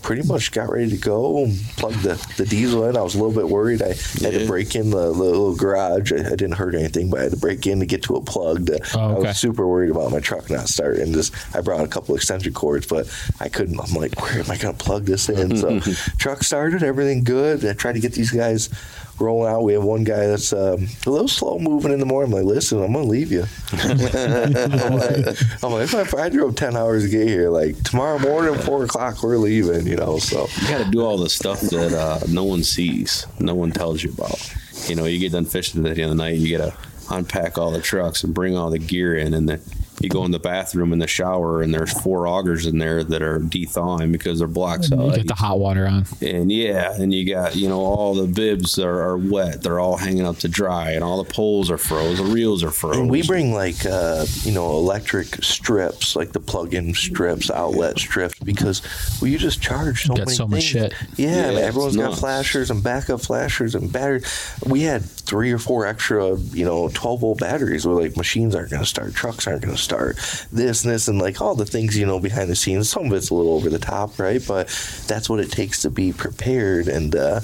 pretty 0.06 0.22
much 0.28 0.52
got 0.52 0.70
ready 0.70 0.88
to 0.92 0.98
go 0.98 1.44
and 1.44 1.60
plugged 1.78 2.02
the, 2.04 2.14
the 2.38 2.46
diesel 2.46 2.88
in. 2.88 2.96
I 2.96 3.02
was 3.02 3.16
a 3.16 3.18
little 3.18 3.34
bit 3.34 3.50
worried. 3.50 3.82
I 3.82 3.88
had 4.22 4.34
to 4.34 4.46
break 4.46 4.76
in 4.76 4.92
the, 4.92 5.08
the 5.08 5.12
little 5.12 5.56
garage. 5.56 6.14
I, 6.14 6.18
I 6.18 6.36
didn't 6.36 6.52
hurt 6.52 6.76
anything, 6.76 7.10
but 7.10 7.20
I 7.20 7.24
had 7.24 7.32
to 7.32 7.38
break 7.38 7.66
in 7.66 7.80
to 7.80 7.88
get 7.88 8.04
to 8.04 8.16
it 8.18 8.26
plugged. 8.28 8.70
Oh, 8.94 9.00
I 9.00 9.14
was 9.18 9.40
super 9.40 9.68
worried 9.68 9.90
about 9.90 10.12
my 10.12 10.20
truck 10.20 10.52
not 10.52 10.70
starting. 10.70 11.12
Just 11.12 11.34
I 11.56 11.62
brought 11.62 11.84
a 11.84 11.88
couple 11.88 12.16
extension 12.16 12.54
cords, 12.54 12.86
but 12.86 13.12
I 13.40 13.50
couldn't. 13.50 13.80
I'm 13.80 13.94
like, 13.96 14.22
where 14.22 14.34
am 14.34 14.52
I 14.52 14.58
going 14.58 14.76
to 14.76 14.84
plug 14.84 15.06
this 15.06 15.28
in? 15.28 15.58
So 15.58 15.80
truck 16.20 16.44
started, 16.44 16.84
everything 16.84 17.24
good. 17.24 17.66
I 17.66 17.74
tried 17.74 17.94
to 17.94 18.00
get 18.00 18.14
these 18.14 18.30
guys 18.30 18.70
rolling 19.20 19.52
out. 19.52 19.62
We 19.62 19.74
have 19.74 19.84
one 19.84 20.04
guy 20.04 20.28
that's 20.28 20.54
um, 20.54 20.88
a 21.06 21.10
little 21.10 21.28
slow 21.28 21.60
moving 21.60 21.92
in 21.92 22.00
the 22.00 22.06
morning. 22.06 22.34
I'm 22.34 22.44
like, 22.44 22.54
listen, 22.54 22.82
I'm 22.84 22.94
to 22.94 23.00
leave 23.00 23.32
you. 23.32 23.46
I'm 23.74 23.98
like, 23.98 25.64
I'm 25.64 25.72
like, 25.72 25.94
if 25.94 26.14
I, 26.14 26.24
I 26.24 26.30
drove 26.30 26.56
10 26.56 26.76
hours 26.76 27.04
to 27.04 27.10
get 27.10 27.28
here, 27.28 27.50
like 27.50 27.82
tomorrow 27.84 28.20
morning, 28.20 28.60
four 28.60 28.84
o'clock, 28.84 29.24
we're 29.24 29.38
leaving, 29.38 29.88
you 29.88 29.96
know, 29.96 30.20
so. 30.20 30.48
You 30.62 30.68
got 30.68 30.86
to 30.86 30.92
do 30.92 31.02
all 31.02 31.18
the 31.18 31.30
stuff 31.30 31.62
that 31.62 31.94
uh, 31.94 32.26
no 32.30 32.44
one 32.44 32.64
sees, 32.64 33.26
no 33.40 33.56
one 33.56 33.72
tells 33.72 34.04
you 34.04 34.12
about. 34.12 34.54
You 34.88 34.96
know, 34.96 35.06
you 35.06 35.20
get 35.20 35.32
done 35.32 35.46
fishing 35.46 35.86
at 35.86 35.96
the 35.96 36.02
end 36.02 36.12
of 36.12 36.18
the 36.18 36.24
night, 36.24 36.38
you 36.38 36.58
got 36.58 36.72
to 36.72 36.78
unpack 37.10 37.58
all 37.58 37.72
the 37.72 37.82
trucks 37.82 38.24
and 38.24 38.34
bring 38.34 38.58
all 38.58 38.70
the 38.70 38.80
gear 38.80 39.16
in, 39.16 39.34
and 39.34 39.48
then 39.48 39.62
you 40.06 40.10
go 40.10 40.24
in 40.26 40.32
the 40.32 40.40
bathroom 40.40 40.94
in 40.94 41.00
the 41.00 41.08
shower, 41.08 41.62
and 41.62 41.74
there's 41.74 41.92
four 42.02 42.24
augers 42.28 42.66
in 42.66 42.78
there 42.78 43.04
that 43.04 43.22
are 43.22 43.40
de-thawing 43.40 44.12
because 44.12 44.40
they're 44.40 44.48
block 44.48 44.80
You 44.84 44.88
solid. 44.88 45.16
get 45.16 45.28
the 45.28 45.36
hot 45.36 45.60
water 45.60 45.86
on. 45.88 46.06
And 46.22 46.52
yeah, 46.52 46.94
and 47.00 47.14
you 47.14 47.26
got 47.34 47.56
you 47.56 47.68
know 47.68 47.80
all 47.80 48.14
the 48.16 48.28
bibs 48.28 48.80
are, 48.80 49.02
are 49.02 49.18
wet; 49.18 49.62
they're 49.64 49.80
all 49.80 49.98
hanging 49.98 50.26
up 50.26 50.38
to 50.40 50.48
dry, 50.48 50.92
and 50.92 51.04
all 51.04 51.22
the 51.24 51.30
poles 51.34 51.70
are 51.70 51.78
froze, 51.78 52.18
the 52.20 52.24
reels 52.24 52.64
are 52.64 52.72
froze. 52.72 52.98
And 52.98 53.10
we 53.10 53.24
bring 53.24 53.54
like 53.54 53.86
uh, 53.86 54.26
you 54.44 54.52
know 54.54 54.72
electric 54.78 55.44
strips, 55.44 56.16
like 56.16 56.32
the 56.32 56.40
plug-in 56.40 56.94
strips, 56.94 57.50
outlet 57.52 57.98
strips, 58.00 58.40
because 58.40 58.82
well, 59.22 59.30
you 59.30 59.38
just 59.38 59.62
charge 59.62 60.04
so 60.04 60.14
Got 60.16 60.26
many 60.28 60.32
so 60.38 60.48
much 60.48 60.72
things. 60.72 60.94
shit. 60.94 60.94
Yeah, 61.18 61.28
Yeah, 61.30 61.48
and 61.50 61.58
everyone's 61.58 61.96
it's 61.96 62.04
got 62.06 62.18
flashers 62.20 62.70
and 62.72 62.84
backup 62.84 63.22
flashers 63.22 63.74
and 63.76 63.92
batteries. 63.92 64.26
We 64.66 64.82
had 64.82 65.04
three 65.26 65.52
or 65.52 65.58
four 65.58 65.86
extra, 65.86 66.36
you 66.38 66.64
know, 66.66 66.90
12 66.94 67.22
volt 67.22 67.40
batteries. 67.40 67.86
Where 67.86 67.96
like 67.96 68.16
machines 68.18 68.56
aren't 68.56 68.70
going 68.72 68.82
to 68.84 68.88
start, 68.88 69.14
trucks 69.14 69.48
aren't 69.48 69.62
going 69.64 69.76
to 69.76 69.82
start, 69.82 70.18
this 70.52 70.84
and 70.84 70.94
this, 70.94 71.08
and 71.08 71.20
like 71.20 71.42
all 71.42 71.56
the 71.56 71.66
things 71.66 71.98
you 71.98 72.06
know 72.06 72.20
behind 72.20 72.50
the 72.50 72.56
scenes. 72.56 72.90
Some 72.90 73.08
of 73.08 73.14
it's 73.14 73.30
a 73.30 73.34
little 73.36 73.54
over 73.54 73.70
the 73.70 73.80
top, 73.80 74.18
right? 74.20 74.42
But 74.48 74.68
that's 75.08 75.30
what 75.30 75.40
it 75.40 75.52
takes 75.52 75.82
to 75.84 75.90
be 75.90 76.14
prepared. 76.14 76.88
And 76.88 77.16
uh, 77.16 77.42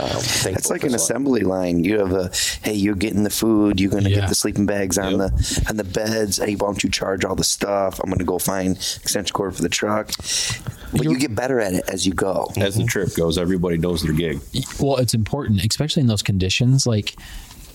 um, 0.00 0.08
It's 0.46 0.70
like 0.70 0.84
an 0.84 0.94
assembly 0.94 1.42
line. 1.42 1.84
You 1.84 1.98
have 1.98 2.12
a 2.12 2.30
hey, 2.62 2.74
you're 2.74 2.94
getting 2.94 3.22
the 3.24 3.30
food. 3.30 3.80
You're 3.80 3.90
gonna 3.90 4.08
Yeah. 4.08 4.20
get 4.20 4.28
the 4.28 4.34
sleeping 4.34 4.66
bags 4.66 4.98
on 4.98 5.18
Yep. 5.18 5.18
the 5.18 5.64
on 5.68 5.76
the 5.76 5.84
beds. 5.84 6.38
Hey, 6.38 6.54
why 6.54 6.66
don't 6.68 6.82
you 6.82 6.90
charge 6.90 7.24
all 7.24 7.34
the 7.34 7.44
stuff? 7.44 8.00
I'm 8.02 8.10
gonna 8.10 8.24
go 8.24 8.38
find 8.38 8.76
extension 8.76 9.32
cord 9.34 9.54
for 9.54 9.62
the 9.62 9.68
truck. 9.68 10.10
But 10.92 11.04
you 11.04 11.18
get 11.18 11.34
better 11.34 11.60
at 11.60 11.74
it 11.74 11.84
as 11.88 12.06
you 12.06 12.14
go. 12.14 12.50
As 12.56 12.76
the 12.76 12.84
trip 12.84 13.14
goes, 13.14 13.36
everybody 13.36 13.76
knows 13.76 14.02
their 14.02 14.12
gig. 14.14 14.40
well 14.80 14.96
it's 14.96 15.14
important 15.14 15.60
especially 15.64 16.00
in 16.00 16.06
those 16.06 16.22
conditions 16.22 16.86
like 16.86 17.16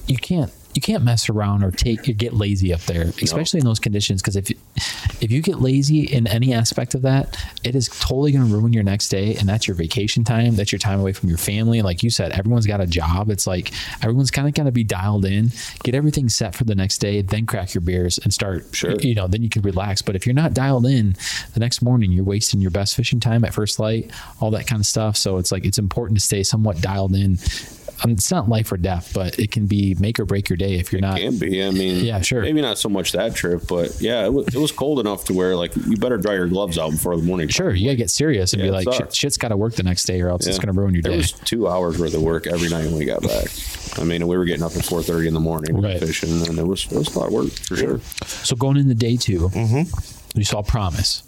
you 0.08 0.18
can't 0.18 0.52
you 0.76 0.82
can't 0.82 1.04
mess 1.04 1.30
around 1.30 1.64
or 1.64 1.70
take 1.70 2.10
or 2.10 2.14
get 2.14 2.34
lazy 2.34 2.74
up 2.74 2.82
there 2.82 3.04
especially 3.22 3.60
in 3.60 3.66
those 3.66 3.78
conditions 3.80 4.22
because 4.24 4.36
if 4.36 4.50
you- 4.50 4.58
if 5.22 5.32
you 5.32 5.40
get 5.42 5.62
lazy 5.62 6.02
in 6.12 6.26
any 6.28 6.52
aspect 6.52 6.96
of 6.96 7.04
that 7.04 7.38
it 7.64 7.76
is 7.76 7.88
totally 8.00 8.32
going 8.32 8.46
to 8.46 8.52
ruin 8.54 8.74
your 8.74 8.82
next 8.84 9.10
day 9.10 9.36
and 9.36 9.48
that's 9.48 9.68
your 9.68 9.76
vacation 9.76 10.24
time 10.24 10.56
that's 10.56 10.72
your 10.72 10.80
time 10.80 11.00
away 11.00 11.14
from 11.14 11.30
your 11.30 11.38
family 11.38 11.82
like 11.84 12.02
you 12.02 12.10
said 12.10 12.32
everyone's 12.32 12.66
got 12.66 12.82
a 12.82 12.88
job 12.88 13.30
it's 13.30 13.46
like 13.46 13.72
everyone's 14.02 14.32
kind 14.32 14.48
of 14.48 14.54
going 14.56 14.66
to 14.66 14.72
be 14.72 14.84
dialed 14.84 15.26
in 15.26 15.52
get 15.84 15.94
everything 15.94 16.28
set 16.28 16.56
for 16.56 16.64
the 16.64 16.74
next 16.76 16.98
day 16.98 17.22
then 17.22 17.46
crack 17.46 17.74
your 17.76 17.82
beers 17.82 18.18
and 18.24 18.34
start 18.34 18.66
Sure. 18.72 18.96
you 19.00 19.14
know 19.14 19.28
then 19.28 19.44
you 19.44 19.50
can 19.50 19.62
relax 19.62 20.02
but 20.02 20.16
if 20.16 20.26
you're 20.26 20.34
not 20.34 20.56
dialed 20.56 20.88
in 20.88 21.16
the 21.54 21.60
next 21.60 21.84
morning 21.84 22.12
you're 22.12 22.24
wasting 22.26 22.60
your 22.60 22.72
best 22.72 22.96
fishing 22.96 23.20
time 23.20 23.46
at 23.46 23.54
first 23.54 23.80
light 23.80 24.10
all 24.42 24.50
that 24.52 24.66
kind 24.66 24.80
of 24.80 24.88
stuff 24.88 25.16
so 25.16 25.38
it's 25.38 25.52
like 25.52 25.66
it's 25.66 25.78
important 25.78 26.18
to 26.20 26.26
stay 26.26 26.42
somewhat 26.42 26.82
dialed 26.82 27.14
in 27.16 27.38
um, 28.04 28.12
it's 28.12 28.30
not 28.32 28.50
life 28.50 28.72
or 28.72 28.78
death 28.78 29.12
but 29.14 29.38
it 29.40 29.52
can 29.52 29.66
be 29.66 29.96
make 30.00 30.20
or 30.20 30.26
break 30.26 30.50
your 30.50 30.58
day 30.58 30.76
if 30.76 30.92
you're 30.92 31.02
not 31.02 31.18
Can 31.20 31.38
be. 31.38 31.64
I 31.64 31.72
mean, 31.72 32.04
Yeah, 32.04 32.22
sure. 32.22 32.42
Maybe 32.42 32.62
not 32.62 32.78
so 32.78 32.90
much 32.90 33.12
that 33.14 33.36
trip, 33.36 33.64
but 33.68 34.00
yeah, 34.02 34.26
it 34.26 34.34
was, 34.34 34.48
it 34.54 34.58
was 34.60 34.72
cold 34.72 35.00
enough 35.00 35.26
to 35.26 35.34
where 35.34 35.56
like 35.56 35.76
you 35.76 35.98
better 35.98 36.18
dry 36.18 36.34
your 36.36 36.48
gloves 36.48 36.78
out 36.78 36.92
before 36.92 37.16
the 37.16 37.24
morning. 37.24 37.48
sure 37.48 37.74
you 37.74 37.86
gotta 37.88 37.96
get 37.98 38.10
serious 38.12 38.54
and 38.54 38.62
Yeah, 38.62 38.68
be 38.68 38.72
like 38.72 38.92
Shit, 38.94 39.16
shit's 39.16 39.38
gotta 39.38 39.58
work 39.58 39.76
the 39.76 39.84
next 39.84 40.06
day 40.06 40.22
or 40.22 40.30
else 40.30 40.46
it's 40.48 40.60
gonna 40.60 40.74
ruin 40.74 40.94
your 40.94 41.02
There 41.04 41.12
day 41.12 41.18
was 41.18 41.32
two 41.32 41.68
hours 41.68 42.00
worth 42.00 42.14
of 42.14 42.22
work 42.22 42.48
every 42.48 42.70
night 42.70 42.86
when 42.86 42.96
we 42.98 43.06
got 43.06 43.22
back. 43.22 43.48
I 43.98 44.04
mean, 44.04 44.28
we 44.28 44.36
were 44.38 44.46
getting 44.46 44.64
up 44.64 44.76
at 44.76 44.84
four 44.86 45.02
thirty 45.04 45.28
in 45.28 45.34
the 45.34 45.40
morning 45.40 45.80
Right. 45.82 46.00
fishing, 46.00 46.30
and 46.48 46.58
it 46.60 46.66
was 46.68 46.86
it 46.86 46.98
was 46.98 47.16
a 47.16 47.20
lot 47.20 47.28
of 47.28 47.34
work 47.34 47.52
for 47.52 47.76
sure. 47.76 48.00
so 48.26 48.56
going 48.56 48.78
into 48.78 48.96
day 48.96 49.18
2 49.18 49.50
you 50.36 50.44
saw 50.44 50.62
promise 50.64 51.22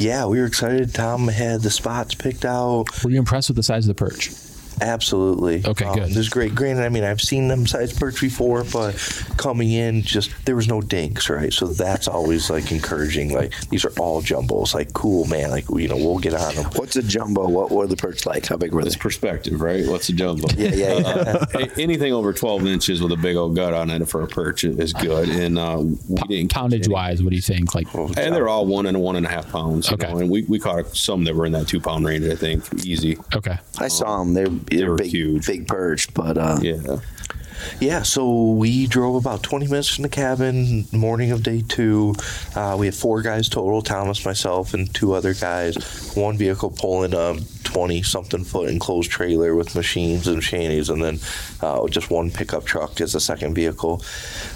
Yeah, 0.00 0.26
we 0.26 0.40
were 0.40 0.46
excited. 0.46 0.92
Tom 0.92 1.28
had 1.28 1.60
the 1.62 1.70
spots 1.70 2.14
picked 2.14 2.44
out. 2.44 2.86
were 3.04 3.10
you 3.10 3.18
impressed 3.18 3.48
with 3.48 3.56
the 3.56 3.62
size 3.62 3.88
of 3.88 3.96
the 3.96 4.04
perch 4.04 4.30
Absolutely. 4.80 5.62
Okay, 5.64 5.84
Um, 5.84 5.94
good. 5.98 6.10
There's 6.12 6.28
great. 6.28 6.54
Granted, 6.54 6.84
I 6.84 6.88
mean, 6.88 7.04
I've 7.04 7.20
seen 7.20 7.48
them 7.48 7.66
size 7.66 7.92
perch 7.92 8.20
before, 8.20 8.64
but 8.64 8.94
coming 9.36 9.70
in, 9.72 10.02
just 10.02 10.30
there 10.44 10.56
was 10.56 10.68
no 10.68 10.80
dinks, 10.80 11.28
right? 11.30 11.52
So 11.52 11.66
that's 11.66 12.08
always 12.08 12.50
like 12.50 12.70
encouraging. 12.72 13.32
Like 13.34 13.52
these 13.70 13.84
are 13.84 13.92
all 13.98 14.22
jumbos. 14.22 14.74
Like 14.74 14.92
cool, 14.92 15.24
man. 15.26 15.50
Like 15.50 15.64
you 15.70 15.88
know, 15.88 15.96
we'll 15.96 16.18
get 16.18 16.34
on 16.34 16.54
them. 16.54 16.64
What's 16.76 16.96
a 16.96 17.02
jumbo? 17.02 17.48
What 17.48 17.70
were 17.70 17.86
the 17.86 17.96
perch 17.96 18.26
like? 18.26 18.46
How 18.46 18.56
big 18.56 18.72
were 18.72 18.82
they? 18.82 18.88
It's 18.88 18.96
perspective, 18.96 19.60
right? 19.60 19.86
What's 19.86 20.08
a 20.08 20.12
jumbo? 20.12 20.48
Yeah, 20.58 20.70
yeah, 20.74 20.98
yeah. 20.98 21.44
Uh, 21.54 21.66
anything 21.76 22.12
over 22.12 22.32
12 22.32 22.66
inches 22.66 23.00
with 23.00 23.12
a 23.12 23.16
big 23.16 23.36
old 23.36 23.54
gut 23.54 23.74
on 23.74 23.90
it 23.90 24.08
for 24.08 24.22
a 24.22 24.26
perch 24.26 24.64
is 24.64 24.92
good. 24.92 25.28
And 25.28 25.56
uh, 25.58 25.78
we 26.08 26.16
didn't 26.28 26.48
catch 26.48 26.62
Poundage 26.62 26.84
any. 26.86 26.92
wise, 26.94 27.22
what 27.22 27.30
do 27.30 27.36
you 27.36 27.42
think? 27.42 27.74
Like, 27.74 27.86
Oh, 27.94 28.06
And 28.16 28.34
they're 28.34 28.48
all 28.48 28.66
one 28.66 28.86
and 28.86 29.00
one 29.00 29.14
and 29.16 29.24
a 29.24 29.28
half 29.28 29.48
pounds. 29.50 29.90
Okay. 29.92 30.10
know, 30.10 30.18
and 30.18 30.28
we, 30.30 30.42
we 30.42 30.58
caught 30.58 30.96
some 30.96 31.22
that 31.24 31.34
were 31.36 31.46
in 31.46 31.52
that 31.52 31.68
two 31.68 31.80
pound 31.80 32.04
range, 32.06 32.24
I 32.26 32.34
think, 32.34 32.64
easy. 32.84 33.16
okay. 33.36 33.58
I 33.78 33.88
saw 33.88 34.18
them. 34.18 34.34
They're, 34.34 34.46
they're 34.46 34.48
were 34.48 34.67
big, 34.68 35.10
huge. 35.10 35.46
big 35.46 35.66
perch, 35.66 36.12
but 36.14 36.38
uh, 36.38 36.58
Yeah. 36.62 36.98
Yeah, 37.80 38.02
so 38.02 38.52
we 38.52 38.86
drove 38.86 39.14
about 39.16 39.42
20 39.42 39.66
minutes 39.66 39.94
from 39.94 40.02
the 40.02 40.08
cabin, 40.08 40.86
morning 40.92 41.30
of 41.32 41.42
day 41.42 41.62
two. 41.66 42.14
Uh, 42.54 42.76
we 42.78 42.86
had 42.86 42.94
four 42.94 43.22
guys 43.22 43.48
total 43.48 43.82
Thomas, 43.82 44.24
myself, 44.24 44.74
and 44.74 44.92
two 44.94 45.12
other 45.12 45.34
guys. 45.34 46.12
One 46.14 46.36
vehicle 46.36 46.70
pulling 46.70 47.14
a 47.14 47.36
20 47.64 48.02
something 48.02 48.44
foot 48.44 48.68
enclosed 48.68 49.10
trailer 49.10 49.54
with 49.54 49.74
machines 49.74 50.26
and 50.26 50.42
shanties, 50.42 50.88
and 50.88 51.02
then 51.02 51.18
uh, 51.60 51.86
just 51.88 52.10
one 52.10 52.30
pickup 52.30 52.64
truck 52.64 53.00
as 53.00 53.14
a 53.14 53.20
second 53.20 53.54
vehicle. 53.54 54.02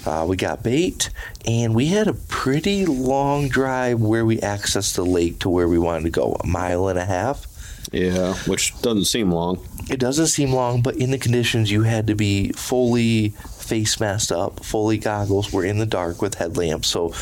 Uh, 0.05 0.25
we 0.27 0.35
got 0.35 0.63
bait, 0.63 1.09
and 1.45 1.75
we 1.75 1.87
had 1.87 2.07
a 2.07 2.13
pretty 2.13 2.85
long 2.85 3.47
drive 3.47 4.01
where 4.01 4.25
we 4.25 4.37
accessed 4.37 4.95
the 4.95 5.05
lake 5.05 5.39
to 5.39 5.49
where 5.49 5.67
we 5.67 5.79
wanted 5.79 6.03
to 6.03 6.09
go 6.09 6.33
a 6.39 6.47
mile 6.47 6.87
and 6.87 6.99
a 6.99 7.05
half. 7.05 7.47
Yeah. 7.93 8.33
Which 8.47 8.73
doesn't 8.81 9.05
seem 9.05 9.31
long. 9.31 9.65
It 9.89 9.99
doesn't 9.99 10.27
seem 10.27 10.51
long, 10.51 10.81
but 10.81 10.97
in 10.97 11.11
the 11.11 11.17
conditions, 11.19 11.71
you 11.71 11.83
had 11.83 12.07
to 12.07 12.15
be 12.15 12.51
fully 12.53 13.29
face 13.29 13.99
masked 13.99 14.31
up, 14.31 14.65
fully 14.65 14.97
goggles. 14.97 15.53
We're 15.53 15.65
in 15.65 15.77
the 15.77 15.85
dark 15.85 16.21
with 16.21 16.35
headlamps, 16.35 16.87
so 16.87 17.13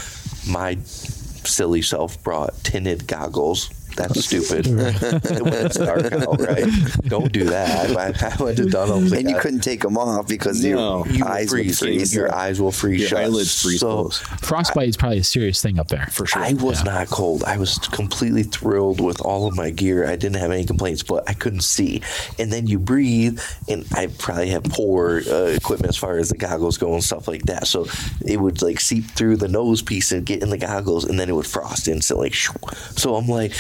my 0.47 0.77
silly 0.84 1.81
self 1.81 2.23
brought 2.23 2.55
tinted 2.63 3.05
goggles. 3.05 3.69
That's 3.95 4.25
stupid. 4.25 4.67
when 4.67 5.54
it's 5.54 5.77
dark 5.77 6.12
out, 6.12 6.39
right? 6.41 6.65
Don't 7.08 7.32
do 7.32 7.45
that. 7.45 7.95
I, 7.97 8.36
I 8.36 8.43
went 8.43 8.58
to 8.58 8.65
Dunham's. 8.65 9.12
and 9.12 9.30
you 9.30 9.38
couldn't 9.39 9.62
take 9.62 9.82
them 9.82 9.97
off 9.97 10.27
because 10.27 10.63
No. 10.63 11.06
your 11.06 11.13
you 11.13 11.23
will 11.25 11.32
eyes 11.32 11.51
would 11.51 11.58
freeze. 11.63 11.80
freeze. 11.80 12.15
Your 12.15 12.34
eyes 12.34 12.62
will 12.62 12.71
freeze 12.71 13.01
Your 13.01 13.10
shut. 13.10 13.19
eyelids 13.19 13.62
freeze 13.62 13.80
so, 13.82 13.88
closed. 13.93 14.23
Frostbite 14.43 14.88
is 14.89 14.97
probably 14.97 15.19
a 15.19 15.23
serious 15.23 15.62
thing 15.62 15.80
up 15.80 15.88
there. 15.89 16.08
For 16.12 16.25
sure. 16.25 16.41
I 16.41 16.54
was 16.54 16.80
Yeah. 16.84 16.91
not 16.93 17.08
cold. 17.10 17.43
I 17.43 17.58
was 17.58 17.77
completely 17.80 18.43
thrilled 18.43 19.01
with 19.01 19.21
all 19.21 19.47
of 19.47 19.56
my 19.56 19.69
gear. 19.69 20.08
I 20.08 20.15
didn't 20.15 20.39
have 20.39 20.51
any 20.51 20.65
complaints, 20.65 21.04
but 21.04 21.23
I 21.30 21.34
couldn't 21.34 21.62
see. 21.63 22.01
And 22.39 22.51
then 22.51 22.67
you 22.67 22.80
breathe, 22.80 23.39
and 23.67 23.86
I 23.93 24.08
probably 24.08 24.49
have 24.49 24.63
poor 24.63 25.21
uh, 25.30 25.45
equipment 25.56 25.89
as 25.89 25.97
far 25.97 26.17
as 26.17 26.30
the 26.30 26.38
goggles 26.38 26.77
go 26.77 26.93
and 26.93 27.04
stuff 27.04 27.27
like 27.27 27.43
that. 27.43 27.67
So 27.67 27.88
it 28.25 28.39
would 28.39 28.62
like 28.62 28.80
seep 28.80 29.06
through 29.12 29.38
the 29.38 29.47
nose 29.47 29.82
piece 29.82 30.12
and 30.12 30.25
get 30.25 30.41
in 30.41 30.49
the 30.49 30.58
goggles, 30.58 31.06
and 31.06 31.19
then 31.19 31.30
it 31.30 31.34
would 31.34 31.45
frost 31.47 31.88
instantly. 31.88 32.32
So 32.32 33.15
I'm 33.15 33.27
like 33.27 33.54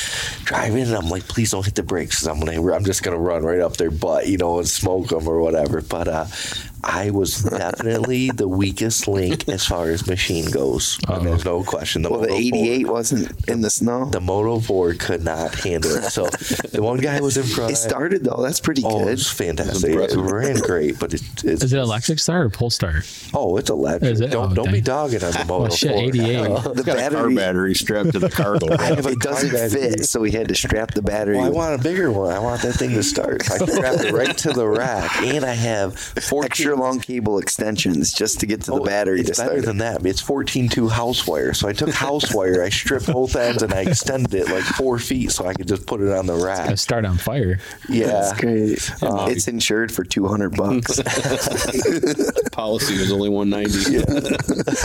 driving, 0.43 0.83
and 0.83 0.95
I'm 0.95 1.09
like, 1.09 1.27
please 1.27 1.51
don't 1.51 1.65
hit 1.65 1.75
the 1.75 1.83
brakes, 1.83 2.25
I'm 2.25 2.39
gonna, 2.39 2.73
I'm 2.73 2.85
just 2.85 3.03
gonna 3.03 3.19
run 3.19 3.43
right 3.43 3.59
up 3.59 3.77
their 3.77 3.91
butt, 3.91 4.27
you 4.27 4.37
know, 4.37 4.59
and 4.59 4.67
smoke 4.67 5.09
them 5.09 5.27
or 5.27 5.39
whatever. 5.39 5.81
But 5.81 6.07
uh, 6.07 6.25
I 6.83 7.11
was 7.11 7.43
definitely 7.43 8.29
the 8.31 8.47
weakest 8.47 9.07
link 9.07 9.47
as 9.49 9.65
far 9.65 9.89
as 9.89 10.07
machine 10.07 10.49
goes. 10.49 10.99
Oh. 11.07 11.15
And 11.15 11.27
there's 11.27 11.45
no 11.45 11.63
question. 11.63 12.03
Well, 12.03 12.19
the 12.21 12.27
Moto 12.29 12.33
88 12.35 12.87
wasn't 12.87 13.49
in 13.49 13.61
the 13.61 13.69
snow. 13.69 14.05
the 14.05 14.21
Moto 14.21 14.59
4 14.59 14.93
could 14.95 15.23
not 15.23 15.55
handle 15.55 15.91
it. 15.95 16.03
So 16.11 16.25
the 16.71 16.81
one 16.81 16.99
guy 16.99 17.19
was 17.21 17.37
in 17.37 17.43
front. 17.43 17.73
It 17.73 17.75
started 17.77 18.23
though. 18.23 18.41
That's 18.41 18.59
pretty 18.59 18.81
Oh, 18.85 18.99
good. 19.03 19.13
it's 19.13 19.29
fantastic. 19.31 19.89
It 19.91 19.93
impressive. 19.93 20.31
ran 20.31 20.55
great, 20.59 20.99
but 20.99 21.13
it, 21.13 21.21
it's 21.43 21.63
Is 21.63 21.73
it 21.73 21.79
electric 21.79 22.19
start 22.19 22.45
or 22.45 22.49
pull 22.49 22.69
start? 22.69 23.05
oh, 23.33 23.57
it's 23.57 23.69
electric. 23.69 24.11
Is 24.13 24.21
it? 24.21 24.31
Don't 24.31 24.51
Oh, 24.51 24.55
don't 24.55 24.71
be 24.71 24.81
dogging 24.81 25.23
on 25.23 25.31
the 25.31 25.45
Moto 25.47 25.61
Well, 25.63 25.71
shit, 25.71 25.91
4. 25.91 25.99
88. 26.01 26.43
The 26.75 26.83
Got 26.83 26.97
a 26.97 27.01
car 27.01 27.11
battery, 27.11 27.35
battery 27.35 27.75
strapped 27.75 28.11
to 28.13 28.19
the 28.19 28.29
cargo. 28.29 28.67
I 28.79 28.83
have 28.83 29.05
it 29.05 29.19
doesn't 29.19 29.51
battery. 29.51 29.91
fit, 29.91 30.05
so 30.05 30.19
we 30.19 30.31
had 30.31 30.47
to 30.47 30.55
strap 30.55 30.93
the 30.93 31.01
battery. 31.01 31.37
Well, 31.37 31.45
I 31.45 31.49
want 31.49 31.79
a 31.79 31.83
bigger 31.83 32.11
one. 32.11 32.31
I 32.33 32.39
want 32.39 32.61
that 32.63 32.73
thing 32.73 32.89
to 32.91 33.03
start. 33.03 33.49
I 33.51 33.57
strapped 33.57 34.03
it 34.03 34.11
right 34.13 34.35
to 34.39 34.51
the 34.51 34.67
rack, 34.67 35.21
and 35.21 35.45
I 35.45 35.53
have 35.53 35.97
14 35.97 36.70
extra 36.71 36.83
long 36.85 36.99
cable 36.99 37.37
extensions 37.39 38.13
just 38.13 38.39
to 38.39 38.45
get 38.45 38.61
to 38.61 38.71
the 38.71 38.77
Oh, 38.79 38.83
battery 38.83 39.21
It's 39.21 39.31
to 39.37 39.43
better 39.43 39.61
start. 39.61 39.65
than 39.65 39.77
that. 39.79 40.05
It's 40.05 40.21
14.2 40.21 40.89
house 40.89 41.27
wire. 41.27 41.53
So 41.53 41.67
I 41.67 41.73
took 41.73 41.89
house 41.89 42.33
wire, 42.33 42.63
I 42.63 42.69
stripped 42.69 43.07
both 43.07 43.35
ends, 43.35 43.61
and 43.63 43.73
I 43.73 43.81
extended 43.81 44.33
it 44.33 44.49
like 44.49 44.63
four 44.63 44.97
feet 44.99 45.31
so 45.31 45.45
I 45.45 45.53
could 45.53 45.67
just 45.67 45.85
put 45.85 46.01
it 46.01 46.09
on 46.11 46.25
the 46.27 46.37
I 46.37 46.43
rack. 46.43 46.77
start 46.77 47.05
on 47.05 47.17
fire. 47.17 47.59
Yeah. 47.89 48.07
That's 48.07 48.39
great. 48.39 48.91
Uh, 49.01 49.27
it's 49.29 49.47
insured 49.47 49.91
for 49.91 50.03
200 50.03 50.55
bucks. 50.55 51.01
Policy 52.51 52.97
was 52.97 53.11
only 53.11 53.29
190. 53.29 54.01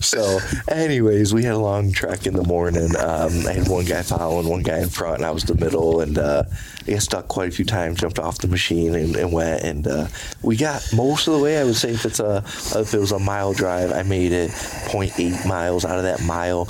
So, 0.00 0.38
anyways, 0.68 1.32
we 1.34 1.44
had 1.44 1.54
a 1.54 1.58
long 1.58 1.92
trek 1.92 2.26
in 2.26 2.34
the 2.34 2.42
morning. 2.44 2.94
Um, 2.96 3.46
I 3.46 3.52
had 3.52 3.68
one 3.68 3.84
guy 3.84 4.02
following, 4.02 4.48
one 4.48 4.62
guy 4.62 4.78
in 4.78 4.88
front, 4.88 5.16
and 5.18 5.26
I 5.26 5.30
was 5.30 5.44
the 5.44 5.54
middle. 5.54 6.00
And 6.00 6.18
uh, 6.18 6.44
I 6.86 6.92
got 6.92 7.02
stuck 7.02 7.28
quite 7.28 7.48
a 7.48 7.50
few 7.52 7.64
times. 7.64 8.00
Jumped 8.00 8.18
off 8.18 8.38
the 8.38 8.48
machine 8.48 8.94
and, 8.94 9.16
and 9.16 9.32
went. 9.32 9.62
And 9.62 9.86
uh, 9.86 10.06
we 10.42 10.56
got 10.56 10.82
most 10.94 11.26
of 11.26 11.34
the 11.34 11.40
way. 11.40 11.58
I 11.58 11.64
would 11.64 11.76
say 11.76 11.90
if 11.90 12.04
it's 12.04 12.20
a 12.20 12.42
if 12.78 12.94
it 12.94 12.98
was 12.98 13.12
a 13.12 13.18
mile 13.18 13.52
drive, 13.52 13.92
I 13.92 14.02
made 14.02 14.32
it 14.32 14.50
0.8 14.50 15.46
miles 15.46 15.84
out 15.84 15.98
of 15.98 16.04
that 16.04 16.22
mile. 16.22 16.68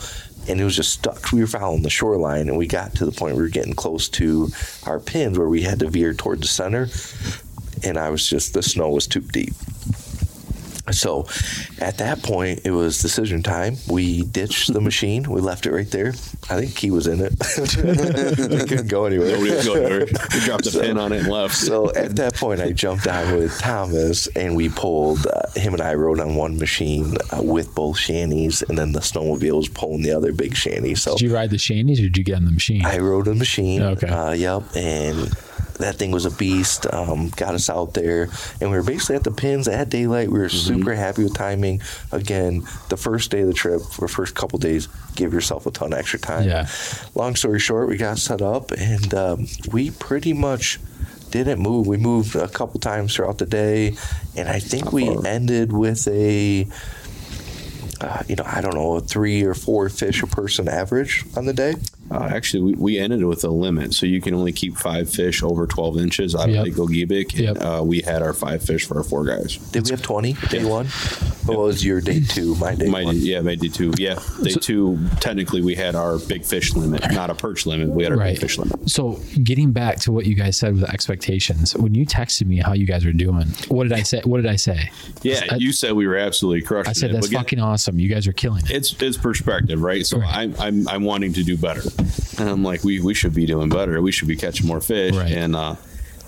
And 0.49 0.61
it 0.61 0.65
was 0.65 0.75
just 0.75 0.93
stuck. 0.93 1.33
We 1.33 1.41
were 1.41 1.47
following 1.47 1.83
the 1.83 1.91
shoreline, 1.91 2.49
and 2.49 2.57
we 2.57 2.67
got 2.67 2.95
to 2.97 3.05
the 3.05 3.13
point 3.13 3.37
we 3.37 3.43
were 3.43 3.49
getting 3.49 3.75
close 3.75 4.09
to 4.11 4.49
our 4.87 4.99
pins 4.99 5.39
where 5.39 5.49
we 5.49 5.63
had 5.63 5.79
to 5.81 5.89
veer 5.89 6.15
toward 6.15 6.41
the 6.41 6.47
center. 6.47 6.89
And 7.85 7.99
I 7.99 8.11
was 8.11 8.27
just 8.27 8.55
the 8.55 8.63
snow 8.63 8.91
was 8.91 9.07
too 9.07 9.21
deep. 9.21 9.53
So 10.93 11.27
at 11.79 11.99
that 11.99 12.23
point, 12.23 12.61
it 12.65 12.71
was 12.71 12.99
decision 12.99 13.43
time. 13.43 13.77
We 13.89 14.23
ditched 14.23 14.73
the 14.73 14.81
machine. 14.81 15.31
We 15.31 15.41
left 15.41 15.67
it 15.67 15.73
right 15.73 15.91
there. 15.91 16.09
I 16.49 16.61
think 16.61 16.75
Key 16.75 16.91
was 16.91 17.07
in 17.07 17.21
it. 17.21 17.33
we 18.51 18.59
couldn't 18.67 18.89
go 18.89 19.05
anywhere. 19.07 19.31
Nobody 19.31 19.51
was 19.51 19.67
going 19.67 19.85
anywhere. 19.85 20.07
We 20.35 20.41
dropped 20.41 20.67
a 20.67 20.71
pin 20.73 20.99
on 20.99 21.13
it 21.13 21.21
and 21.21 21.29
left. 21.29 21.55
So 21.57 21.93
at 21.95 22.17
that 22.17 22.35
point, 22.35 22.61
I 22.61 22.73
jumped 22.73 23.07
on 23.07 23.37
with 23.37 23.59
Thomas, 23.59 24.27
and 24.29 24.57
we 24.57 24.69
pulled. 24.69 25.27
Uh, 25.27 25.51
him 25.57 25.73
and 25.75 25.83
I 25.83 25.95
rode 25.95 26.21
on 26.21 26.35
one 26.35 26.59
machine 26.59 27.17
uh, 27.33 27.43
with 27.43 27.75
both 27.75 27.99
shanties, 27.99 28.63
and 28.63 28.79
then 28.79 28.93
the 28.93 29.01
snowmobile 29.01 29.57
was 29.57 29.69
pulling 29.69 30.03
the 30.03 30.13
other 30.13 30.33
big 30.33 30.55
shanty. 30.57 30.95
So 30.95 31.13
Did 31.13 31.23
you 31.23 31.35
ride 31.35 31.51
the 31.51 31.59
shanties 31.59 31.99
or 32.01 32.05
did 32.05 32.17
you 32.17 32.25
get 32.25 32.37
on 32.37 32.45
the 32.45 32.53
machine? 32.53 32.85
I 32.85 32.99
rode 32.99 33.27
the 33.27 33.35
machine. 33.35 33.83
Okay. 33.83 34.09
Uh, 34.09 34.33
yep. 34.33 34.63
And 34.75 35.33
that 35.81 35.97
thing 35.97 36.11
was 36.11 36.25
a 36.25 36.31
beast. 36.31 36.87
Um, 36.93 37.29
got 37.31 37.55
us 37.55 37.69
out 37.69 37.95
there, 37.95 38.29
and 38.61 38.71
we 38.71 38.77
were 38.77 38.83
basically 38.83 39.17
at 39.17 39.25
the 39.25 39.31
pins 39.31 39.69
at 39.69 39.89
daylight. 39.89 40.31
We 40.31 40.39
were 40.39 40.49
super 40.49 40.95
happy 40.95 41.25
with 41.25 41.35
timing. 41.35 41.83
Again, 42.13 42.63
the 42.89 42.97
first 42.97 43.31
day 43.31 43.41
of 43.41 43.49
the 43.49 43.55
trip, 43.55 43.83
or 43.99 44.09
first 44.09 44.35
couple 44.35 44.59
days, 44.59 44.89
give 45.17 45.33
yourself 45.33 45.67
a 45.67 45.71
ton 45.71 45.93
of 45.93 45.99
extra 45.99 46.19
time. 46.19 46.49
Yeah. 46.49 46.69
Long 47.15 47.37
story 47.37 47.59
short, 47.59 47.89
we 47.89 47.97
got 47.97 48.19
set 48.19 48.43
up, 48.43 48.71
and 48.73 49.13
um, 49.15 49.47
we 49.71 49.91
pretty 49.91 50.33
much 50.33 50.79
didn't 51.31 51.61
move. 51.61 51.87
We 51.87 51.97
moved 51.97 52.37
a 52.37 52.49
couple 52.49 52.81
times 52.81 53.15
throughout 53.15 53.39
the 53.39 53.47
day, 53.47 53.97
and 54.37 54.49
I 54.49 54.59
think 54.61 54.93
we 54.93 55.09
ended 55.25 55.73
with 55.73 56.07
a. 56.09 56.67
Uh, 58.01 58.23
you 58.27 58.35
know, 58.35 58.45
I 58.47 58.63
don't 58.63 58.75
know, 58.75 58.97
a 58.97 59.01
three 59.03 59.43
or 59.43 59.53
four 59.53 59.91
fish 59.91 60.23
a 60.23 60.27
person 60.27 60.69
average 60.69 61.27
on 61.37 61.45
the 61.45 61.53
day. 61.53 61.75
Uh, 62.11 62.25
actually, 62.33 62.61
we, 62.63 62.73
we 62.75 62.99
ended 62.99 63.25
with 63.25 63.45
a 63.45 63.49
limit, 63.49 63.95
so 63.95 64.05
you 64.07 64.21
can 64.21 64.35
only 64.35 64.53
keep 64.53 64.77
five 64.77 65.09
fish 65.09 65.43
over 65.43 65.67
12 65.67 65.99
inches 65.99 66.35
out 66.35 66.49
Yep. 66.51 66.59
of 66.59 66.65
Lake 66.65 66.75
Gogebic. 67.09 67.39
Yep. 67.39 67.57
Uh, 67.61 67.83
we 67.85 68.01
had 68.01 68.23
our 68.23 68.33
five 68.33 68.63
fish 68.63 68.85
for 68.85 68.99
our 68.99 69.05
four 69.05 69.25
guys. 69.25 69.57
Did 69.73 69.85
we 69.85 69.91
have 69.91 70.03
20 70.03 70.33
day 70.51 70.65
one? 70.65 70.87
What 71.47 71.59
was 71.59 71.85
your 71.85 72.01
day 72.01 72.21
two? 72.29 72.55
My 72.57 72.75
day 72.75 72.89
My, 72.89 73.05
one. 73.05 73.17
yeah, 73.19 73.41
my 73.41 73.55
day 73.55 73.69
two. 73.69 73.93
Yeah, 73.97 74.19
day 74.43 74.51
two. 74.55 74.99
Technically, 75.21 75.63
we 75.63 75.75
had 75.75 75.95
our 75.95 76.19
big 76.19 76.45
fish 76.45 76.75
limit, 76.75 77.11
not 77.13 77.31
a 77.31 77.35
perch 77.35 77.65
limit. 77.67 77.89
We 77.91 78.03
had 78.03 78.13
our 78.13 78.19
Right. 78.19 78.35
big 78.35 78.41
fish 78.41 78.59
limit. 78.59 78.91
So 78.91 79.21
getting 79.43 79.73
back 79.73 79.99
to 80.01 80.13
what 80.13 80.27
you 80.27 80.35
guys 80.35 80.57
said 80.57 80.75
with 80.75 80.85
expectations, 80.91 81.77
when 81.77 81.95
you 81.95 82.05
texted 82.07 82.47
me 82.47 82.59
how 82.59 82.73
you 82.73 82.87
guys 82.87 83.05
were 83.05 83.13
doing, 83.13 83.47
what 83.69 83.85
did 83.85 83.93
I 83.93 84.03
say? 84.03 84.21
What 84.25 84.39
did 84.43 84.47
I 84.51 84.57
say? 84.57 84.91
Yeah, 85.23 85.43
I- 85.51 85.57
you 85.57 85.73
said 85.73 85.93
we 85.93 86.07
were 86.07 86.17
absolutely 86.17 86.63
crushing 86.63 86.91
I 86.91 86.93
said 86.93 87.11
it. 87.11 87.13
that's 87.15 87.27
but 87.27 87.31
again, 87.31 87.41
fucking 87.45 87.61
awesome. 87.61 87.99
You 87.99 88.09
guys 88.09 88.27
are 88.27 88.33
killing 88.33 88.65
it. 88.65 88.71
It's 88.71 88.95
it's 89.01 89.17
perspective, 89.17 89.81
right? 89.83 90.05
So 90.07 90.19
Right. 90.19 90.29
I'm 90.39 90.55
I'm 90.59 90.89
I'm 90.89 91.05
wanting 91.05 91.33
to 91.35 91.43
do 91.45 91.57
better, 91.57 91.83
and 92.39 92.49
I'm 92.49 92.63
like, 92.63 92.85
we 92.85 93.01
we 93.01 93.15
should 93.15 93.35
be 93.35 93.47
doing 93.47 93.69
better. 93.69 94.01
We 94.03 94.13
should 94.13 94.29
be 94.29 94.37
catching 94.37 94.67
more 94.67 94.81
fish, 94.81 95.15
Right. 95.15 95.33
and 95.33 95.55
uh, 95.57 95.77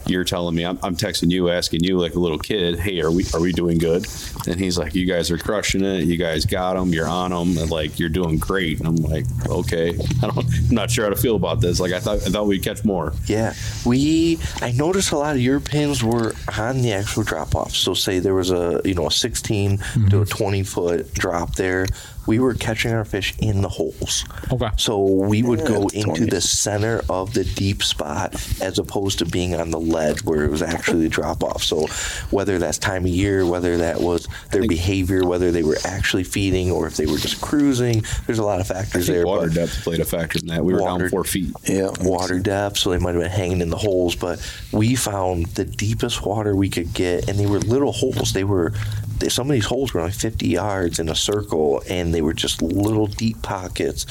you're 0.04 0.24
telling 0.24 0.56
me 0.56 0.64
I'm, 0.64 0.80
I'm 0.82 0.96
texting 0.96 1.30
you, 1.30 1.48
asking 1.48 1.85
you 1.85 1.96
like 1.96 2.16
a 2.16 2.18
little 2.18 2.38
kid, 2.38 2.76
hey, 2.80 3.00
are 3.02 3.11
we 3.12 3.24
are 3.35 3.40
we 3.40 3.52
doing 3.52 3.78
good? 3.78 4.04
And 4.48 4.58
he's 4.58 4.76
like, 4.76 4.96
you 4.96 5.06
guys 5.06 5.30
are 5.30 5.38
crushing 5.38 5.85
it. 5.85 6.04
You 6.06 6.16
guys 6.16 6.44
got 6.44 6.74
them. 6.74 6.88
You're 6.92 7.06
on 7.06 7.30
them. 7.30 7.56
And 7.56 7.70
like 7.70 8.00
you're 8.00 8.08
doing 8.08 8.37
great. 8.38 8.80
And 8.80 8.88
I'm 8.88 8.96
like, 8.96 9.24
okay, 9.48 9.90
I 10.20 10.26
don't, 10.26 10.38
I'm 10.38 10.68
not 10.74 10.90
sure 10.90 11.04
how 11.04 11.11
to 11.11 11.16
feel 11.16 11.37
about 11.37 11.61
this. 11.61 11.78
Like 11.78 11.92
I 11.92 12.00
thought 12.00 12.16
I 12.26 12.30
thought 12.30 12.48
we'd 12.48 12.64
catch 12.64 12.85
more. 12.85 13.12
Yeah, 13.26 13.54
we. 13.87 14.40
I 14.61 14.72
noticed 14.72 15.12
a 15.12 15.18
lot 15.18 15.37
of 15.37 15.40
your 15.40 15.61
pins 15.61 16.02
were 16.02 16.35
on 16.58 16.82
the 16.82 16.92
actual 16.94 17.22
drop 17.22 17.54
off. 17.54 17.70
So 17.70 17.94
say 17.94 18.18
there 18.18 18.35
was 18.35 18.50
a 18.50 18.80
you 18.85 18.94
know 18.94 19.06
a 19.06 19.11
16 19.12 19.78
to 20.11 20.22
a 20.22 20.26
20 20.26 20.64
foot 20.64 21.14
drop 21.14 21.54
there. 21.54 21.87
We 22.26 22.38
were 22.38 22.54
catching 22.54 22.92
our 22.92 23.04
fish 23.04 23.35
in 23.38 23.62
the 23.62 23.68
holes. 23.68 24.24
Okay. 24.52 24.68
So 24.76 25.00
we 25.02 25.42
would 25.42 25.66
go 25.66 25.88
Yeah, 25.92 26.00
into 26.00 26.16
20. 26.16 26.26
the 26.26 26.40
center 26.40 27.02
of 27.08 27.35
the 27.35 27.44
deep 27.44 27.82
spot 27.82 28.35
as 28.61 28.78
opposed 28.78 29.18
to 29.18 29.24
being 29.26 29.54
on 29.54 29.70
the 29.70 29.80
ledge 29.80 30.22
where 30.24 30.44
it 30.44 30.50
was 30.50 30.62
actually 30.62 31.02
the 31.02 31.08
drop 31.08 31.42
off. 31.42 31.62
So 31.62 31.87
whether 32.30 32.58
that's 32.58 32.78
time 32.78 33.04
of 33.04 33.11
year, 33.11 33.44
whether 33.46 33.76
that 33.78 34.00
was 34.00 34.28
their 34.50 34.66
behavior, 34.66 35.24
whether 35.26 35.50
they 35.50 35.62
were 35.62 35.78
actually 35.85 36.24
feeding 36.24 36.70
or 36.70 36.87
if 36.87 36.96
they 36.96 37.06
were 37.06 37.18
just 37.18 37.40
cruising, 37.40 38.04
there's 38.26 38.38
a 38.38 38.44
lot 38.44 38.61
of 38.61 38.66
factors 38.66 39.06
there. 39.06 39.26
Water 39.26 39.48
but- 39.48 39.54
depth 39.54 39.82
played 39.82 40.00
a 40.00 40.04
factor 40.04 40.38
in 40.38 40.46
that. 40.46 40.64
We 40.64 40.72
were 40.74 40.80
Water- 40.82 41.04
down 41.04 41.11
four 41.11 41.24
feet. 41.24 41.52
Yeah. 41.64 41.90
water 42.02 42.38
depth, 42.38 42.78
so 42.78 42.90
they 42.90 42.98
might 42.98 43.14
have 43.14 43.22
been 43.22 43.30
hanging 43.30 43.61
in 43.61 43.70
the 43.70 43.76
holes. 43.78 44.14
But 44.14 44.38
we 44.72 44.94
found 44.94 45.46
the 45.54 45.64
deepest 45.64 46.24
water 46.24 46.54
we 46.54 46.68
could 46.68 46.92
get, 46.94 47.28
and 47.28 47.38
they 47.38 47.47
were 47.47 47.59
little 47.61 47.92
holes. 47.92 48.32
They 48.32 48.44
were 48.44 48.72
they, 49.11 49.11
some 49.31 49.49
of 49.49 49.53
these 49.53 49.66
holes 49.66 49.93
were 49.95 50.01
like 50.01 50.14
50 50.14 50.49
yards 50.49 50.99
in 50.99 51.09
a 51.09 51.14
circle, 51.14 51.83
and 51.89 52.14
they 52.14 52.23
were 52.23 52.33
just 52.33 52.62
little 52.62 53.07
deep 53.07 53.43
pockets. 53.43 54.07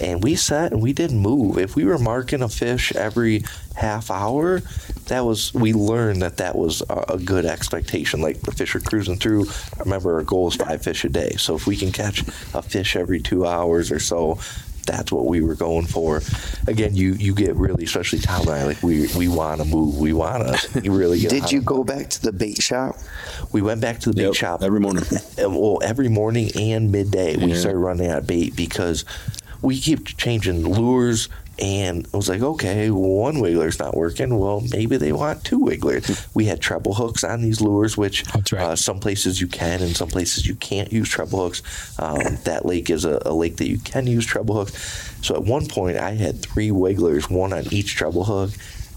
And 0.00 0.22
we 0.22 0.34
sat 0.34 0.72
and 0.72 0.82
we 0.82 0.92
didn't 0.92 1.18
move. 1.18 1.58
If 1.58 1.76
we 1.76 1.84
were 1.84 1.98
marking 1.98 2.42
a 2.42 2.48
fish 2.48 2.94
every 2.94 3.44
half 3.74 4.10
hour, 4.10 4.60
that 5.06 5.24
was 5.24 5.52
we 5.54 5.72
learned 5.72 6.22
that 6.22 6.36
that 6.38 6.56
was 6.56 6.82
a, 6.88 7.04
a 7.14 7.18
good 7.18 7.44
expectation. 7.44 8.20
Like 8.20 8.40
the 8.40 8.52
fish 8.52 8.74
are 8.74 8.80
cruising 8.80 9.16
through. 9.16 9.46
Remember, 9.78 10.14
our 10.14 10.22
goal 10.22 10.48
is 10.48 10.56
five 10.56 10.82
fish 10.82 11.04
a 11.04 11.08
day. 11.08 11.32
So 11.38 11.56
if 11.56 11.66
we 11.66 11.76
can 11.76 11.92
catch 11.92 12.22
a 12.54 12.62
fish 12.62 12.96
every 12.96 13.20
two 13.20 13.46
hours 13.46 13.90
or 13.90 13.98
so, 13.98 14.38
that's 14.86 15.12
what 15.12 15.26
we 15.26 15.40
were 15.42 15.54
going 15.54 15.86
for. 15.86 16.20
Again, 16.66 16.94
you 16.94 17.12
you 17.14 17.34
get 17.34 17.54
really, 17.56 17.84
especially 17.84 18.18
Tom 18.18 18.42
and 18.42 18.50
I, 18.50 18.64
like 18.64 18.82
we 18.82 19.08
we 19.16 19.28
want 19.28 19.60
to 19.60 19.66
move. 19.66 19.98
We 19.98 20.12
want 20.12 20.46
to 20.58 20.80
You 20.80 20.92
really 20.92 21.20
get. 21.20 21.30
Did 21.30 21.52
you 21.52 21.60
it. 21.60 21.64
go 21.64 21.84
back 21.84 22.08
to 22.10 22.22
the 22.22 22.32
bait 22.32 22.62
shop? 22.62 22.96
We 23.52 23.62
went 23.62 23.80
back 23.80 24.00
to 24.00 24.10
the 24.10 24.16
bait 24.16 24.22
Yep, 24.24 24.34
shop 24.34 24.62
every 24.62 24.80
morning. 24.80 25.04
well, 25.38 25.78
every 25.82 26.08
morning 26.08 26.50
and 26.56 26.90
midday, 26.92 27.36
we 27.36 27.54
started 27.54 27.78
running 27.78 28.08
out 28.08 28.18
of 28.18 28.26
bait 28.26 28.54
because 28.56 29.04
we 29.60 29.78
keep 29.78 30.06
changing 30.16 30.64
lures. 30.64 31.28
And 31.62 32.08
I 32.12 32.16
was 32.16 32.28
like, 32.28 32.42
okay, 32.42 32.90
one 32.90 33.38
wiggler's 33.38 33.78
not 33.78 33.96
working. 33.96 34.36
Well, 34.36 34.64
maybe 34.72 34.96
they 34.96 35.12
want 35.12 35.44
two 35.44 35.60
wigglers. 35.60 36.26
We 36.34 36.46
had 36.46 36.60
treble 36.60 36.92
hooks 36.92 37.22
on 37.22 37.40
these 37.40 37.60
lures, 37.60 37.96
which 37.96 38.24
right. 38.52 38.62
uh, 38.62 38.76
some 38.76 38.98
places 38.98 39.40
you 39.40 39.46
can 39.46 39.80
and 39.80 39.96
some 39.96 40.08
places 40.08 40.44
you 40.44 40.56
can't 40.56 40.92
use 40.92 41.08
treble 41.08 41.44
hooks. 41.44 41.62
Um, 42.00 42.36
that 42.42 42.66
lake 42.66 42.90
is 42.90 43.04
a, 43.04 43.22
a 43.24 43.32
lake 43.32 43.58
that 43.58 43.68
you 43.68 43.78
can 43.78 44.08
use 44.08 44.26
treble 44.26 44.56
hooks. 44.56 45.14
So 45.22 45.36
at 45.36 45.44
one 45.44 45.66
point, 45.68 45.98
I 45.98 46.10
had 46.10 46.42
three 46.42 46.72
wigglers, 46.72 47.30
one 47.30 47.52
on 47.52 47.72
each 47.72 47.94
treble 47.94 48.24
hook. 48.24 48.50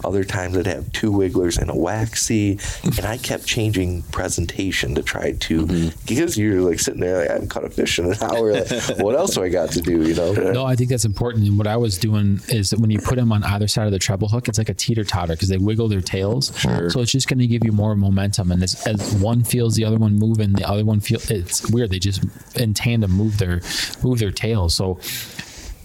Other 0.04 0.24
times 0.24 0.58
I'd 0.58 0.68
have 0.68 0.92
two 0.92 1.12
wigglers 1.12 1.58
and 1.58 1.70
a 1.70 1.76
waxy, 1.76 2.60
and 2.84 3.06
I 3.06 3.18
kept 3.18 3.46
changing 3.46 4.04
presentation 4.04 4.94
to 4.96 5.04
try 5.04 5.32
to 5.32 5.66
mm-hmm. 5.66 6.00
because 6.06 6.38
you're 6.38 6.62
like 6.62 6.80
sitting 6.80 7.02
there 7.02 7.20
like 7.20 7.30
I 7.30 7.34
haven't 7.34 7.50
caught 7.50 7.64
a 7.64 7.70
fish 7.70 7.98
in 7.98 8.06
an 8.06 8.16
hour. 8.22 8.54
Like, 8.54 8.98
what 9.00 9.16
else 9.16 9.36
do 9.36 9.44
I 9.44 9.50
got 9.50 9.72
to 9.72 9.82
do? 9.82 10.04
You 10.08 10.14
know? 10.14 10.34
No, 10.34 10.66
I 10.66 10.76
think 10.76 10.90
that's 10.90 11.06
important. 11.06 11.48
And 11.48 11.58
what 11.58 11.68
I 11.68 11.78
was 11.78 11.98
doing 11.98 12.40
is 12.50 12.70
that 12.70 12.80
when 12.80 12.92
you 12.92 13.00
put 13.00 13.16
them 13.16 13.32
on 13.32 13.44
either 13.44 13.68
side 13.68 13.86
of 13.86 13.92
the 13.92 14.00
treble 14.00 14.28
hook, 14.28 14.48
it's 14.48 14.58
like 14.58 14.70
a 14.70 14.74
teeter 14.74 15.04
totter 15.04 15.34
because 15.34 15.50
they 15.50 15.58
wiggle 15.58 15.88
their 15.88 16.02
tails. 16.02 16.58
Sure. 16.58 16.90
So 16.90 17.02
it's 17.02 17.12
just 17.12 17.28
going 17.28 17.40
to 17.40 17.48
give 17.48 17.64
you 17.64 17.72
more 17.72 17.96
momentum. 17.96 18.52
And 18.52 18.62
as, 18.62 18.86
as 18.86 19.14
one 19.16 19.44
feels 19.44 19.76
the 19.76 19.86
other 19.86 19.98
one 19.98 20.16
moving, 20.16 20.54
the 20.54 20.68
other 20.68 20.86
one 20.86 21.00
feel 21.00 21.20
it's 21.30 21.70
weird. 21.70 21.90
They 21.90 22.00
just 22.00 22.24
in 22.56 22.74
tandem 22.74 23.12
move 23.12 23.38
their 23.38 23.62
move 24.04 24.20
their 24.20 24.32
tails. 24.32 24.76
So 24.76 25.00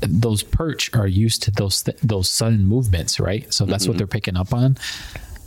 those 0.02 0.42
perch 0.42 0.90
are 0.94 1.06
used 1.06 1.42
to 1.44 1.50
those 1.50 1.82
th- 1.82 1.98
those 2.02 2.28
sudden 2.28 2.64
movements, 2.64 3.20
right? 3.20 3.52
So 3.52 3.64
that's 3.64 3.86
what 3.86 3.92
mm-hmm. 3.92 3.98
they're 3.98 4.06
picking 4.06 4.36
up 4.36 4.52
on. 4.52 4.76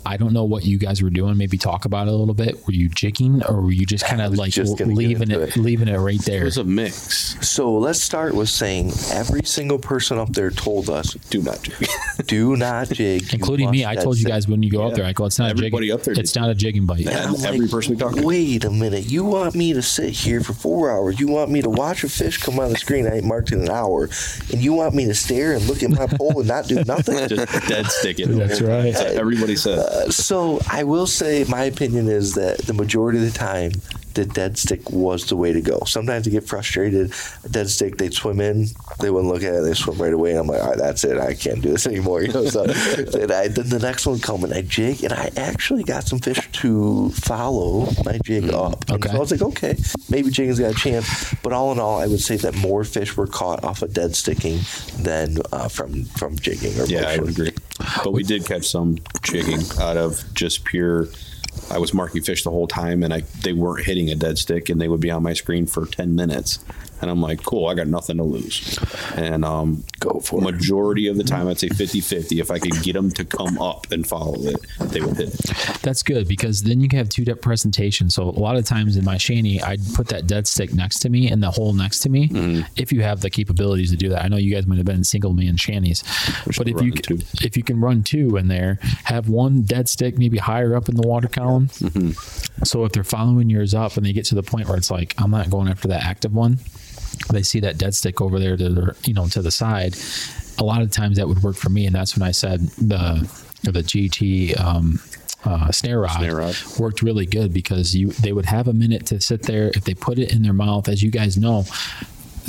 I 0.05 0.17
don't 0.17 0.33
know 0.33 0.43
what 0.43 0.65
you 0.65 0.77
guys 0.77 1.01
were 1.01 1.09
doing. 1.09 1.37
Maybe 1.37 1.57
talk 1.57 1.85
about 1.85 2.07
it 2.07 2.13
a 2.13 2.15
little 2.15 2.33
bit. 2.33 2.65
Were 2.67 2.73
you 2.73 2.89
jigging, 2.89 3.43
or 3.43 3.61
were 3.61 3.71
you 3.71 3.85
just 3.85 4.05
kind 4.05 4.21
of 4.21 4.33
like 4.35 4.51
just 4.51 4.79
leaving 4.79 5.31
it, 5.31 5.39
it. 5.39 5.57
leaving 5.57 5.87
it 5.87 5.97
right 5.97 6.19
It 6.19 6.25
there? 6.25 6.43
was 6.43 6.57
a 6.57 6.63
mix. 6.63 7.35
So 7.47 7.73
let's 7.77 8.01
start 8.01 8.33
with 8.33 8.49
saying 8.49 8.91
every 9.11 9.43
single 9.43 9.79
person 9.79 10.17
up 10.17 10.29
there 10.33 10.49
told 10.51 10.89
us 10.89 11.13
Do 11.29 11.41
not 11.41 11.61
jig. 11.63 11.87
do 12.27 12.55
not 12.57 12.89
jig, 12.89 13.33
including 13.33 13.71
me. 13.71 13.85
I 13.85 13.95
told 13.95 14.17
you 14.17 14.25
guys 14.25 14.47
when 14.47 14.61
you 14.63 14.69
go 14.71 14.87
up 14.87 14.93
there, 14.93 15.05
I 15.05 15.13
go, 15.13 15.25
it's 15.25 15.39
not 15.39 15.49
Everybody 15.51 15.89
a 15.89 15.95
up 15.95 16.03
there. 16.03 16.15
It's 16.17 16.35
not 16.35 16.49
a 16.49 16.55
jigging 16.55 16.85
bite. 16.85 17.07
And 17.07 17.15
I'm 17.15 17.35
And 17.35 17.45
every 17.45 17.67
person 17.67 17.93
we 17.93 17.99
talked 17.99 18.17
to. 18.17 18.25
Wait 18.25 18.65
a 18.65 18.69
minute. 18.69 19.09
You 19.09 19.23
want 19.23 19.55
me 19.55 19.73
to 19.73 19.81
sit 19.81 20.09
here 20.11 20.41
for 20.41 20.53
four 20.53 20.91
hours? 20.91 21.19
You 21.19 21.27
want 21.27 21.51
me 21.51 21.61
to 21.61 21.69
watch 21.69 22.03
a 22.03 22.09
fish 22.09 22.37
come 22.37 22.59
on 22.59 22.69
the 22.71 22.77
screen 22.77 23.07
I 23.07 23.17
ain't 23.17 23.25
marked 23.25 23.51
in 23.51 23.61
an 23.61 23.69
hour, 23.69 24.09
and 24.51 24.61
you 24.61 24.73
want 24.73 24.95
me 24.95 25.05
to 25.05 25.13
stare 25.13 25.53
and 25.53 25.65
look 25.67 25.83
at 25.83 25.89
my 25.89 26.07
pole 26.07 26.39
and 26.39 26.47
not 26.47 26.67
do 26.67 26.83
nothing? 26.83 27.15
Just 27.27 27.67
dead 27.67 27.85
stick 27.87 28.19
it. 28.19 28.27
That's 28.27 28.61
right. 28.61 28.93
Everybody 28.95 29.55
said. 29.55 29.79
So 30.09 30.59
I 30.69 30.83
will 30.83 31.07
say, 31.07 31.45
my 31.47 31.63
opinion 31.63 32.07
is 32.07 32.33
that 32.33 32.59
the 32.59 32.73
majority 32.73 33.19
of 33.19 33.25
the 33.25 33.37
time, 33.37 33.71
the 34.13 34.25
dead 34.25 34.57
stick 34.57 34.89
was 34.91 35.25
the 35.27 35.35
way 35.35 35.53
to 35.53 35.61
go. 35.61 35.79
Sometimes 35.85 36.27
I 36.27 36.31
get 36.31 36.47
frustrated. 36.47 37.13
A 37.43 37.49
dead 37.49 37.69
stick, 37.69 37.97
they'd 37.97 38.13
swim 38.13 38.39
in, 38.41 38.67
they 38.99 39.09
wouldn't 39.09 39.31
look 39.33 39.43
at 39.43 39.53
it, 39.53 39.61
they 39.63 39.73
swim 39.73 39.97
right 40.01 40.13
away, 40.13 40.31
and 40.31 40.39
I'm 40.39 40.47
like, 40.47 40.61
all 40.61 40.69
right, 40.69 40.77
that's 40.77 41.03
it. 41.03 41.17
I 41.17 41.33
can't 41.33 41.61
do 41.61 41.71
this 41.71 41.87
anymore. 41.93 42.21
You 42.21 42.31
know, 42.33 42.45
so 42.45 42.65
then, 42.67 43.31
I, 43.31 43.47
then 43.47 43.69
the 43.69 43.79
next 43.79 44.05
one 44.05 44.19
come 44.19 44.43
and 44.43 44.53
I 44.53 44.61
jig, 44.61 45.03
and 45.03 45.13
I 45.13 45.31
actually 45.37 45.83
got 45.83 46.03
some 46.05 46.19
fish 46.19 46.51
to 46.53 47.09
follow 47.11 47.87
my 48.05 48.19
jig 48.23 48.49
up. 48.51 48.83
And 48.89 49.03
Okay. 49.03 49.09
so 49.09 49.15
I 49.15 49.19
was 49.19 49.31
like, 49.31 49.41
okay, 49.41 49.75
maybe 50.09 50.29
jigging's 50.29 50.59
got 50.59 50.71
a 50.71 50.75
chance. 50.75 51.33
But 51.41 51.53
all 51.53 51.71
in 51.71 51.79
all, 51.79 51.99
I 51.99 52.07
would 52.07 52.21
say 52.21 52.37
that 52.37 52.55
more 52.55 52.83
fish 52.83 53.17
were 53.17 53.27
caught 53.27 53.63
off 53.63 53.81
of 53.81 53.93
dead 53.93 54.15
sticking 54.15 54.59
than 54.99 55.37
uh, 55.51 55.67
from 55.67 56.05
from 56.05 56.37
jigging 56.37 56.79
or 56.79 56.85
Yeah, 56.85 57.07
I 57.07 57.17
would 57.17 57.29
agree. 57.29 57.53
But 58.03 58.11
we 58.13 58.23
did 58.23 58.45
catch 58.45 58.65
some 58.67 58.97
jigging 59.23 59.61
out 59.79 59.97
of 59.97 60.23
just 60.33 60.63
pure. 60.65 61.07
I 61.73 61.79
was 61.79 61.93
marking 61.93 62.21
fish 62.21 62.43
the 62.43 62.51
whole 62.51 62.67
time, 62.67 63.03
and 63.03 63.13
I 63.13 63.21
they 63.41 63.53
weren't 63.53 63.85
hitting 63.85 64.09
a 64.09 64.15
dead 64.15 64.37
stick, 64.37 64.69
and 64.69 64.79
they 64.79 64.87
would 64.87 64.99
be 65.01 65.11
on 65.11 65.23
my 65.23 65.33
screen 65.33 65.65
for 65.65 65.85
ten 65.85 66.15
minutes, 66.15 66.59
and 67.03 67.11
I'm 67.11 67.21
like, 67.21 67.43
cool, 67.43 67.67
I 67.67 67.75
got 67.75 67.87
nothing 67.87 68.17
to 68.17 68.23
lose. 68.23 68.79
And 69.15 69.45
um, 69.45 69.83
Go 69.99 70.19
for 70.21 70.39
it. 70.39 70.43
majority 70.43 71.07
of 71.07 71.17
the 71.17 71.23
time, 71.23 71.47
I'd 71.47 71.59
say 71.59 71.67
50-50. 71.69 72.39
If 72.39 72.49
I 72.49 72.57
could 72.57 72.81
get 72.81 72.93
them 72.93 73.11
to 73.11 73.25
come 73.25 73.59
up 73.61 73.91
and 73.91 74.07
follow 74.07 74.41
it, 74.47 74.55
they 74.79 75.01
would 75.01 75.17
hit. 75.17 75.33
it. 75.35 75.81
That's 75.81 76.01
good 76.01 76.27
because 76.27 76.63
then 76.63 76.81
you 76.81 76.87
can 76.89 76.97
have 76.97 77.09
two 77.09 77.25
depth 77.25 77.41
presentations. 77.41 78.15
So 78.15 78.23
a 78.23 78.31
lot 78.31 78.55
of 78.55 78.65
times 78.65 78.97
in 78.97 79.03
my 79.05 79.17
shanty, 79.17 79.61
I'd 79.61 79.81
put 79.93 80.07
that 80.07 80.25
dead 80.25 80.47
stick 80.47 80.73
next 80.73 80.99
to 80.99 81.09
me 81.09 81.29
and 81.29 81.43
the 81.43 81.51
hole 81.51 81.73
next 81.73 81.99
to 82.01 82.09
me. 82.09 82.29
Mm-hmm. 82.29 82.61
If 82.77 82.91
you 82.91 83.01
have 83.03 83.21
the 83.21 83.29
capabilities 83.29 83.91
to 83.91 83.97
do 83.97 84.09
that, 84.09 84.23
I 84.23 84.29
know 84.29 84.37
you 84.37 84.53
guys 84.53 84.65
might 84.65 84.77
have 84.77 84.85
been 84.85 85.03
single 85.03 85.33
man 85.33 85.57
shanties, 85.57 86.03
but 86.57 86.67
if 86.67 86.81
you 86.81 86.93
two. 86.93 87.19
if 87.43 87.57
you 87.57 87.63
can 87.63 87.79
run 87.81 88.03
two 88.03 88.37
in 88.37 88.47
there, 88.47 88.79
have 89.03 89.27
one 89.29 89.61
dead 89.63 89.89
stick 89.89 90.17
maybe 90.17 90.37
higher 90.37 90.75
up 90.75 90.87
in 90.89 90.95
the 90.95 91.05
water 91.07 91.27
column. 91.27 91.67
Mm-hmm. 91.67 92.63
So 92.63 92.85
if 92.85 92.93
they're 92.93 93.03
following 93.03 93.49
yours 93.49 93.73
up 93.73 93.97
and 93.97 94.05
they 94.05 94.13
get 94.13 94.25
to 94.25 94.35
the 94.35 94.43
point 94.43 94.67
where 94.69 94.77
it's 94.77 94.89
like 94.91 95.13
I'm 95.17 95.31
not 95.31 95.49
going 95.49 95.67
after 95.67 95.87
that 95.89 96.03
active 96.03 96.33
one, 96.33 96.59
they 97.31 97.43
see 97.43 97.59
that 97.61 97.77
dead 97.77 97.95
stick 97.95 98.21
over 98.21 98.39
there 98.39 98.57
to 98.57 98.69
the 98.69 98.95
you 99.05 99.13
know 99.13 99.27
to 99.27 99.41
the 99.41 99.51
side. 99.51 99.95
A 100.59 100.63
lot 100.63 100.81
of 100.81 100.91
times 100.91 101.17
that 101.17 101.27
would 101.27 101.41
work 101.41 101.55
for 101.55 101.69
me, 101.69 101.85
and 101.85 101.95
that's 101.95 102.17
when 102.17 102.27
I 102.27 102.31
said 102.31 102.61
the 102.77 103.27
the 103.63 103.81
GT 103.81 104.59
um, 104.59 104.99
uh, 105.45 105.71
snare 105.71 106.01
rod, 106.01 106.17
Snare 106.19 106.35
rod. 106.35 106.55
worked 106.79 107.01
really 107.01 107.25
good 107.25 107.53
because 107.53 107.95
you 107.95 108.09
they 108.11 108.31
would 108.33 108.45
have 108.45 108.67
a 108.67 108.73
minute 108.73 109.05
to 109.07 109.19
sit 109.19 109.43
there. 109.43 109.69
If 109.75 109.83
they 109.83 109.93
put 109.93 110.19
it 110.19 110.31
in 110.33 110.41
their 110.43 110.53
mouth, 110.53 110.87
as 110.87 111.01
you 111.03 111.11
guys 111.11 111.37
know, 111.37 111.65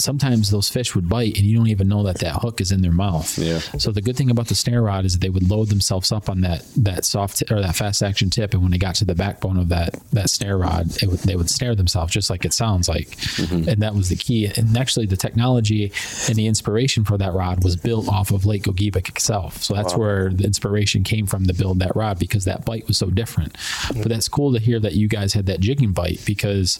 sometimes 0.00 0.50
those 0.50 0.68
fish 0.68 0.94
would 0.94 1.08
bite 1.08 1.36
and 1.36 1.44
you 1.46 1.56
don't 1.56 1.68
even 1.68 1.88
know 1.88 2.02
that 2.04 2.18
that 2.20 2.36
hook 2.36 2.60
is 2.60 2.72
in 2.72 2.82
their 2.82 2.92
mouth. 2.92 3.36
Yeah. 3.38 3.58
So 3.78 3.90
the 3.90 4.02
good 4.02 4.16
thing 4.16 4.30
about 4.30 4.48
the 4.48 4.54
snare 4.54 4.82
rod 4.82 5.04
is 5.04 5.12
that 5.14 5.20
they 5.20 5.28
would 5.30 5.48
load 5.50 5.68
themselves 5.68 6.12
up 6.12 6.28
on 6.28 6.40
that 6.42 6.64
that 6.76 7.04
soft 7.04 7.38
t- 7.38 7.46
or 7.50 7.60
that 7.60 7.76
fast 7.76 8.02
action 8.02 8.30
tip, 8.30 8.52
and 8.54 8.62
when 8.62 8.72
they 8.72 8.78
got 8.78 8.94
to 8.96 9.04
the 9.04 9.14
backbone 9.14 9.56
of 9.58 9.68
that 9.68 9.94
that 10.12 10.30
snare 10.30 10.58
rod, 10.58 10.86
it 11.02 11.08
would, 11.08 11.20
they 11.20 11.36
would 11.36 11.50
snare 11.50 11.74
themselves 11.74 12.12
just 12.12 12.30
like 12.30 12.44
it 12.44 12.52
sounds 12.52 12.88
like, 12.88 13.08
Mm-hmm. 13.34 13.68
and 13.68 13.82
that 13.82 13.94
was 13.94 14.08
the 14.08 14.16
key. 14.16 14.46
And 14.56 14.76
actually, 14.76 15.06
the 15.06 15.16
technology 15.16 15.92
and 16.28 16.36
the 16.36 16.46
inspiration 16.46 17.04
for 17.04 17.18
that 17.18 17.32
rod 17.32 17.62
was 17.64 17.76
built 17.76 18.08
off 18.08 18.30
of 18.30 18.46
Lake 18.46 18.62
Gogebic 18.64 19.08
itself. 19.08 19.62
So 19.62 19.74
that's 19.74 19.96
where 19.96 20.30
the 20.30 20.44
inspiration 20.44 21.02
came 21.04 21.26
from 21.26 21.46
to 21.46 21.52
build 21.54 21.78
that 21.80 21.94
rod 21.96 22.18
because 22.18 22.44
that 22.44 22.64
bite 22.64 22.86
was 22.86 22.96
so 22.96 23.10
different. 23.10 23.56
But 23.94 24.08
that's 24.08 24.28
cool 24.28 24.52
to 24.52 24.58
hear 24.58 24.78
that 24.80 24.92
you 24.94 25.08
guys 25.08 25.32
had 25.34 25.46
that 25.46 25.60
jigging 25.60 25.92
bite 25.92 26.20
because 26.24 26.78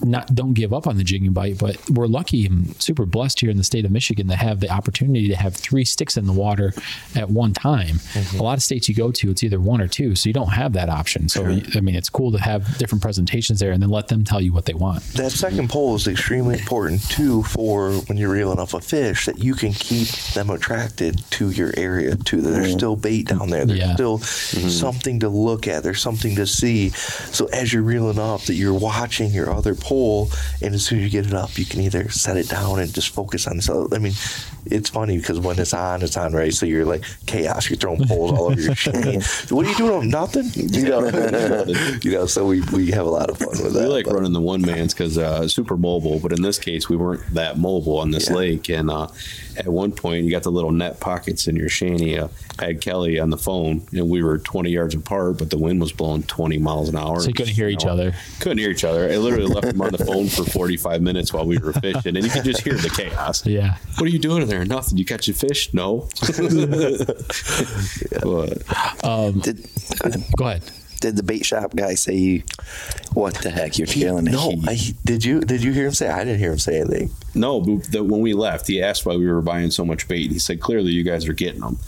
not 0.00 0.34
don't 0.34 0.54
give 0.54 0.72
up 0.72 0.86
on 0.86 0.96
the 0.96 1.04
jigging 1.04 1.32
bite, 1.32 1.58
but 1.58 1.78
we're 1.90 2.06
lucky 2.06 2.46
and 2.46 2.80
super 2.82 3.06
blessed 3.06 3.40
here 3.40 3.50
in 3.50 3.56
the 3.56 3.64
state 3.64 3.84
of 3.84 3.90
Michigan 3.90 4.28
to 4.28 4.36
have 4.36 4.60
the 4.60 4.70
opportunity 4.70 5.28
to 5.28 5.36
have 5.36 5.54
three 5.54 5.84
sticks 5.84 6.16
in 6.16 6.26
the 6.26 6.32
water 6.32 6.72
at 7.14 7.30
one 7.30 7.52
time. 7.52 7.96
Mm-hmm. 7.96 8.38
A 8.38 8.42
lot 8.42 8.56
of 8.56 8.62
states 8.62 8.88
you 8.88 8.94
go 8.94 9.10
to, 9.12 9.30
it's 9.30 9.42
either 9.42 9.60
one 9.60 9.80
or 9.80 9.88
two, 9.88 10.14
so 10.14 10.28
you 10.28 10.32
don't 10.32 10.52
have 10.52 10.72
that 10.74 10.88
option. 10.88 11.28
So 11.28 11.44
I 11.46 11.80
mean, 11.80 11.94
it's 11.94 12.08
cool 12.08 12.32
to 12.32 12.38
have 12.38 12.78
different 12.78 13.02
presentations 13.02 13.60
there, 13.60 13.72
and 13.72 13.82
then 13.82 13.90
let 13.90 14.08
them 14.08 14.24
tell 14.24 14.40
you 14.40 14.52
what 14.52 14.64
they 14.66 14.74
want. 14.74 15.02
that 15.14 15.32
second 15.32 15.68
pole 15.70 15.94
is 15.94 16.06
extremely 16.06 16.58
important 16.58 17.02
too 17.10 17.42
for 17.44 17.92
when 17.92 18.16
you're 18.18 18.30
reeling 18.32 18.58
off 18.58 18.74
a 18.74 18.80
fish 18.80 19.26
that 19.26 19.38
you 19.38 19.54
can 19.54 19.72
keep 19.72 20.08
them 20.34 20.50
attracted 20.50 21.20
to 21.30 21.50
your 21.50 21.72
area 21.76 22.16
too 22.16 22.40
that 22.40 22.50
there's 22.50 22.68
mm-hmm. 22.68 22.78
still 22.78 22.96
bait 22.96 23.26
down 23.28 23.50
there 23.50 23.64
there's 23.64 23.78
Yeah. 23.78 23.94
still 23.94 24.18
mm-hmm. 24.18 24.68
something 24.68 25.20
to 25.20 25.28
look 25.28 25.66
at 25.66 25.82
there's 25.82 26.00
something 26.00 26.36
to 26.36 26.46
see 26.46 26.90
so 26.90 27.46
as 27.46 27.72
you're 27.72 27.82
reeling 27.82 28.18
off 28.18 28.46
that 28.46 28.54
you're 28.54 28.74
watching 28.74 29.30
your 29.32 29.50
other 29.52 29.71
other 29.72 29.80
pole, 29.80 30.30
and 30.60 30.74
as 30.74 30.84
soon 30.84 30.98
as 30.98 31.04
you 31.04 31.10
get 31.10 31.26
it 31.26 31.34
up, 31.34 31.56
you 31.58 31.64
can 31.64 31.80
either 31.80 32.08
set 32.10 32.36
it 32.36 32.48
down 32.48 32.78
and 32.78 32.92
just 32.94 33.10
focus 33.10 33.46
on 33.46 33.56
this. 33.56 33.68
other- 33.68 33.94
I 33.94 33.98
mean, 33.98 34.12
it's 34.66 34.90
funny 34.90 35.16
because 35.18 35.40
when 35.40 35.58
it's 35.58 35.74
on, 35.74 36.02
it's 36.02 36.16
on 36.16 36.32
right. 36.32 36.52
So 36.54 36.66
you're 36.66 36.84
like 36.84 37.02
chaos. 37.26 37.68
You're 37.68 37.76
throwing 37.78 38.06
poles 38.06 38.32
all 38.32 38.50
over 38.50 38.60
your 38.60 38.74
chain. 38.76 39.20
What 39.50 39.66
are 39.66 39.70
you 39.70 39.76
doing? 39.76 40.08
Nothing. 40.08 40.50
You 40.54 40.88
know. 40.88 41.06
you 42.02 42.12
know. 42.12 42.26
So 42.26 42.46
we, 42.46 42.60
we 42.72 42.90
have 42.92 43.06
a 43.06 43.10
lot 43.10 43.30
of 43.30 43.38
fun 43.38 43.48
with 43.50 43.72
that. 43.74 43.80
We 43.82 43.86
like 43.86 44.04
but- 44.06 44.14
running 44.14 44.32
the 44.32 44.40
one 44.40 44.62
mans 44.62 44.94
because 44.94 45.18
uh, 45.18 45.48
super 45.48 45.76
mobile, 45.76 46.18
but 46.20 46.32
in 46.32 46.42
this 46.42 46.58
case, 46.58 46.88
we 46.88 46.96
weren't 46.96 47.22
that 47.34 47.58
mobile 47.58 47.98
on 47.98 48.10
this 48.10 48.28
Yeah. 48.28 48.36
lake. 48.36 48.68
And 48.68 48.90
uh, 48.90 49.08
at 49.56 49.66
one 49.68 49.92
point, 49.92 50.24
you 50.24 50.30
got 50.30 50.42
the 50.44 50.52
little 50.52 50.70
net 50.72 51.00
pockets 51.00 51.46
in 51.48 51.56
your 51.56 51.68
shanty. 51.68 52.18
Uh, 52.18 52.28
I 52.58 52.66
had 52.66 52.80
Kelly 52.80 53.18
on 53.18 53.30
the 53.30 53.38
phone, 53.38 53.82
and 53.92 54.08
we 54.08 54.22
were 54.22 54.38
20 54.38 54.70
yards 54.70 54.94
apart, 54.94 55.38
but 55.38 55.50
the 55.50 55.58
wind 55.58 55.80
was 55.80 55.92
blowing 55.92 56.22
20 56.24 56.58
miles 56.58 56.88
an 56.88 56.96
hour. 56.96 57.20
So 57.20 57.28
you 57.28 57.34
couldn't 57.34 57.54
hear 57.54 57.68
each 57.68 57.84
know, 57.84 57.92
other. 57.92 58.14
Couldn't 58.40 58.58
hear 58.58 58.70
each 58.70 58.84
other. 58.84 59.10
I 59.10 59.16
literally 59.16 59.46
left 59.52 59.66
them 59.68 59.80
on 59.80 59.92
the 59.92 60.04
phone 60.04 60.28
for 60.28 60.44
45 60.44 61.02
minutes 61.02 61.32
while 61.32 61.46
we 61.46 61.58
were 61.58 61.72
fishing, 61.72 62.16
and 62.16 62.24
you 62.24 62.30
could 62.30 62.44
just 62.44 62.62
hear 62.62 62.74
the 62.74 62.90
chaos. 62.90 63.44
Yeah. 63.46 63.76
What 63.98 64.06
are 64.06 64.10
you 64.10 64.18
doing 64.18 64.42
in 64.42 64.48
there? 64.48 64.64
Nothing. 64.64 64.98
You 64.98 65.04
catch 65.04 65.28
a 65.28 65.34
fish? 65.34 65.72
No. 65.74 66.08
But 68.22 69.04
um, 69.04 69.40
Did, 69.40 69.66
Go 70.36 70.46
ahead. 70.46 70.62
did 71.00 71.16
the 71.16 71.22
bait 71.22 71.44
shop 71.44 71.74
guy 71.74 71.94
say 71.94 72.14
you, 72.14 72.42
what 73.14 73.34
the 73.34 73.50
heck, 73.50 73.78
you're 73.78 73.86
killing 73.86 74.26
it? 74.26 74.32
No, 74.32 74.52
I, 74.66 74.78
did 75.04 75.24
you 75.24 75.40
did 75.40 75.62
you 75.62 75.72
hear 75.72 75.86
him 75.86 75.94
say? 75.94 76.08
I 76.08 76.24
didn't 76.24 76.38
hear 76.38 76.52
him 76.52 76.58
say 76.58 76.80
anything. 76.80 77.10
No, 77.34 77.60
but 77.60 77.90
the, 77.90 78.04
when 78.04 78.20
we 78.20 78.34
left, 78.34 78.66
he 78.68 78.82
asked 78.82 79.04
why 79.06 79.16
we 79.16 79.26
were 79.26 79.42
buying 79.42 79.70
so 79.70 79.84
much 79.84 80.06
bait. 80.08 80.30
He 80.30 80.38
said, 80.38 80.60
"Clearly, 80.60 80.92
you 80.92 81.02
guys 81.02 81.26
are 81.28 81.32
getting 81.32 81.60
them." 81.60 81.78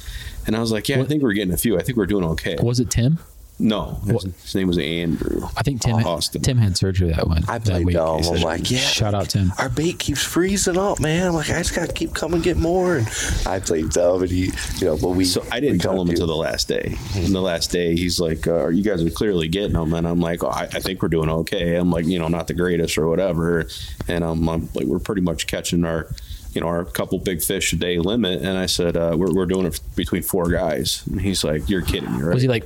And 0.46 0.56
I 0.56 0.60
was 0.60 0.72
like, 0.72 0.88
"Yeah, 0.88 1.00
I 1.00 1.04
think 1.04 1.22
we're 1.22 1.32
getting 1.32 1.54
a 1.54 1.56
few. 1.56 1.78
I 1.78 1.82
think 1.82 1.96
we're 1.96 2.06
doing 2.06 2.24
okay." 2.24 2.56
Was 2.60 2.80
it 2.80 2.90
Tim? 2.90 3.18
No, 3.58 4.00
his, 4.06 4.24
his 4.24 4.54
name 4.56 4.66
was 4.66 4.78
Andrew. 4.78 5.46
I 5.56 5.62
think 5.62 5.80
Tim. 5.80 5.94
Austin. 5.94 6.42
Tim 6.42 6.58
had 6.58 6.76
surgery 6.76 7.12
that 7.12 7.28
one. 7.28 7.44
I 7.48 7.58
that 7.58 7.64
played 7.64 7.86
week. 7.86 7.94
dumb. 7.94 8.20
He 8.22 8.28
I'm 8.28 8.40
like, 8.40 8.68
yeah. 8.68 8.78
Shout 8.78 9.14
out 9.14 9.30
Tim. 9.30 9.52
Our 9.58 9.68
bait 9.68 10.00
keeps 10.00 10.22
freezing 10.24 10.76
up, 10.76 10.98
man. 10.98 11.28
I'm 11.28 11.34
like, 11.34 11.50
I 11.50 11.58
just 11.58 11.74
gotta 11.74 11.92
keep 11.92 12.14
coming, 12.14 12.40
get 12.40 12.56
more. 12.56 12.96
And 12.96 13.08
I 13.46 13.60
played 13.60 13.90
dumb, 13.90 14.22
and 14.22 14.30
he, 14.30 14.46
you 14.78 14.86
know, 14.86 14.96
but 14.96 15.10
we. 15.10 15.24
So 15.24 15.44
I 15.52 15.60
didn't 15.60 15.74
we 15.74 15.78
tell 15.78 16.00
him 16.00 16.08
until 16.08 16.26
the 16.26 16.34
last 16.34 16.66
day. 16.66 16.96
And 17.14 17.32
the 17.32 17.40
last 17.40 17.70
day, 17.70 17.94
he's 17.94 18.18
like, 18.18 18.46
uh, 18.48 18.68
"You 18.68 18.82
guys 18.82 19.04
are 19.04 19.10
clearly 19.10 19.46
getting 19.46 19.74
them," 19.74 19.94
and 19.94 20.06
I'm 20.06 20.20
like, 20.20 20.42
oh, 20.42 20.48
I, 20.48 20.62
"I 20.64 20.80
think 20.80 21.00
we're 21.00 21.08
doing 21.08 21.30
okay." 21.30 21.76
I'm 21.76 21.90
like, 21.92 22.06
you 22.06 22.18
know, 22.18 22.28
not 22.28 22.48
the 22.48 22.54
greatest 22.54 22.98
or 22.98 23.08
whatever, 23.08 23.68
and 24.08 24.24
I'm, 24.24 24.48
I'm 24.48 24.68
like, 24.74 24.86
we're 24.86 24.98
pretty 24.98 25.22
much 25.22 25.46
catching 25.46 25.84
our, 25.84 26.08
you 26.54 26.60
know, 26.60 26.66
our 26.68 26.84
couple 26.84 27.18
big 27.18 27.42
fish 27.42 27.72
a 27.72 27.76
day 27.76 27.98
limit. 27.98 28.40
And 28.42 28.56
I 28.56 28.66
said, 28.66 28.96
uh, 28.96 29.14
we're, 29.16 29.32
we're 29.34 29.46
doing 29.46 29.66
it 29.66 29.80
between 29.96 30.22
four 30.22 30.48
guys. 30.50 31.02
And 31.06 31.20
he's 31.20 31.42
like, 31.44 31.68
"You're 31.68 31.82
kidding 31.82 32.12
me, 32.16 32.22
right?" 32.22 32.34
Was 32.34 32.42
he 32.42 32.48
like? 32.48 32.64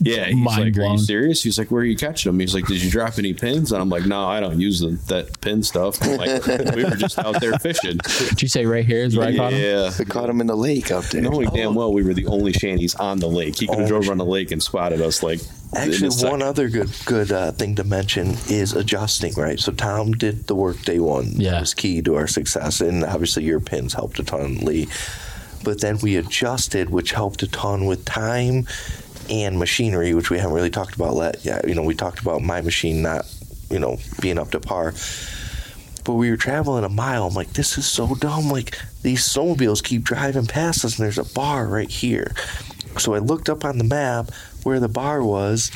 Yeah, 0.00 0.26
he's 0.26 0.36
Mind 0.36 0.76
like, 0.76 0.86
"Are 0.86 0.92
you 0.92 0.98
serious?" 0.98 1.42
He's 1.42 1.58
like, 1.58 1.70
"Where 1.70 1.82
are 1.82 1.84
you 1.84 1.96
catching 1.96 2.30
them?" 2.32 2.40
He's 2.40 2.54
like, 2.54 2.66
"Did 2.66 2.82
you 2.82 2.90
drop 2.90 3.18
any 3.18 3.34
pins?" 3.34 3.72
And 3.72 3.82
I'm 3.82 3.88
like, 3.88 4.06
"No, 4.06 4.24
I 4.26 4.40
don't 4.40 4.58
use 4.60 4.80
the, 4.80 4.90
that 5.08 5.40
pin 5.40 5.62
stuff." 5.62 5.98
I'm 6.02 6.16
like, 6.16 6.46
"We 6.76 6.84
were 6.84 6.96
just 6.96 7.18
out 7.18 7.40
there 7.40 7.58
fishing." 7.58 7.98
Did 8.28 8.42
you 8.42 8.48
say 8.48 8.64
right 8.66 8.84
here 8.84 9.04
is 9.04 9.16
where 9.16 9.28
I 9.28 9.36
caught 9.36 9.52
him? 9.52 9.60
Yeah, 9.62 9.90
we 9.98 10.04
caught 10.04 10.28
him 10.30 10.40
in 10.40 10.46
the 10.46 10.56
lake 10.56 10.90
up 10.90 11.04
there. 11.04 11.20
knowing 11.22 11.50
damn 11.50 11.74
well 11.74 11.92
we 11.92 12.02
were 12.02 12.14
the 12.14 12.26
only 12.26 12.52
shanties 12.52 12.94
on 12.94 13.18
the 13.18 13.28
lake. 13.28 13.56
He 13.58 13.66
could 13.66 13.78
have 13.78 13.86
Oh, 13.86 13.88
drove 13.88 14.08
on 14.08 14.18
the 14.18 14.24
lake 14.24 14.50
and 14.52 14.62
spotted 14.62 15.00
us 15.00 15.22
like. 15.22 15.40
Actually, 15.76 16.28
one 16.28 16.42
other 16.42 16.68
good 16.68 16.90
good 17.04 17.30
uh, 17.30 17.52
thing 17.52 17.76
to 17.76 17.84
mention 17.84 18.30
is 18.48 18.72
adjusting. 18.72 19.34
Right, 19.34 19.58
so 19.60 19.72
Tom 19.72 20.12
did 20.12 20.46
the 20.46 20.54
work 20.54 20.80
day 20.82 20.98
one. 20.98 21.32
Yeah. 21.32 21.52
that 21.52 21.60
was 21.60 21.74
key 21.74 22.02
to 22.02 22.16
our 22.16 22.26
success, 22.26 22.80
and 22.80 23.04
obviously 23.04 23.44
your 23.44 23.60
pins 23.60 23.94
helped 23.94 24.18
a 24.18 24.24
ton, 24.24 24.58
Lee. 24.58 24.88
But 25.62 25.80
then 25.80 25.98
we 25.98 26.16
adjusted, 26.16 26.90
which 26.90 27.12
helped 27.12 27.42
a 27.42 27.48
ton 27.48 27.86
with 27.86 28.04
time 28.04 28.66
and 29.30 29.58
machinery, 29.58 30.14
which 30.14 30.30
we 30.30 30.38
haven't 30.38 30.54
really 30.54 30.70
talked 30.70 30.96
about 30.96 31.16
yet. 31.16 31.44
Yeah, 31.44 31.60
you 31.66 31.74
know, 31.74 31.82
we 31.82 31.94
talked 31.94 32.20
about 32.20 32.42
my 32.42 32.60
machine 32.60 33.02
not, 33.02 33.32
you 33.70 33.78
know, 33.78 33.98
being 34.20 34.38
up 34.38 34.50
to 34.52 34.60
par. 34.60 34.94
But 36.02 36.14
we 36.14 36.30
were 36.30 36.36
traveling 36.36 36.82
a 36.82 36.88
mile. 36.88 37.26
I'm 37.26 37.34
like, 37.34 37.52
this 37.52 37.78
is 37.78 37.86
so 37.86 38.14
dumb. 38.16 38.48
Like 38.48 38.76
these 39.02 39.22
snowmobiles 39.22 39.84
keep 39.84 40.02
driving 40.02 40.46
past 40.46 40.84
us, 40.84 40.98
and 40.98 41.04
there's 41.04 41.18
a 41.18 41.34
bar 41.34 41.66
right 41.66 41.90
here. 41.90 42.34
So 42.98 43.14
I 43.14 43.18
looked 43.18 43.48
up 43.48 43.64
on 43.64 43.78
the 43.78 43.84
map 43.84 44.30
where 44.64 44.80
the 44.80 44.88
bar 44.88 45.22
was, 45.22 45.70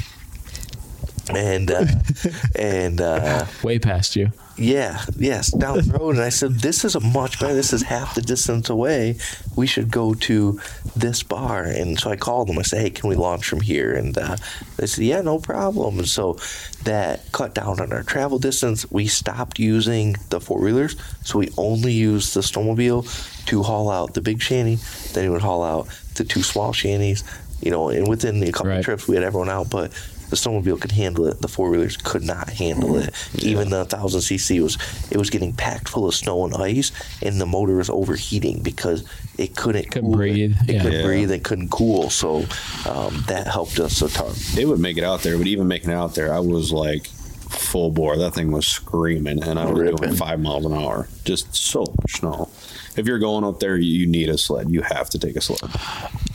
and 1.30 1.70
uh, 1.70 1.87
and 2.57 3.01
uh, 3.01 3.47
Way 3.62 3.78
past 3.78 4.14
you. 4.16 4.30
yeah, 4.57 5.03
yes, 5.16 5.51
down 5.51 5.78
the 5.78 5.99
road. 5.99 6.16
And 6.16 6.24
I 6.24 6.28
said, 6.28 6.57
this 6.61 6.85
is 6.85 6.95
a 6.95 7.01
much 7.01 7.41
better. 7.41 7.55
This 7.55 7.72
is 7.72 7.82
half 7.82 8.14
the 8.14 8.22
distance 8.22 8.68
away. 8.70 9.16
We 9.57 9.66
should 9.66 9.91
go 9.91 10.14
to 10.14 10.61
this 10.95 11.22
bar. 11.24 11.64
And 11.64 11.99
so 11.99 12.11
I 12.11 12.16
called 12.16 12.49
them. 12.49 12.59
I 12.59 12.62
said, 12.62 12.80
hey, 12.82 12.91
can 12.91 13.09
we 13.09 13.16
launch 13.16 13.49
from 13.49 13.61
here? 13.62 13.95
And 13.95 14.16
uh, 14.16 14.37
they 14.76 14.87
said, 14.87 15.05
yeah, 15.05 15.22
no 15.22 15.39
problem. 15.39 15.99
And 15.99 16.09
so 16.09 16.39
that 16.85 17.32
cut 17.32 17.55
down 17.55 17.80
on 17.80 17.93
our 17.93 18.03
travel 18.05 18.39
distance. 18.39 18.89
We 18.93 19.07
stopped 19.07 19.59
using 19.59 20.16
the 20.30 20.41
four 20.41 20.61
wheelers, 20.61 20.95
so 21.22 21.39
we 21.39 21.49
only 21.57 21.93
used 21.93 22.35
the 22.35 22.41
snowmobile 22.41 23.47
to 23.47 23.62
haul 23.62 23.91
out 23.91 24.14
the 24.14 24.20
big 24.20 24.41
shanty. 24.41 24.76
Then 25.14 25.24
we 25.24 25.30
would 25.30 25.43
haul 25.43 25.64
out 25.64 25.89
the 26.14 26.24
two 26.24 26.43
small 26.43 26.72
shanties. 26.72 27.24
You 27.65 27.71
know, 27.71 27.89
and 27.89 28.07
within 28.07 28.43
a 28.43 28.53
couple 28.53 28.69
Right. 28.71 28.79
of 28.81 28.85
trips, 28.85 29.09
we 29.09 29.15
had 29.17 29.25
everyone 29.25 29.49
out, 29.49 29.71
but 29.71 29.91
the 30.29 30.37
snowmobile 30.37 30.81
could 30.81 30.93
handle 30.93 31.27
it. 31.27 31.41
The 31.41 31.49
four 31.49 31.71
wheelers 31.71 31.97
could 31.97 32.23
not 32.23 32.51
handle 32.51 32.97
it. 32.99 33.11
Even 33.39 33.71
the 33.71 33.85
thousand 33.87 34.21
cc 34.21 34.62
was 34.62 34.77
it 35.11 35.17
was 35.17 35.31
getting 35.31 35.53
packed 35.55 35.89
full 35.89 36.07
of 36.07 36.15
snow 36.15 36.45
and 36.45 36.55
ice, 36.57 36.93
and 37.23 37.41
the 37.41 37.47
motor 37.47 37.77
was 37.77 37.89
overheating 37.89 38.61
because 38.62 39.05
it 39.39 39.57
couldn't 39.57 39.91
Couldn't 39.91 40.11
cool. 40.11 40.17
breathe, 40.17 40.55
It, 40.69 40.75
yeah. 40.75 40.83
couldn't 40.83 41.01
Yeah. 41.01 41.07
breathe. 41.07 41.31
It 41.31 41.43
couldn't 41.43 41.71
cool. 41.71 42.11
So 42.11 42.45
um, 42.87 43.25
that 43.29 43.47
helped 43.47 43.79
us 43.81 44.03
a 44.03 44.09
ton. 44.09 44.33
It 44.59 44.67
would 44.69 44.81
make 44.81 44.99
it 44.99 45.05
out 45.05 45.23
there, 45.23 45.39
but 45.39 45.47
even 45.47 45.67
making 45.67 45.91
it 45.91 45.95
out 45.95 46.15
there, 46.15 46.33
I 46.35 46.41
was 46.41 46.71
like 46.71 47.07
full 47.07 47.91
bore. 47.91 48.17
That 48.19 48.35
thing 48.35 48.51
was 48.53 48.67
screaming, 48.67 49.43
and 49.43 49.59
I 49.59 49.65
was 49.71 49.79
Ripping. 49.81 49.97
doing 49.97 50.15
five 50.17 50.39
miles 50.41 50.67
an 50.67 50.75
hour. 50.75 51.09
Just 51.25 51.55
so 51.57 51.81
much 51.81 52.21
snow. 52.21 52.49
If 52.97 53.07
you're 53.07 53.18
going 53.18 53.45
up 53.45 53.61
there, 53.61 53.76
you 53.76 54.07
need 54.07 54.28
a 54.28 54.38
sled. 54.38 54.70
You 54.70 54.82
have 54.82 55.11
to 55.11 55.18
take 55.18 55.36
a 55.36 55.40
sled. 55.40 55.70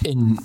and 0.05 0.39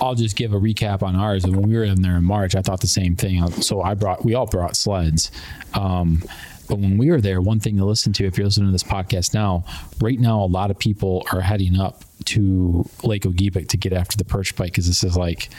I'll 0.00 0.14
just 0.14 0.36
give 0.36 0.52
a 0.52 0.60
recap 0.60 1.02
on 1.02 1.16
ours. 1.16 1.44
And 1.44 1.56
when 1.56 1.68
we 1.68 1.74
were 1.76 1.84
in 1.84 2.02
there 2.02 2.16
in 2.16 2.24
March, 2.24 2.54
I 2.54 2.62
thought 2.62 2.80
the 2.80 2.86
same 2.86 3.16
thing. 3.16 3.50
So 3.50 3.82
I 3.82 3.94
brought, 3.94 4.24
we 4.24 4.34
all 4.34 4.46
brought 4.46 4.76
sleds. 4.76 5.30
Um, 5.74 6.22
but 6.68 6.78
when 6.78 6.96
we 6.96 7.10
were 7.10 7.20
there, 7.20 7.40
one 7.40 7.60
thing 7.60 7.76
to 7.76 7.84
listen 7.84 8.12
to, 8.14 8.24
if 8.24 8.38
you're 8.38 8.46
listening 8.46 8.68
to 8.68 8.72
this 8.72 8.82
podcast 8.82 9.34
now, 9.34 9.64
right 10.00 10.18
now, 10.18 10.42
a 10.42 10.46
lot 10.46 10.70
of 10.70 10.78
people 10.78 11.26
are 11.32 11.40
heading 11.40 11.78
up 11.78 12.04
to 12.26 12.88
Lake 13.02 13.22
Gogebic 13.22 13.68
to 13.68 13.76
get 13.76 13.92
after 13.92 14.16
the 14.16 14.24
perch 14.24 14.56
bite 14.56 14.66
because 14.66 14.86
this 14.86 15.04
is 15.04 15.16
like 15.16 15.50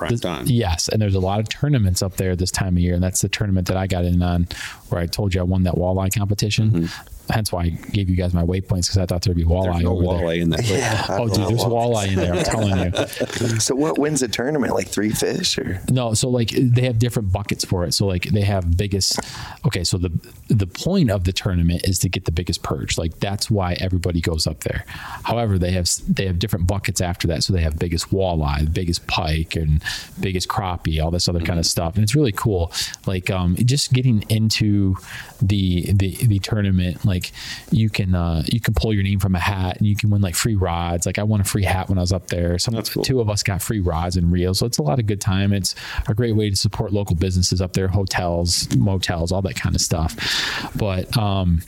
Prime 0.00 0.10
this- 0.10 0.20
time. 0.20 0.44
Yes, 0.46 0.88
and 0.88 1.00
there's 1.00 1.14
a 1.14 1.20
lot 1.20 1.40
of 1.40 1.48
tournaments 1.48 2.02
up 2.02 2.16
there 2.16 2.34
this 2.36 2.50
time 2.50 2.76
of 2.76 2.82
year, 2.82 2.94
and 2.94 3.02
that's 3.02 3.20
the 3.22 3.28
tournament 3.28 3.68
that 3.68 3.76
I 3.76 3.86
got 3.86 4.04
in 4.04 4.22
on, 4.22 4.48
where 4.88 5.00
I 5.00 5.06
told 5.06 5.34
you 5.34 5.40
I 5.40 5.44
won 5.44 5.62
that 5.64 5.74
walleye 5.74 6.12
competition. 6.16 6.88
Hence 7.28 7.52
why 7.52 7.62
I 7.62 7.68
gave 7.68 8.10
you 8.10 8.16
guys 8.16 8.34
my 8.34 8.42
waypoints 8.42 8.86
because 8.88 8.98
I 8.98 9.06
thought 9.06 9.22
there'd 9.22 9.36
be 9.36 9.44
walleye 9.44 9.60
Mm-hmm. 9.60 9.72
There's 9.72 9.84
no 9.84 10.10
over 10.10 10.18
there. 10.26 10.34
in 10.34 10.50
that. 10.50 10.64
Yeah. 10.66 11.06
Oh, 11.10 11.28
dude, 11.28 11.36
there's 11.46 11.64
what- 11.64 11.70
walleye 11.70 12.08
in 12.08 12.14
there. 12.16 12.34
I'm 12.34 12.42
telling 12.44 12.76
you. 12.78 12.90
So 13.60 13.74
what 13.76 13.98
wins 13.98 14.22
a 14.22 14.28
tournament? 14.28 14.74
Like 14.74 14.88
three 14.88 15.10
fish 15.10 15.56
or? 15.58 15.80
No, 15.90 16.14
so 16.14 16.28
like 16.28 16.50
they 16.50 16.82
have 16.86 16.98
different 16.98 17.30
buckets 17.30 17.64
for 17.64 17.84
it. 17.84 17.92
So 17.94 18.06
like 18.06 18.24
they 18.24 18.40
have 18.40 18.76
biggest. 18.76 19.20
Okay, 19.64 19.84
so 19.84 19.96
the 19.96 20.10
the 20.48 20.66
point 20.66 21.10
of 21.10 21.22
the 21.22 21.32
tournament 21.32 21.86
is 21.86 22.00
to 22.00 22.08
get 22.08 22.24
the 22.24 22.32
biggest 22.32 22.64
perch. 22.64 22.98
Like 22.98 23.20
that's 23.20 23.48
why 23.48 23.74
everybody 23.74 24.20
goes 24.20 24.46
up 24.48 24.60
there. 24.64 24.84
However, 25.22 25.56
they 25.56 25.70
have 25.72 25.88
they 26.08 26.26
have 26.26 26.38
different 26.40 26.66
buckets 26.66 27.00
after 27.00 27.28
that. 27.28 27.44
So 27.44 27.52
they 27.52 27.60
have 27.60 27.78
biggest 27.78 28.10
walleye, 28.10 28.72
biggest 28.72 29.06
pike, 29.06 29.54
and 29.54 29.82
biggest 30.20 30.48
crappie, 30.48 31.02
all 31.02 31.10
this 31.10 31.28
other 31.28 31.40
kind 31.40 31.58
of 31.58 31.66
stuff, 31.66 31.94
and 31.94 32.02
it's 32.02 32.14
really 32.14 32.32
cool. 32.32 32.72
Like 33.06 33.30
um, 33.30 33.56
just 33.56 33.92
getting 33.92 34.24
into 34.28 34.96
the 35.40 35.92
the 35.92 36.16
the 36.26 36.38
tournament, 36.38 37.04
like 37.04 37.32
you 37.70 37.90
can 37.90 38.14
uh, 38.14 38.42
you 38.46 38.60
can 38.60 38.74
pull 38.74 38.92
your 38.92 39.02
name 39.02 39.20
from 39.20 39.34
a 39.34 39.40
hat 39.40 39.78
and 39.78 39.86
you 39.86 39.96
can 39.96 40.10
win 40.10 40.22
like 40.22 40.34
free 40.34 40.54
rods. 40.54 41.06
Like 41.06 41.18
I 41.18 41.22
won 41.22 41.40
a 41.40 41.44
free 41.44 41.64
hat 41.64 41.88
when 41.88 41.98
I 41.98 42.02
was 42.02 42.12
up 42.12 42.28
there. 42.28 42.58
Some 42.58 42.74
cool. 42.82 43.02
two 43.02 43.20
of 43.20 43.28
us 43.28 43.42
got 43.42 43.62
free 43.62 43.80
rods 43.80 44.16
and 44.16 44.30
reels. 44.32 44.58
So 44.58 44.66
it's 44.66 44.78
a 44.78 44.82
lot 44.82 44.98
of 44.98 45.06
good 45.06 45.20
time. 45.20 45.52
It's 45.52 45.74
a 46.08 46.14
great 46.14 46.36
way 46.36 46.50
to 46.50 46.56
support 46.56 46.92
local 46.92 47.16
businesses 47.16 47.60
up 47.60 47.72
there, 47.72 47.88
hotels, 47.88 48.74
motels, 48.76 49.32
all 49.32 49.42
that 49.42 49.56
kind 49.56 49.74
of 49.74 49.80
stuff. 49.80 50.70
But 50.76 51.16
um, 51.16 51.62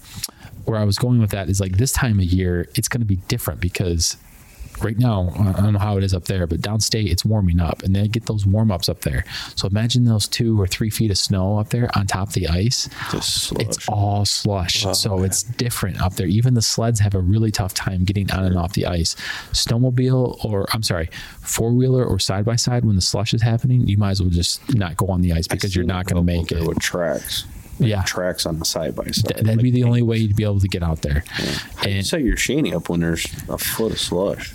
where 0.64 0.79
I 0.79 0.85
was 0.85 0.99
going 0.99 1.20
with 1.20 1.31
that 1.31 1.49
is 1.49 1.61
like 1.61 1.77
this 1.77 1.93
time 1.93 2.18
of 2.18 2.25
year, 2.25 2.68
it's 2.75 2.89
going 2.89 3.01
to 3.01 3.07
be 3.07 3.16
different 3.16 3.61
because 3.61 4.16
right 4.85 4.99
now, 4.99 5.33
I 5.39 5.61
don't 5.61 5.72
know 5.72 5.78
how 5.78 5.97
it 5.97 6.05
is 6.05 6.14
up 6.14 6.24
there, 6.24 6.47
but 6.47 6.61
downstate 6.61 7.11
it's 7.11 7.24
warming 7.24 7.61
up 7.61 7.83
and 7.83 7.95
they 7.95 8.09
get 8.09 8.26
those 8.26 8.47
warm 8.47 8.70
ups 8.70 8.89
up 8.89 9.01
there. 9.01 9.24
So 9.57 9.68
imagine 9.68 10.05
those 10.05 10.28
two 10.28 10.61
or 10.61 10.66
three 10.66 10.91
feet 10.91 11.11
of 11.11 11.18
snow 11.18 11.59
up 11.59 11.70
there 11.70 11.91
on 11.97 12.07
top 12.07 12.28
of 12.28 12.35
the 12.35 12.49
ice. 12.49 12.89
It's 13.12 13.89
all 13.89 14.24
slush. 14.24 14.87
so 14.97 15.22
it's 15.22 15.43
different 15.43 16.01
up 16.01 16.14
there. 16.14 16.26
Even 16.26 16.55
the 16.55 16.62
sleds 16.62 17.01
have 17.01 17.14
a 17.14 17.20
really 17.20 17.51
tough 17.51 17.74
time 17.74 18.05
getting 18.05 18.30
on 18.30 18.45
and 18.45 18.57
off 18.57 18.72
the 18.72 18.87
ice. 18.87 19.14
Snowmobile 19.53 20.45
or 20.45 20.66
I'm 20.72 20.83
sorry, 20.83 21.09
four 21.41 21.72
wheeler 21.72 22.05
or 22.05 22.18
side 22.18 22.45
by 22.45 22.57
side 22.57 22.85
when 22.85 22.97
the 22.97 23.03
slush 23.03 23.35
is 23.35 23.43
happening, 23.43 23.87
you 23.87 23.97
might 23.97 24.12
as 24.12 24.20
well 24.20 24.30
just 24.30 24.74
not 24.74 24.97
go 24.97 25.07
on 25.09 25.20
the 25.22 25.33
ice 25.33 25.47
because 25.47 25.74
you're 25.74 25.85
not 25.85 26.07
going 26.07 26.16
to 26.16 26.22
make 26.22 26.53
it. 26.53 26.66
with 26.66 26.78
tracks. 26.80 27.45
Yeah. 27.78 28.03
tracks 28.03 28.47
on 28.47 28.59
the 28.59 28.64
side 28.64 28.95
by 28.95 29.07
side. 29.07 29.45
That'd 29.45 29.62
be 29.62 29.70
the 29.70 29.85
only 29.85 30.03
way 30.03 30.18
you'd 30.18 30.37
be 30.37 30.45
able 30.45 30.61
to 30.61 30.68
get 30.68 30.83
out 30.83 31.03
there. 31.03 31.24
How 31.26 31.83
do 31.83 31.91
you 31.91 31.97
And 31.97 32.07
set 32.07 32.22
your 32.22 32.37
shanty 32.37 32.72
up 32.74 32.89
when 32.89 33.01
there's 33.01 33.24
a 33.49 33.59
foot 33.59 33.93
of 33.93 33.99
slush? 33.99 34.55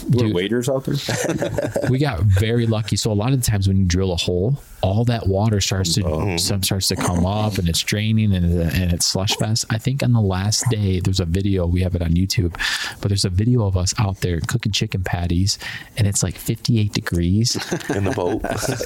Were 0.11 0.25
Dude. 0.25 0.35
waiters 0.35 0.67
out 0.69 0.85
there? 0.85 1.73
we 1.89 1.99
got 1.99 2.21
very 2.21 2.67
lucky. 2.67 2.95
So 2.97 3.11
a 3.11 3.13
lot 3.13 3.31
of 3.31 3.41
the 3.41 3.49
times 3.49 3.67
when 3.67 3.77
you 3.77 3.85
drill 3.85 4.11
a 4.11 4.17
hole, 4.17 4.61
all 4.81 5.05
that 5.05 5.27
water 5.27 5.61
starts 5.61 5.93
to 5.95 6.03
oh. 6.05 6.37
some 6.37 6.63
starts 6.63 6.87
to 6.87 6.95
come 6.95 7.25
up 7.25 7.57
and 7.57 7.69
it's 7.69 7.81
draining 7.81 8.33
and, 8.33 8.45
and 8.59 8.93
it's 8.93 9.05
slush 9.05 9.35
fest. 9.37 9.65
I 9.69 9.77
think 9.77 10.03
on 10.03 10.11
the 10.11 10.21
last 10.21 10.65
day 10.69 10.99
there's 10.99 11.19
a 11.19 11.25
video 11.25 11.65
we 11.65 11.81
have 11.81 11.95
it 11.95 12.01
on 12.01 12.11
YouTube, 12.11 12.53
but 12.99 13.09
there's 13.09 13.25
a 13.25 13.29
video 13.29 13.63
of 13.65 13.77
us 13.77 13.93
out 13.99 14.21
there 14.21 14.39
cooking 14.41 14.71
chicken 14.71 15.03
patties 15.03 15.59
and 15.97 16.07
it's 16.07 16.23
like 16.23 16.35
58 16.35 16.93
degrees 16.93 17.55
in 17.95 18.03
the 18.05 18.11
boat. 18.11 18.41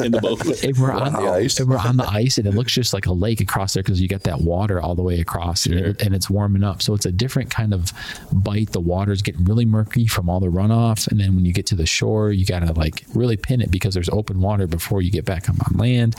in 0.06 0.12
the 0.12 0.20
boat. 0.22 0.64
and 0.64 0.78
we're 0.78 0.92
on 0.92 1.14
the 1.14 1.30
ice. 1.32 1.60
and 1.60 1.70
we're 1.70 1.78
on 1.78 1.98
the 1.98 2.08
ice 2.08 2.38
and 2.38 2.46
it 2.46 2.54
looks 2.54 2.74
just 2.74 2.94
like 2.94 3.06
a 3.06 3.14
lake 3.14 3.40
across 3.40 3.74
there 3.74 3.84
because 3.84 4.02
you 4.02 4.08
get 4.08 4.24
that 4.24 4.42
water 4.42 4.82
all 4.82 4.96
the 4.96 5.04
way 5.04 5.20
across 5.20 5.66
and, 5.66 5.76
it- 5.76 6.02
and 6.02 6.14
it's 6.14 6.30
warming 6.30 6.64
up. 6.64 6.82
So 6.82 6.94
it's 6.94 7.06
a 7.06 7.12
different 7.12 7.50
kind 7.50 7.74
of 7.74 7.92
bite. 8.32 8.72
The 8.74 8.82
water's 8.82 9.22
getting 9.22 9.46
really 9.46 9.66
murky 9.66 10.08
from 10.08 10.30
all 10.30 10.40
the 10.40 10.48
runoff, 10.48 11.08
and 11.16 11.24
then 11.24 11.34
when 11.34 11.46
you 11.46 11.54
get 11.54 11.66
to 11.68 11.76
the 11.76 11.86
shore, 11.86 12.32
you 12.32 12.46
gotta 12.46 12.74
like 12.74 13.06
really 13.14 13.38
pin 13.38 13.62
it 13.62 13.72
because 13.72 13.94
there's 13.94 14.10
open 14.10 14.42
water 14.42 14.68
before 14.68 15.02
you 15.02 15.10
get 15.10 15.24
back 15.24 15.48
up 15.50 15.56
on 15.66 15.78
land. 15.78 16.14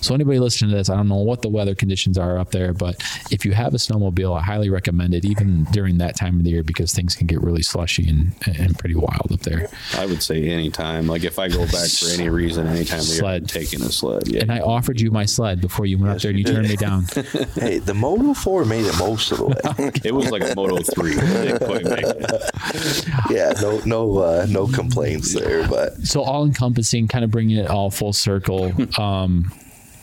So 0.00 0.12
anybody 0.12 0.40
listening 0.40 0.72
to 0.72 0.76
this, 0.76 0.90
I 0.90 0.96
don't 0.96 1.08
know 1.08 1.16
what 1.16 1.42
the 1.42 1.48
weather 1.48 1.76
conditions 1.76 2.18
are 2.18 2.36
up 2.36 2.50
there, 2.50 2.72
but 2.72 2.96
if 3.30 3.44
you 3.44 3.52
have 3.52 3.74
a 3.74 3.76
snowmobile, 3.76 4.36
I 4.36 4.42
highly 4.42 4.68
recommend 4.68 5.14
it 5.14 5.24
even 5.24 5.64
during 5.70 5.98
that 5.98 6.16
time 6.16 6.38
of 6.38 6.44
the 6.44 6.50
year 6.50 6.64
because 6.64 6.92
things 6.92 7.14
can 7.14 7.28
get 7.28 7.40
really 7.42 7.62
slushy 7.62 8.08
and, 8.08 8.32
and 8.58 8.76
pretty 8.76 8.96
wild 8.96 9.30
up 9.32 9.40
there. 9.40 9.68
I 9.96 10.06
would 10.06 10.20
say 10.20 10.48
anytime. 10.48 11.06
Like 11.06 11.22
if 11.22 11.38
I 11.38 11.46
go 11.48 11.64
back 11.66 11.88
for 11.90 12.06
any 12.12 12.28
reason, 12.28 12.66
anytime 12.66 12.98
they 12.98 13.04
are 13.04 13.20
Sled. 13.20 13.48
taking 13.48 13.82
a 13.82 13.90
sled. 13.92 14.26
Yeah. 14.26 14.40
And 14.40 14.50
I 14.50 14.58
offered 14.58 15.00
you 15.00 15.12
my 15.12 15.26
sled 15.26 15.60
before 15.60 15.86
you 15.86 15.96
went 15.98 16.10
up 16.16 16.22
there 16.22 16.30
and 16.30 16.38
you 16.38 16.44
turned 16.44 16.68
me 16.68 16.74
down. 16.76 17.04
hey, 17.54 17.78
the 17.78 17.94
Moto 17.94 18.34
4 18.34 18.64
made 18.64 18.84
it 18.84 18.98
most 18.98 19.30
of 19.30 19.38
the 19.38 19.46
way. 19.46 19.92
it 20.04 20.12
was 20.12 20.30
like 20.32 20.42
a 20.42 20.54
Moto 20.56 20.78
3. 20.82 21.14
They 21.30 21.46
didn't 21.52 21.66
quite 21.66 21.84
make 21.84 22.04
it. 22.04 23.04
yeah, 23.30 23.52
no, 23.60 23.80
no, 23.84 24.18
uh, 24.18 24.29
no 24.48 24.66
complaints 24.66 25.34
there. 25.34 25.66
But 25.68 25.96
so 26.06 26.22
all 26.22 26.44
encompassing, 26.44 27.08
kind 27.08 27.24
of 27.24 27.30
bringing 27.30 27.56
it 27.56 27.68
all 27.68 27.90
full 27.90 28.12
circle. 28.12 28.72
Um, 28.98 29.52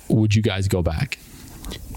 would 0.09 0.35
you 0.35 0.41
guys 0.41 0.67
go 0.67 0.81
back? 0.81 1.19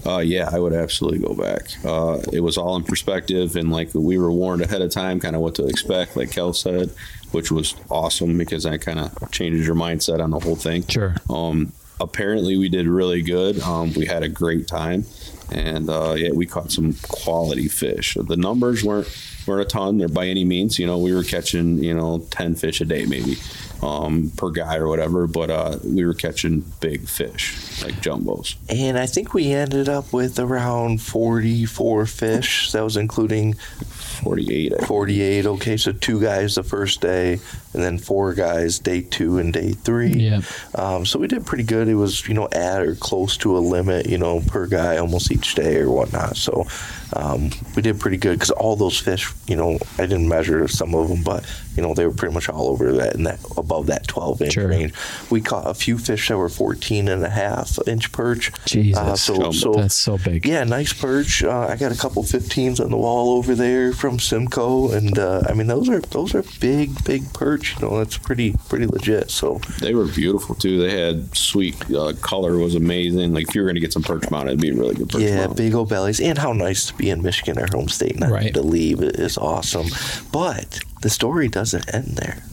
Uh, 0.05 0.17
yeah, 0.17 0.49
I 0.51 0.59
would 0.59 0.73
absolutely 0.73 1.19
go 1.19 1.35
back. 1.35 1.69
Uh, 1.85 2.19
it 2.33 2.39
was 2.41 2.57
all 2.57 2.75
in 2.75 2.83
perspective, 2.83 3.55
and 3.55 3.71
like 3.71 3.93
we 3.93 4.17
were 4.17 4.31
warned 4.31 4.61
ahead 4.61 4.81
of 4.81 4.91
time, 4.91 5.19
kind 5.19 5.35
of 5.35 5.41
what 5.41 5.55
to 5.55 5.67
expect, 5.67 6.17
like 6.17 6.31
Kel 6.31 6.53
said, 6.53 6.89
which 7.31 7.51
was 7.51 7.75
awesome 7.89 8.37
because 8.37 8.63
that 8.63 8.81
kind 8.81 8.99
of 8.99 9.31
changes 9.31 9.65
your 9.65 9.75
mindset 9.75 10.21
on 10.21 10.31
the 10.31 10.39
whole 10.39 10.55
thing. 10.55 10.85
Sure. 10.87 11.15
Um, 11.29 11.71
apparently, 11.99 12.57
we 12.57 12.67
did 12.67 12.87
really 12.87 13.21
good. 13.21 13.59
Um, 13.61 13.93
we 13.93 14.05
had 14.05 14.23
a 14.23 14.29
great 14.29 14.67
time, 14.67 15.05
and 15.51 15.89
uh, 15.89 16.15
yeah, 16.17 16.31
we 16.31 16.47
caught 16.47 16.71
some 16.71 16.93
quality 17.03 17.67
fish. 17.67 18.17
The 18.19 18.37
numbers 18.37 18.83
weren't 18.83 19.07
weren't 19.47 19.61
a 19.61 19.65
ton. 19.65 19.97
They're 19.97 20.07
by 20.07 20.27
any 20.27 20.43
means. 20.43 20.79
You 20.79 20.87
know, 20.87 20.97
we 20.97 21.13
were 21.13 21.23
catching 21.23 21.83
you 21.83 21.93
know 21.93 22.19
ten 22.29 22.55
fish 22.55 22.81
a 22.81 22.85
day 22.85 23.05
maybe 23.05 23.37
um, 23.81 24.31
per 24.35 24.49
guy 24.49 24.77
or 24.77 24.87
whatever, 24.87 25.27
but 25.27 25.49
uh, 25.49 25.77
we 25.83 26.05
were 26.05 26.13
catching 26.13 26.63
big 26.79 27.07
fish 27.07 27.83
like 27.83 27.95
jumbos. 27.95 28.55
and 28.69 28.97
I 28.97 29.05
think 29.05 29.33
we 29.33 29.51
ended 29.51 29.89
up 29.89 30.13
with 30.13 30.39
around 30.39 31.01
44 31.01 32.05
fish. 32.05 32.71
That 32.71 32.83
was 32.83 32.97
including 32.97 33.53
48. 33.53 34.85
48. 34.85 35.45
Okay, 35.47 35.77
so 35.77 35.91
two 35.91 36.21
guys 36.21 36.55
the 36.55 36.63
first 36.63 37.01
day, 37.01 37.33
and 37.73 37.83
then 37.83 37.97
four 37.97 38.33
guys 38.33 38.77
day 38.77 39.01
two 39.01 39.39
and 39.39 39.51
day 39.51 39.71
three. 39.71 40.13
Yeah. 40.13 40.41
Um, 40.75 41.05
so 41.05 41.17
we 41.17 41.27
did 41.27 41.45
pretty 41.45 41.63
good. 41.63 41.87
It 41.87 41.95
was, 41.95 42.27
you 42.27 42.33
know, 42.33 42.47
at 42.51 42.81
or 42.81 42.95
close 42.95 43.37
to 43.37 43.57
a 43.57 43.59
limit, 43.59 44.07
you 44.07 44.17
know, 44.17 44.41
per 44.41 44.67
guy 44.67 44.97
almost 44.97 45.31
each 45.31 45.55
day 45.55 45.77
or 45.77 45.89
whatnot. 45.89 46.37
So 46.37 46.67
um, 47.15 47.49
we 47.75 47.81
did 47.81 47.99
pretty 47.99 48.17
good 48.17 48.33
because 48.33 48.51
all 48.51 48.75
those 48.75 48.97
fish, 48.99 49.31
you 49.47 49.55
know, 49.55 49.77
I 49.97 50.03
didn't 50.05 50.27
measure 50.27 50.67
some 50.67 50.93
of 50.95 51.09
them, 51.09 51.23
but 51.23 51.45
you 51.75 51.81
know, 51.81 51.93
they 51.93 52.05
were 52.05 52.13
pretty 52.13 52.33
much 52.33 52.49
all 52.49 52.67
over 52.67 52.91
that 52.93 53.15
and 53.15 53.25
that 53.25 53.39
above 53.57 53.87
that 53.87 54.07
12 54.07 54.41
inch 54.41 54.53
Sure. 54.53 54.67
range. 54.67 54.93
We 55.29 55.41
caught 55.41 55.67
a 55.69 55.73
few 55.73 55.97
fish 55.97 56.27
that 56.27 56.37
were 56.37 56.49
14 56.49 57.07
and 57.07 57.23
a 57.23 57.29
half 57.29 57.77
inch 57.87 58.11
perch. 58.11 58.51
Jesus. 58.65 58.97
Uh, 58.97 59.15
so, 59.15 59.33
Jumbo. 59.35 59.51
so 59.51 59.73
That's 59.73 59.95
so 59.95 60.17
big. 60.17 60.45
yeah, 60.45 60.63
nice 60.63 60.93
perch. 60.93 61.43
Uh, 61.43 61.67
I 61.69 61.75
got 61.77 61.91
a 61.91 61.95
couple 61.97 62.23
15s 62.23 62.79
on 62.83 62.91
the 62.91 62.97
wall 62.97 63.37
over 63.37 63.55
there 63.55 63.93
from 63.93 64.19
Simcoe, 64.19 64.91
and 64.91 65.17
uh, 65.17 65.43
I 65.47 65.53
mean 65.53 65.67
those 65.67 65.87
are 65.89 65.99
those 66.01 66.35
are 66.35 66.43
big, 66.59 67.03
big 67.05 67.31
perch. 67.33 67.75
You 67.79 67.87
know, 67.87 67.97
that's 67.97 68.17
pretty 68.17 68.53
pretty 68.69 68.87
legit. 68.87 69.31
So 69.31 69.59
They 69.79 69.93
were 69.93 70.05
beautiful 70.07 70.55
too. 70.55 70.79
They 70.81 70.99
had 70.99 71.35
sweet 71.35 71.75
uh, 71.91 72.13
color 72.21 72.57
was 72.57 72.75
amazing. 72.75 73.33
Like 73.33 73.47
if 73.49 73.55
you 73.55 73.61
were 73.61 73.67
going 73.67 73.75
to 73.75 73.81
get 73.81 73.93
some 73.93 74.03
perch 74.03 74.29
mount, 74.29 74.47
it'd 74.47 74.59
be 74.61 74.69
a 74.69 74.75
really 74.75 74.95
good 74.95 75.09
perch 75.09 75.21
yeah, 75.21 75.45
mount. 75.47 75.57
big 75.57 75.73
old 75.73 75.89
bellies, 75.89 76.19
and 76.19 76.37
how 76.37 76.51
nice 76.53 76.85
to 76.87 76.93
be 76.95 77.00
in 77.09 77.21
Michigan, 77.21 77.57
our 77.57 77.67
home 77.71 77.87
state, 77.89 78.19
not 78.19 78.29
Right. 78.31 78.53
to 78.53 78.61
leave 78.61 79.01
it 79.01 79.15
is 79.19 79.37
awesome. 79.37 79.87
But 80.31 80.79
the 81.01 81.09
story 81.09 81.47
doesn't 81.47 81.93
end 81.93 82.17
there. 82.17 82.43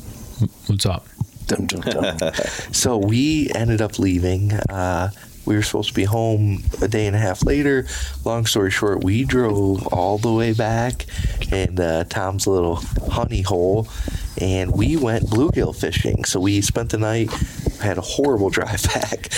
What's 0.66 0.86
up? 0.86 1.06
Dum, 1.46 1.66
dum, 1.66 1.80
dum. 1.80 2.32
so 2.72 2.96
we 2.98 3.50
ended 3.54 3.80
up 3.80 3.98
leaving. 3.98 4.52
Uh, 4.52 5.10
we 5.48 5.56
were 5.56 5.62
supposed 5.62 5.88
to 5.88 5.94
be 5.94 6.04
home 6.04 6.62
a 6.82 6.88
day 6.88 7.06
and 7.06 7.16
a 7.16 7.18
half 7.18 7.42
later. 7.42 7.86
Long 8.24 8.44
story 8.44 8.70
short, 8.70 9.02
we 9.02 9.24
drove 9.24 9.86
all 9.88 10.18
the 10.18 10.32
way 10.32 10.52
back 10.52 11.06
and 11.50 11.80
uh, 11.80 12.04
Tom's 12.04 12.46
little 12.46 12.76
honey 13.10 13.40
hole, 13.40 13.88
and 14.40 14.70
we 14.72 14.96
went 14.98 15.24
bluegill 15.24 15.74
fishing. 15.74 16.24
So 16.24 16.38
we 16.40 16.60
spent 16.60 16.90
the 16.90 16.98
night. 16.98 17.30
Had 17.80 17.96
a 17.96 18.00
horrible 18.02 18.50
drive 18.50 18.82
back. 18.94 19.28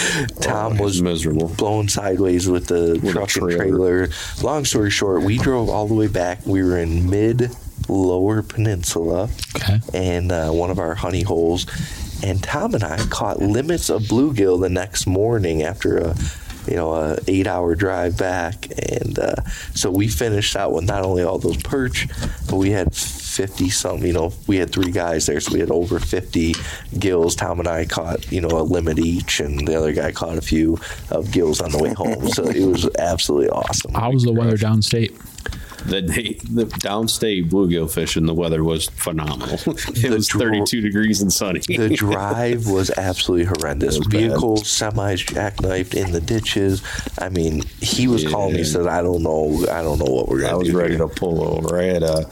Tom 0.40 0.76
it 0.76 0.80
was 0.82 1.00
miserable. 1.02 1.48
blown 1.48 1.88
sideways 1.88 2.48
with 2.48 2.66
the 2.66 2.98
With 3.02 3.12
truck 3.12 3.36
and 3.36 3.50
trailer. 3.50 4.06
trailer. 4.06 4.08
Long 4.42 4.64
story 4.64 4.90
short, 4.90 5.22
we 5.22 5.38
drove 5.38 5.68
all 5.68 5.86
the 5.86 5.94
way 5.94 6.08
back. 6.08 6.44
We 6.46 6.62
were 6.64 6.78
in 6.78 7.08
mid 7.08 7.54
Lower 7.88 8.42
Peninsula 8.42 9.28
Okay. 9.56 9.80
and 9.94 10.32
uh, 10.32 10.50
one 10.50 10.70
of 10.70 10.78
our 10.78 10.94
honey 10.94 11.22
holes. 11.22 11.66
And 12.22 12.42
Tom 12.42 12.74
and 12.74 12.84
I 12.84 12.98
caught 13.06 13.40
limits 13.40 13.88
of 13.88 14.02
bluegill 14.02 14.60
the 14.60 14.68
next 14.68 15.06
morning 15.06 15.62
after 15.62 15.98
a 15.98 16.14
you 16.66 16.76
know 16.76 16.92
a 16.92 17.18
eight 17.26 17.46
hour 17.46 17.74
drive 17.74 18.18
back, 18.18 18.66
and 18.90 19.18
uh, 19.18 19.34
so 19.74 19.90
we 19.90 20.08
finished 20.08 20.56
out 20.56 20.72
with 20.72 20.84
not 20.84 21.02
only 21.02 21.22
all 21.22 21.38
those 21.38 21.56
perch, 21.56 22.06
but 22.48 22.56
we 22.56 22.70
had 22.70 22.94
fifty 22.94 23.70
some. 23.70 24.04
You 24.04 24.12
know, 24.12 24.32
we 24.46 24.56
had 24.56 24.70
three 24.70 24.90
guys 24.90 25.26
there, 25.26 25.40
so 25.40 25.52
we 25.52 25.60
had 25.60 25.70
over 25.70 25.98
fifty 25.98 26.54
gills. 26.98 27.34
Tom 27.34 27.58
and 27.58 27.68
I 27.68 27.86
caught 27.86 28.30
you 28.30 28.40
know 28.40 28.48
a 28.48 28.62
limit 28.62 28.98
each, 28.98 29.40
and 29.40 29.66
the 29.66 29.76
other 29.76 29.92
guy 29.92 30.12
caught 30.12 30.36
a 30.36 30.42
few 30.42 30.78
of 31.10 31.30
gills 31.30 31.60
on 31.60 31.70
the 31.70 31.82
way 31.82 31.92
home. 31.94 32.28
So 32.28 32.44
it 32.44 32.66
was 32.66 32.88
absolutely 32.98 33.48
awesome. 33.48 33.94
How 33.94 34.12
was 34.12 34.24
the 34.24 34.32
weather 34.32 34.56
downstate? 34.56 35.16
The, 35.86 36.02
day, 36.02 36.34
the 36.50 36.64
downstate 36.64 37.48
bluegill 37.48 37.90
fishing, 37.90 38.26
the 38.26 38.34
weather 38.34 38.62
was 38.62 38.88
phenomenal. 38.90 39.58
it 39.66 40.10
was 40.10 40.28
dro- 40.28 40.40
32 40.40 40.80
degrees 40.80 41.22
and 41.22 41.32
sunny. 41.32 41.60
the 41.60 41.88
drive 41.94 42.66
was 42.66 42.90
absolutely 42.96 43.46
horrendous. 43.46 43.98
Was 43.98 44.08
bad. 44.08 44.30
Semis 44.32 45.24
jackknifed 45.26 45.94
in 45.94 46.12
the 46.12 46.20
ditches. 46.20 46.82
I 47.18 47.28
mean, 47.28 47.62
he 47.80 48.06
was 48.08 48.26
calling 48.28 48.54
me. 48.54 48.64
Said, 48.64 48.86
"I 48.86 49.02
don't 49.02 49.22
know. 49.22 49.66
I 49.70 49.82
don't 49.82 49.98
know 49.98 50.12
what 50.12 50.28
we're 50.28 50.40
gonna 50.40 50.50
do. 50.50 50.54
I 50.54 50.58
was 50.58 50.68
do." 50.68 50.78
ready 50.78 50.96
here." 50.96 51.06
to 51.06 51.08
pull 51.08 51.42
over. 51.42 51.78
I 51.78 51.84
had 51.84 52.02
a 52.02 52.12
uh, 52.12 52.30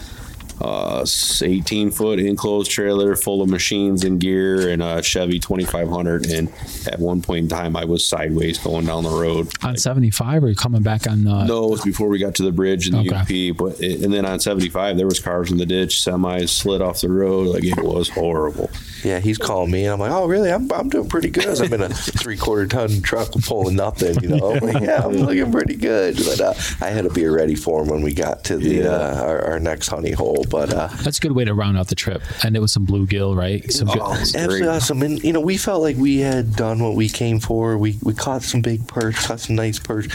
uh, 0.61 1.05
18 1.43 1.91
foot 1.91 2.19
enclosed 2.19 2.71
trailer 2.71 3.15
full 3.17 3.43
of 3.43 3.49
machines 3.49 4.05
and 4.05 4.21
gear 4.21 4.69
and 4.71 4.83
a 4.83 5.03
Chevy 5.03 5.39
2500. 5.39 6.27
And 6.31 6.49
at 6.87 6.99
one 6.99 7.23
point 7.23 7.45
in 7.45 7.49
time, 7.49 7.77
I 7.77 7.85
was 7.85 8.05
sideways 8.05 8.59
going 8.59 8.87
down 8.87 9.05
the 9.05 9.11
road. 9.11 9.49
On 9.65 9.77
75 9.77 10.45
or 10.45 10.55
coming 10.55 10.83
back 10.83 11.07
on 11.07 11.27
uh, 11.27 11.45
No, 11.47 11.65
it 11.69 11.71
was 11.71 11.83
before 11.83 12.09
we 12.09 12.19
got 12.19 12.35
to 12.37 12.43
the 12.43 12.53
bridge 12.53 12.89
and 12.89 12.97
the 12.97 13.15
Okay. 13.15 13.51
UP. 13.51 13.57
But 13.57 13.81
it, 13.81 14.03
and 14.03 14.13
then 14.13 14.25
on 14.25 14.41
75, 14.41 14.97
there 14.97 15.07
was 15.07 15.21
cars 15.21 15.51
in 15.51 15.59
the 15.59 15.67
ditch, 15.67 15.97
semis 16.05 16.49
slid 16.51 16.83
off 16.83 17.01
the 17.01 17.11
road. 17.11 17.49
Like 17.49 17.65
it 17.65 17.83
was 17.83 18.09
horrible. 18.09 18.71
Yeah, 19.05 19.21
he's 19.21 19.39
calling 19.39 19.71
me, 19.71 19.85
and 19.85 19.93
I'm 19.93 20.01
like, 20.01 20.11
"Oh, 20.11 20.27
really? 20.27 20.51
I'm, 20.51 20.71
I'm 20.73 20.89
doing 20.89 21.09
pretty 21.09 21.31
good. 21.31 21.61
I'm 21.61 21.73
in 21.73 21.83
a 21.83 21.89
three 21.95 22.37
quarter 22.37 22.67
ton 22.67 23.01
truck 23.01 23.31
pulling 23.45 23.77
nothing. 23.77 24.21
You 24.21 24.31
know, 24.37 24.55
I'm 24.57 24.59
like, 24.67 24.83
yeah, 24.83 25.05
I'm 25.05 25.13
looking 25.13 25.53
pretty 25.53 25.77
good." 25.77 26.17
But 26.17 26.41
uh, 26.41 26.55
I 26.81 26.91
had 26.91 27.07
a 27.07 27.11
beer 27.11 27.33
ready 27.33 27.55
for 27.55 27.83
him 27.83 27.89
when 27.91 28.03
we 28.03 28.13
got 28.13 28.43
to 28.45 28.57
the 28.57 28.69
Yeah. 28.79 28.89
uh, 28.89 29.23
our, 29.25 29.45
our 29.45 29.61
next 29.61 29.87
honey 29.87 30.11
hole. 30.11 30.45
But 30.51 30.73
uh, 30.73 30.89
That's 31.03 31.19
a 31.19 31.21
good 31.21 31.33
way 31.33 31.45
to 31.45 31.55
round 31.55 31.77
out 31.79 31.89
the 31.89 31.95
trip. 31.95 32.23
And 32.45 32.57
it 32.57 32.61
was 32.61 32.73
some 32.73 32.87
bluegill, 32.87 33.37
right? 33.37 33.71
Some 33.73 33.89
good, 33.89 33.99
Oh, 34.01 34.13
it's 34.15 34.35
Absolutely 34.35 34.61
great. 34.61 34.69
awesome. 34.69 35.03
And, 35.03 35.23
you 35.23 35.33
know, 35.33 35.41
we 35.41 35.57
felt 35.57 35.83
like 35.83 35.97
we 35.97 36.19
had 36.19 36.55
done 36.57 36.83
what 36.83 36.95
we 36.95 37.09
came 37.09 37.39
for. 37.41 37.77
We, 37.77 37.99
we 38.03 38.15
caught 38.15 38.43
some 38.43 38.63
big 38.63 38.87
perch, 38.89 39.17
caught 39.17 39.41
some 39.41 39.57
nice 39.57 39.79
perch. 39.79 40.09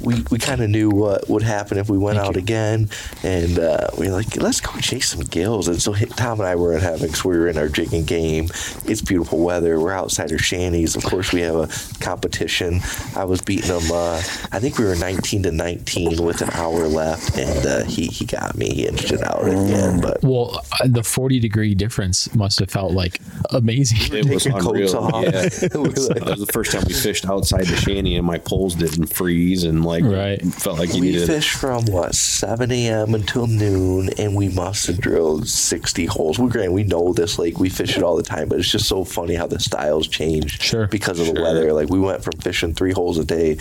We, 0.00 0.22
we 0.30 0.38
kind 0.38 0.60
of 0.60 0.70
knew 0.70 0.90
what 0.90 1.28
would 1.28 1.42
happen 1.42 1.78
if 1.78 1.88
we 1.88 1.98
went 1.98 2.18
out 2.18 2.36
again. 2.36 2.88
And 3.22 3.58
uh, 3.58 3.88
we 3.98 4.06
were 4.08 4.14
like, 4.14 4.36
let's 4.36 4.60
go 4.60 4.72
chase 4.80 5.10
some 5.10 5.22
gills. 5.22 5.68
And 5.68 5.80
so 5.80 5.94
Tom 5.94 6.40
and 6.40 6.48
I 6.48 6.54
were 6.54 6.74
in 6.74 6.80
heaven 6.80 7.08
because 7.08 7.24
we 7.24 7.36
were 7.36 7.48
in 7.48 7.58
our 7.58 7.68
jigging 7.68 8.04
game. 8.04 8.44
It's 8.84 9.02
beautiful 9.02 9.40
weather. 9.40 9.80
We're 9.80 9.92
outside 9.92 10.30
our 10.32 10.38
shanties. 10.38 10.96
Of 10.96 11.04
course, 11.04 11.32
we 11.32 11.40
have 11.40 11.56
a 11.56 11.68
competition. 12.00 12.80
I 13.16 13.24
was 13.24 13.40
beating 13.42 13.70
him, 13.70 13.90
uh, 13.92 14.16
I 14.52 14.60
think 14.60 14.78
we 14.78 14.84
were 14.84 14.96
19 14.96 15.42
to 15.44 15.52
19 15.52 16.22
with 16.22 16.42
an 16.42 16.50
hour 16.50 16.86
left. 16.86 17.36
And 17.36 17.66
uh, 17.66 17.84
he, 17.84 18.06
he 18.06 18.24
got 18.24 18.56
me. 18.56 18.68
He 18.74 18.86
inched 18.86 19.10
it 19.12 19.22
out 19.22 19.42
again. 19.46 20.00
But 20.00 20.22
well, 20.22 20.64
uh, 20.80 20.86
the 20.86 21.02
40 21.02 21.40
degree 21.40 21.74
difference 21.74 22.34
must 22.34 22.58
have 22.60 22.70
felt 22.70 22.92
like 22.92 23.20
amazing. 23.50 23.98
It 24.16 24.28
was 24.28 24.44
Taking 24.44 24.60
coats 24.60 24.92
unreal. 24.92 24.96
off. 24.96 25.24
Yeah. 25.24 25.30
that 25.68 26.24
was 26.26 26.46
the 26.46 26.52
first 26.52 26.72
time 26.72 26.84
we 26.86 26.94
fished 26.94 27.26
outside 27.26 27.66
the 27.66 27.76
shanty 27.76 28.16
and 28.16 28.26
my 28.26 28.38
poles 28.38 28.74
didn't 28.74 29.06
freeze 29.06 29.64
and 29.64 29.84
like 29.88 30.04
Right. 30.04 30.40
felt 30.54 30.78
like 30.78 30.94
you 30.94 31.00
we 31.00 31.10
needed. 31.12 31.26
fished 31.26 31.56
from 31.56 31.84
what 31.86 32.14
7 32.14 32.70
a.m. 32.70 33.14
until 33.14 33.46
noon, 33.46 34.10
and 34.18 34.34
we 34.36 34.48
must 34.48 34.86
have 34.86 34.98
drilled 35.00 35.48
60 35.48 36.04
holes. 36.06 36.38
We 36.38 36.48
grant 36.48 36.72
we 36.72 36.84
know 36.84 37.12
this 37.12 37.38
lake, 37.38 37.58
we 37.58 37.68
fish 37.68 37.96
it 37.96 38.02
all 38.02 38.16
the 38.16 38.22
time, 38.22 38.48
but 38.48 38.58
it's 38.58 38.70
just 38.70 38.86
so 38.86 39.02
funny 39.04 39.34
how 39.34 39.46
the 39.46 39.58
styles 39.58 40.06
change 40.06 40.60
Sure. 40.62 40.86
because 40.86 41.18
of 41.18 41.26
the 41.34 41.40
weather. 41.40 41.72
Like 41.72 41.88
we 41.88 41.98
went 41.98 42.22
from 42.22 42.34
fishing 42.40 42.74
three 42.74 42.92
holes 42.92 43.18
a 43.18 43.24
day 43.24 43.56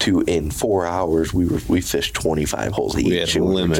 to 0.00 0.22
in 0.26 0.50
four 0.50 0.84
hours 0.86 1.32
we 1.32 1.46
were 1.46 1.60
we 1.68 1.80
fished 1.80 2.14
25 2.14 2.72
holes 2.72 2.98
each. 2.98 3.06
We 3.06 3.16
had 3.16 3.28
a 3.28 3.36
and 3.36 3.46
we 3.46 3.62
were 3.62 3.74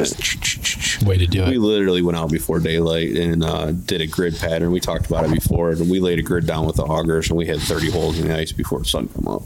limit. 1.01 1.07
Way 1.07 1.17
to 1.25 1.27
do 1.27 1.39
We 1.41 1.45
it. 1.45 1.49
We 1.51 1.57
literally 1.57 2.01
went 2.01 2.17
out 2.17 2.31
before 2.31 2.59
daylight 2.59 3.15
and 3.15 3.43
uh, 3.43 3.71
did 3.71 4.01
a 4.01 4.07
grid 4.07 4.37
pattern. 4.37 4.71
We 4.71 4.79
talked 4.79 5.05
about 5.07 5.25
it 5.25 5.33
before, 5.33 5.71
and 5.71 5.89
we 5.89 5.99
laid 5.99 6.19
a 6.19 6.21
grid 6.23 6.45
down 6.45 6.65
with 6.65 6.75
the 6.77 6.83
augers, 6.83 7.29
and 7.29 7.37
we 7.37 7.45
had 7.45 7.59
30 7.59 7.91
holes 7.91 8.19
in 8.19 8.27
the 8.27 8.35
ice 8.37 8.51
before 8.51 8.79
the 8.79 8.85
sun 8.85 9.07
come 9.09 9.27
up. 9.27 9.43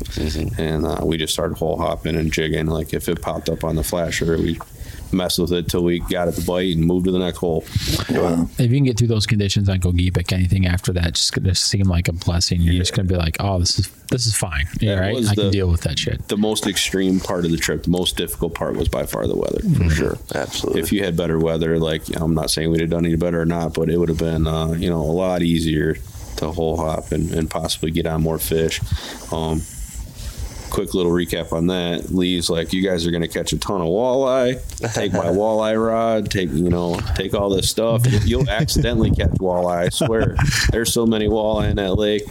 And 0.57 0.85
uh, 0.85 0.99
we 1.03 1.17
just 1.17 1.33
started 1.33 1.57
hole 1.57 1.77
hopping 1.77 2.15
and 2.15 2.31
jigging. 2.31 2.67
Like 2.67 2.93
if 2.93 3.07
it 3.09 3.21
popped 3.21 3.49
up 3.49 3.63
on 3.63 3.75
the 3.75 3.83
flasher, 3.83 4.37
we 4.37 4.59
messed 5.13 5.39
with 5.39 5.51
it 5.51 5.67
till 5.67 5.83
we 5.83 5.99
got 5.99 6.27
it 6.27 6.33
to 6.33 6.45
bite 6.45 6.75
and 6.75 6.85
moved 6.85 7.05
to 7.05 7.11
the 7.11 7.19
next 7.19 7.37
hole. 7.37 7.63
If 7.67 8.59
you 8.59 8.69
can 8.69 8.83
get 8.83 8.97
through 8.97 9.07
those 9.07 9.25
conditions 9.25 9.69
on 9.69 9.79
Gogebic, 9.79 10.31
anything 10.33 10.65
after 10.65 10.93
that 10.93 11.13
just 11.13 11.33
gonna 11.33 11.55
seem 11.55 11.87
like 11.87 12.07
a 12.07 12.13
blessing. 12.13 12.61
You're 12.61 12.75
just 12.75 12.93
gonna 12.93 13.07
be 13.07 13.15
like, 13.15 13.37
oh, 13.39 13.59
this 13.59 13.79
is 13.79 13.87
this 14.09 14.25
is 14.25 14.35
fine. 14.35 14.67
Yeah, 14.79 14.99
right. 14.99 15.13
was 15.13 15.29
I 15.29 15.35
can 15.35 15.51
deal 15.51 15.69
with 15.69 15.81
that 15.81 15.97
shit. 15.97 16.27
The 16.27 16.37
most 16.37 16.67
extreme 16.67 17.19
part 17.19 17.45
of 17.45 17.51
the 17.51 17.57
trip, 17.57 17.83
the 17.83 17.89
most 17.89 18.17
difficult 18.17 18.53
part, 18.53 18.75
was 18.75 18.89
by 18.89 19.05
far 19.05 19.25
the 19.25 19.37
weather, 19.37 19.61
for 19.61 19.89
sure. 19.89 20.17
absolutely. 20.35 20.81
If 20.81 20.91
you 20.91 21.03
had 21.03 21.15
better 21.15 21.39
weather, 21.39 21.79
like 21.79 22.09
you 22.09 22.15
know, 22.17 22.25
I'm 22.25 22.33
not 22.33 22.51
saying 22.51 22.69
we'd 22.69 22.81
have 22.81 22.89
done 22.89 23.05
any 23.05 23.15
better 23.15 23.41
or 23.41 23.45
not, 23.45 23.73
but 23.73 23.89
it 23.89 23.97
would 23.97 24.09
have 24.09 24.19
been 24.19 24.47
uh, 24.47 24.73
you 24.73 24.89
know 24.89 25.01
a 25.01 25.13
lot 25.13 25.41
easier 25.41 25.95
to 26.37 26.51
hole 26.51 26.77
hop 26.77 27.11
and, 27.11 27.31
and 27.33 27.49
possibly 27.49 27.91
get 27.91 28.05
on 28.05 28.21
more 28.21 28.39
fish. 28.39 28.81
Um, 29.31 29.61
quick 30.71 30.93
little 30.93 31.11
recap 31.11 31.51
on 31.53 31.67
that. 31.67 32.09
Lee's 32.09 32.49
like, 32.49 32.73
you 32.73 32.81
guys 32.81 33.05
are 33.05 33.11
going 33.11 33.21
to 33.21 33.27
catch 33.27 33.53
a 33.53 33.59
ton 33.59 33.81
of 33.81 33.87
walleye. 33.87 34.93
Take 34.93 35.13
my 35.13 35.25
walleye 35.25 35.83
rod. 35.83 36.31
Take 36.31 36.49
you 36.51 36.69
know, 36.69 36.99
take 37.15 37.33
all 37.35 37.49
this 37.49 37.69
stuff. 37.69 38.01
You'll 38.25 38.49
accidentally 38.49 39.11
catch 39.11 39.31
walleye. 39.31 39.85
I 39.85 39.89
swear. 39.89 40.35
There's 40.71 40.91
so 40.93 41.05
many 41.05 41.27
walleye 41.27 41.69
in 41.69 41.75
that 41.75 41.95
lake. 41.95 42.23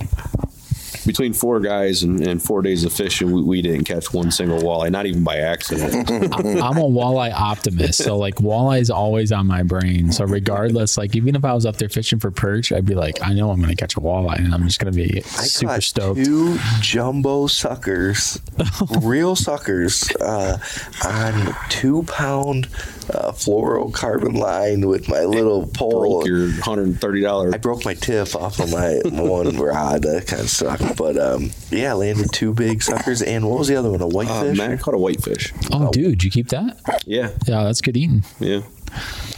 Between 1.10 1.32
four 1.32 1.58
guys 1.58 2.04
and, 2.04 2.24
and 2.24 2.40
four 2.40 2.62
days 2.62 2.84
of 2.84 2.92
fishing, 2.92 3.32
we, 3.32 3.42
we 3.42 3.62
didn't 3.62 3.82
catch 3.82 4.14
one 4.14 4.30
single 4.30 4.60
walleye, 4.60 4.92
not 4.92 5.06
even 5.06 5.24
by 5.24 5.38
accident. 5.38 6.08
I'm 6.10 6.76
a 6.78 6.88
walleye 6.88 7.32
optimist, 7.32 8.04
so 8.04 8.16
like 8.16 8.36
walleye 8.36 8.80
is 8.80 8.90
always 8.90 9.32
on 9.32 9.48
my 9.48 9.64
brain. 9.64 10.12
So 10.12 10.24
regardless, 10.24 10.96
like 10.96 11.16
even 11.16 11.34
if 11.34 11.44
I 11.44 11.52
was 11.52 11.66
up 11.66 11.78
there 11.78 11.88
fishing 11.88 12.20
for 12.20 12.30
perch, 12.30 12.70
I'd 12.70 12.86
be 12.86 12.94
like, 12.94 13.18
I 13.24 13.32
know 13.32 13.50
I'm 13.50 13.58
going 13.58 13.70
to 13.70 13.76
catch 13.76 13.96
a 13.96 14.00
walleye, 14.00 14.38
and 14.38 14.54
I'm 14.54 14.68
just 14.68 14.78
going 14.78 14.92
to 14.92 14.96
be 14.96 15.18
I 15.18 15.22
super 15.22 15.72
caught 15.72 15.82
stoked. 15.82 16.24
two 16.24 16.56
jumbo 16.80 17.48
suckers, 17.48 18.40
real 19.02 19.34
suckers, 19.34 20.08
uh, 20.20 20.58
on 21.04 21.56
two 21.70 22.04
pound 22.04 22.66
uh, 23.12 23.32
fluorocarbon 23.32 24.38
line 24.38 24.86
with 24.86 25.08
my 25.08 25.24
little 25.24 25.66
pole. 25.66 26.20
Broke 26.20 26.26
your 26.28 26.50
hundred 26.62 26.86
and 26.86 27.00
thirty 27.00 27.20
dollars. 27.20 27.52
I 27.52 27.58
broke 27.58 27.84
my 27.84 27.94
tip 27.94 28.36
off 28.36 28.60
of 28.60 28.70
my 28.70 29.00
one 29.04 29.56
rod. 29.56 30.02
That 30.02 30.28
kind 30.28 30.42
of 30.42 30.50
sucked. 30.50 30.99
But 31.00 31.16
um, 31.16 31.50
yeah, 31.70 31.94
landed 31.94 32.30
two 32.30 32.52
big 32.52 32.82
suckers. 32.82 33.22
And 33.22 33.48
what 33.48 33.58
was 33.58 33.68
the 33.68 33.76
other 33.76 33.90
one? 33.90 34.02
A 34.02 34.06
Uh, 34.06 34.10
whitefish? 34.10 34.58
man, 34.58 34.72
I 34.72 34.76
caught 34.76 34.92
a 34.92 34.98
whitefish. 34.98 35.50
Oh, 35.72 35.90
dude, 35.92 36.22
you 36.22 36.30
keep 36.30 36.48
that? 36.48 36.76
Yeah, 37.06 37.30
Yeah, 37.46 37.64
that's 37.64 37.80
good 37.80 37.96
eating. 37.96 38.22
yeah. 38.38 38.60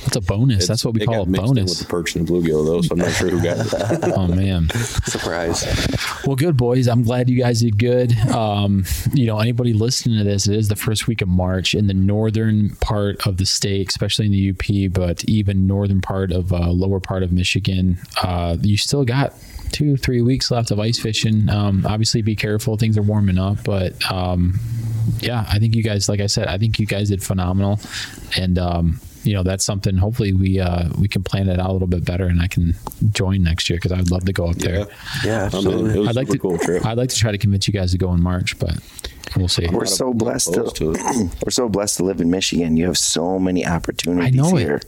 That's 0.05 0.17
a 0.17 0.21
bonus. 0.23 0.67
that's 0.67 0.83
what 0.85 0.95
we 0.95 1.03
it 1.03 1.07
call 1.07 1.19
got 1.19 1.27
a 1.27 1.31
mixed 1.31 1.43
in 1.51 1.55
bonus. 1.55 1.71
with 1.71 1.79
the 1.81 1.85
perch 1.87 2.17
and 2.17 2.27
the 2.27 2.33
bluegill, 2.33 2.65
though, 2.67 2.81
so 2.81 2.89
I'm 2.93 2.99
not 2.99 3.13
sure 3.13 3.29
who 3.29 3.41
got 3.43 3.59
it. 3.65 4.13
oh 4.17 4.27
man. 4.27 4.71
Surprise. 5.05 5.63
Well, 6.27 6.37
good 6.37 6.57
boys. 6.57 6.89
I'm 6.89 7.03
glad 7.05 7.29
you 7.31 7.39
guys 7.39 7.61
did 7.61 7.79
good. 7.79 8.13
Um, 8.31 8.85
you 9.13 9.27
know, 9.27 9.39
anybody 9.39 9.73
listening 9.75 10.19
to 10.19 10.25
this, 10.25 10.49
it 10.49 10.57
is 10.57 10.69
the 10.69 10.75
first 10.77 11.07
week 11.07 11.23
of 11.23 11.29
March 11.29 11.75
in 11.75 11.87
the 11.87 11.95
northern 11.95 12.71
part 12.81 13.25
of 13.27 13.37
the 13.37 13.45
state, 13.47 13.91
especially 13.91 14.27
in 14.27 14.33
the 14.33 14.51
UP, 14.51 14.93
but 14.93 15.23
even 15.27 15.67
northern 15.67 16.01
part 16.01 16.33
of 16.33 16.53
uh, 16.53 16.71
lower 16.71 16.99
part 16.99 17.23
of 17.23 17.31
Michigan. 17.31 17.99
Uh, 18.23 18.57
you 18.61 18.77
still 18.79 19.05
got 19.05 19.35
two, 19.73 19.97
three 19.97 20.23
weeks 20.23 20.51
left 20.51 20.71
of 20.71 20.79
ice 20.79 20.99
fishing. 20.99 21.49
Um, 21.49 21.85
obviously, 21.87 22.23
be 22.23 22.37
careful. 22.37 22.77
Things 22.77 22.97
are 22.99 23.03
warming 23.03 23.39
up, 23.39 23.65
but 23.65 24.11
um, 24.11 24.61
yeah, 25.19 25.45
I 25.49 25.59
think 25.59 25.75
you 25.75 25.83
guys, 25.83 26.09
like 26.09 26.21
I 26.21 26.27
said, 26.27 26.47
I 26.47 26.59
think 26.59 26.79
you 26.79 26.87
guys 26.87 27.09
did 27.09 27.23
phenomenal, 27.23 27.81
and 28.37 28.59
um, 28.59 29.01
you 29.25 29.35
know 29.35 29.43
that's 29.43 29.65
something. 29.65 29.97
Hopefully, 29.97 30.33
we 30.33 30.61
uh, 30.61 30.89
we 30.99 31.09
can 31.09 31.23
plan 31.23 31.49
it 31.49 31.59
out 31.59 31.71
a 31.71 31.73
little 31.73 31.89
bit 31.89 32.05
better, 32.05 32.27
and 32.27 32.41
I 32.41 32.47
can 32.47 32.75
join 33.11 33.43
next 33.43 33.69
year 33.71 33.79
because 33.79 33.93
I 33.93 33.97
would 33.97 34.11
love 34.11 34.25
to 34.27 34.33
go 34.33 34.47
up 34.47 34.57
there. 34.57 34.87
Yeah, 35.25 35.43
I 35.43 35.47
absolutely. 35.47 35.95
it 35.95 35.99
was 35.99 36.09
I'd 36.09 36.17
like 36.17 36.29
to. 36.29 36.39
cool 36.39 36.59
trip. 36.59 36.85
I'd 36.85 36.99
like 36.99 37.11
to 37.11 37.17
try 37.17 37.33
to 37.33 37.39
convince 37.39 37.67
you 37.67 37.73
guys 37.73 37.93
to 37.93 37.99
go 37.99 38.13
in 38.13 38.23
March, 38.23 38.59
but 38.59 38.79
we'll 39.37 39.49
see. 39.49 39.67
We're 39.71 39.87
so 39.87 40.13
blessed 40.13 40.55
to, 40.55 40.65
to 40.75 40.93
we're 41.45 41.51
so 41.51 41.69
blessed 41.69 41.99
to 41.99 42.05
live 42.05 42.21
in 42.21 42.31
Michigan. 42.31 42.77
You 42.77 42.87
have 42.87 42.99
so 42.99 43.39
many 43.39 43.67
opportunities 43.67 44.27
I 44.27 44.31
know 44.31 44.57
it. 44.57 44.61
here. 44.61 44.81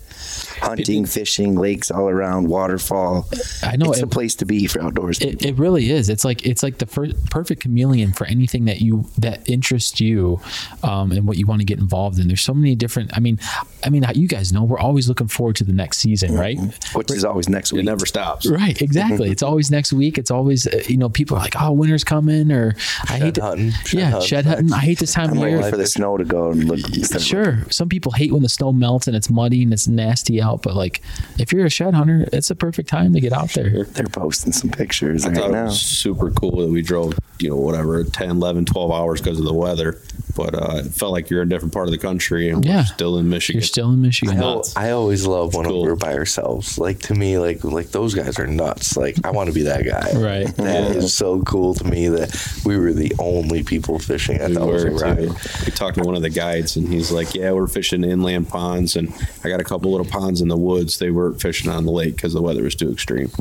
Hunting, 0.61 1.07
fishing, 1.07 1.57
lakes 1.57 1.91
all 1.91 2.09
around, 2.09 2.49
waterfall. 2.49 3.29
I 3.63 3.77
know 3.77 3.91
it's 3.91 3.99
it- 3.99 4.03
the 4.03 4.07
place 4.07 4.35
to 4.37 4.47
be 4.47 4.67
for 4.67 4.81
outdoors. 4.83 5.21
It, 5.21 5.45
it 5.45 5.59
really 5.59 5.91
is. 5.91 6.09
It's 6.09 6.25
like 6.25 6.47
it's 6.47 6.63
like 6.63 6.79
the 6.79 6.87
fir- 6.87 7.13
perfect 7.31 7.63
chameleon 7.63 8.13
for 8.13 8.27
anything 8.27 8.65
that 8.67 8.81
you 8.81 9.07
that 9.19 9.49
interests 9.49 10.01
you, 10.01 10.41
um, 10.83 11.13
and 11.13 11.27
what 11.27 11.37
you 11.37 11.47
want 11.47 11.61
to 11.61 11.65
get 11.67 11.79
involved 11.79 12.19
in. 12.19 12.29
There's 12.29 12.41
so 12.41 12.55
many 12.55 12.75
different. 12.75 13.11
I 13.17 13.21
mean, 13.21 13.39
I 13.85 13.91
mean, 13.91 14.05
you 14.15 14.29
guys 14.29 14.53
know 14.53 14.65
we're 14.65 14.79
always 14.79 15.09
looking 15.09 15.29
forward 15.29 15.57
to 15.57 15.65
the 15.65 15.73
next 15.73 15.99
season, 15.99 16.35
right? 16.35 16.59
which 16.95 17.11
is 17.11 17.25
always 17.25 17.49
next 17.49 17.73
week. 17.73 17.83
It 17.83 17.87
never 17.87 18.07
stops. 18.07 18.47
Right, 18.47 18.81
exactly. 18.81 19.31
it's 19.35 19.43
always 19.43 19.71
next 19.71 19.93
week. 19.93 20.19
It's 20.19 20.31
always 20.31 20.67
uh, 20.67 20.83
you 20.87 20.97
know 20.97 21.09
people 21.09 21.37
are 21.37 21.41
like, 21.41 21.55
oh, 21.61 21.73
winter's 21.73 22.05
coming, 22.05 22.51
or 22.51 22.75
I 23.09 23.19
hate 23.19 23.35
to, 23.37 23.43
hunting. 23.43 23.71
Shed 23.85 23.99
yeah, 23.99 24.05
hunting's 24.11 24.24
shed 24.27 24.47
hunting. 24.47 24.73
I 24.73 24.79
hate 24.79 24.99
this 24.99 25.13
time 25.13 25.31
I'm 25.31 25.37
of 25.37 25.43
waiting 25.43 25.61
year. 25.61 25.71
for 25.71 25.77
the 25.77 25.87
snow 25.87 26.17
to 26.17 26.25
go 26.25 26.51
and 26.51 26.65
look. 26.65 26.79
instead 26.95 27.17
of- 27.17 27.23
Sure. 27.23 27.65
Some 27.71 27.89
people 27.89 28.13
hate 28.13 28.33
when 28.33 28.43
the 28.43 28.49
snow 28.49 28.73
melts 28.73 29.07
and 29.07 29.17
it's 29.17 29.31
muddy 29.31 29.63
and 29.63 29.73
it's 29.73 29.87
nasty 29.89 30.41
out, 30.43 30.63
but 30.63 30.75
like 30.75 31.03
if 31.39 31.53
you're 31.53 31.67
a 31.67 31.71
shed 31.71 31.95
hunter, 31.95 32.29
it's 32.33 32.51
a 32.51 32.55
perfect 32.55 32.89
time 32.89 33.13
to 33.15 33.21
get 33.21 33.33
out 33.33 33.51
there. 33.51 33.85
They're 33.85 34.07
posting 34.07 34.53
some 34.53 34.71
pictures 34.71 35.25
I 35.25 35.29
right 35.29 35.37
thought 35.37 35.51
it 35.51 35.53
now. 35.53 35.65
was 35.65 35.81
super 35.81 36.31
cool 36.31 36.61
that 36.63 36.69
we 36.69 36.83
drove, 36.83 37.15
you 37.39 37.51
know, 37.51 37.57
whatever, 37.57 38.05
10, 38.05 38.31
11, 38.31 38.65
12 38.65 38.91
hours 38.93 39.21
because 39.21 39.39
of 39.39 39.45
the 39.45 39.55
weather. 39.55 40.01
But 40.37 40.55
uh, 40.55 40.83
it 40.85 40.93
felt 40.93 41.13
like 41.13 41.31
you're 41.31 41.43
in 41.43 41.49
a 41.49 41.51
different 41.51 41.73
part 41.75 41.87
of 41.87 41.93
the 41.93 41.99
country 41.99 42.49
and 42.51 42.65
Yeah. 42.65 42.79
we're 42.79 42.85
still 42.87 43.19
in 43.19 43.29
Michigan. 43.29 43.61
You're 43.61 43.67
still 43.67 43.91
in 43.91 44.03
Michigan. 44.03 44.39
I, 44.39 44.43
al- 44.43 44.65
I 44.77 44.91
always 44.91 45.27
love 45.27 45.55
when 45.55 45.67
Cool. 45.67 45.83
we're 45.83 45.97
by 45.97 46.15
ourselves. 46.15 46.79
Like 46.79 46.99
to 47.01 47.15
me, 47.15 47.39
like 47.39 47.63
like 47.65 47.91
those 47.91 48.15
guys 48.15 48.39
are 48.39 48.47
nuts. 48.47 48.97
Like 48.97 49.17
I 49.25 49.31
want 49.31 49.49
to 49.49 49.53
be 49.55 49.63
that 49.63 49.85
guy. 49.85 50.13
Right. 50.19 50.47
That 50.57 50.97
is 50.97 51.15
so 51.15 51.41
cool 51.43 51.75
to 51.75 51.85
me 51.85 52.09
that 52.09 52.35
we 52.65 52.77
were 52.77 52.93
the 52.93 53.13
only 53.19 53.63
people 53.63 53.99
fishing. 53.99 54.41
I 54.41 54.49
We 54.49 54.55
thought 54.55 54.69
it 54.69 54.73
was 54.73 54.85
a 54.85 54.91
were 54.91 54.99
ride. 54.99 55.29
We 55.65 55.73
talked 55.73 55.97
to 55.99 56.03
one 56.03 56.15
of 56.17 56.23
the 56.23 56.31
guides, 56.31 56.77
and 56.77 56.89
he's 56.89 57.11
like, 57.13 57.35
"Yeah, 57.35 57.53
we're 57.53 57.67
fishing 57.67 58.05
inland 58.05 58.49
ponds, 58.49 58.97
and 58.97 59.13
I 59.45 59.49
got 59.49 59.61
a 59.61 59.65
couple 59.65 59.91
little 59.91 60.07
ponds 60.07 60.41
in 60.41 60.49
the 60.49 60.57
woods. 60.57 60.99
They 60.99 61.11
weren't 61.11 61.41
fishing 61.41 61.71
on 61.71 61.85
the 61.85 61.93
lake 61.93 62.17
because 62.17 62.33
the 62.33 62.43
weather 62.43 62.63
was 62.63 62.75
too 62.75 62.91
extreme." 62.91 63.31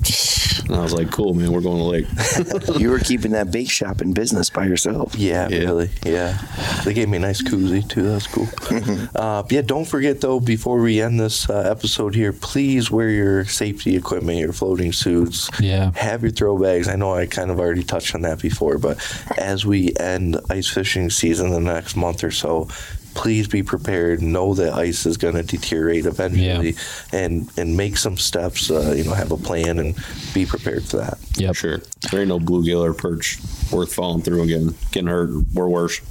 And 0.66 0.76
I 0.78 0.82
was 0.82 0.94
like, 0.94 1.12
"Cool, 1.12 1.34
man, 1.34 1.52
we're 1.52 1.60
going 1.62 1.78
to 1.78 1.84
the 1.84 2.70
lake." 2.70 2.80
you 2.80 2.90
were 2.90 3.00
keeping 3.00 3.32
that 3.32 3.52
bake 3.52 3.70
shop 3.70 4.02
in 4.02 4.14
business 4.14 4.50
by 4.50 4.66
yourself. 4.66 5.14
Yeah, 5.16 5.50
Yeah. 5.50 5.58
really. 5.60 5.90
Yeah. 6.06 6.38
They 6.94 6.94
gave 6.94 7.08
me 7.08 7.18
a 7.18 7.22
nice 7.22 7.42
koozie, 7.42 7.88
too. 7.88 8.04
That's 8.04 8.28
cool. 8.28 8.48
uh, 9.16 9.44
yeah, 9.50 9.62
don't 9.62 9.86
forget, 9.86 10.20
though, 10.20 10.42
before 10.42 10.82
we 10.82 11.02
end 11.02 11.18
this 11.18 11.50
uh, 11.50 11.60
episode 11.60 12.14
here, 12.14 12.34
please 12.34 12.92
wear 12.92 13.10
your 13.10 13.46
safety 13.46 13.96
equipment, 13.96 14.40
your 14.40 14.52
floating 14.52 14.92
suits. 14.92 15.50
Yeah. 15.62 15.92
Have 15.96 16.24
your 16.24 16.32
throw 16.32 16.58
bags. 16.58 16.90
I 16.90 16.96
know 16.98 17.14
I 17.14 17.26
kind 17.26 17.52
of 17.52 17.60
already 17.60 17.84
touched 17.84 18.16
on 18.16 18.22
that 18.24 18.42
before, 18.42 18.78
but 18.78 18.98
as 19.38 19.66
we 19.66 19.94
end 19.98 20.38
ice 20.50 20.68
fishing 20.68 21.10
season 21.10 21.52
the 21.52 21.62
next 21.62 21.96
month 21.96 22.22
or 22.22 22.32
so, 22.32 22.68
please 23.14 23.48
be 23.48 23.64
prepared. 23.64 24.22
Know 24.22 24.54
that 24.56 24.74
ice 24.74 25.06
is 25.06 25.18
going 25.18 25.36
to 25.36 25.44
deteriorate 25.44 26.06
eventually, 26.06 26.76
and 27.12 27.50
and 27.58 27.78
make 27.78 27.98
some 27.98 28.18
steps. 28.18 28.70
Uh, 28.70 28.94
you 28.96 29.04
know, 29.04 29.14
have 29.14 29.32
a 29.32 29.38
plan 29.38 29.80
and 29.80 29.96
be 30.34 30.46
prepared 30.46 30.84
for 30.84 30.98
that. 30.98 31.18
Yep. 31.36 31.56
Sure, 31.56 31.78
there 32.12 32.22
ain't 32.22 32.30
no 32.30 32.40
bluegill 32.40 32.82
or 32.82 32.94
perch 32.94 33.38
worth 33.72 33.94
falling 33.94 34.22
through 34.22 34.42
and 34.42 34.50
getting 34.50 34.76
getting 34.92 35.08
hurt 35.08 35.30
or 35.56 35.70
worse. 35.70 36.02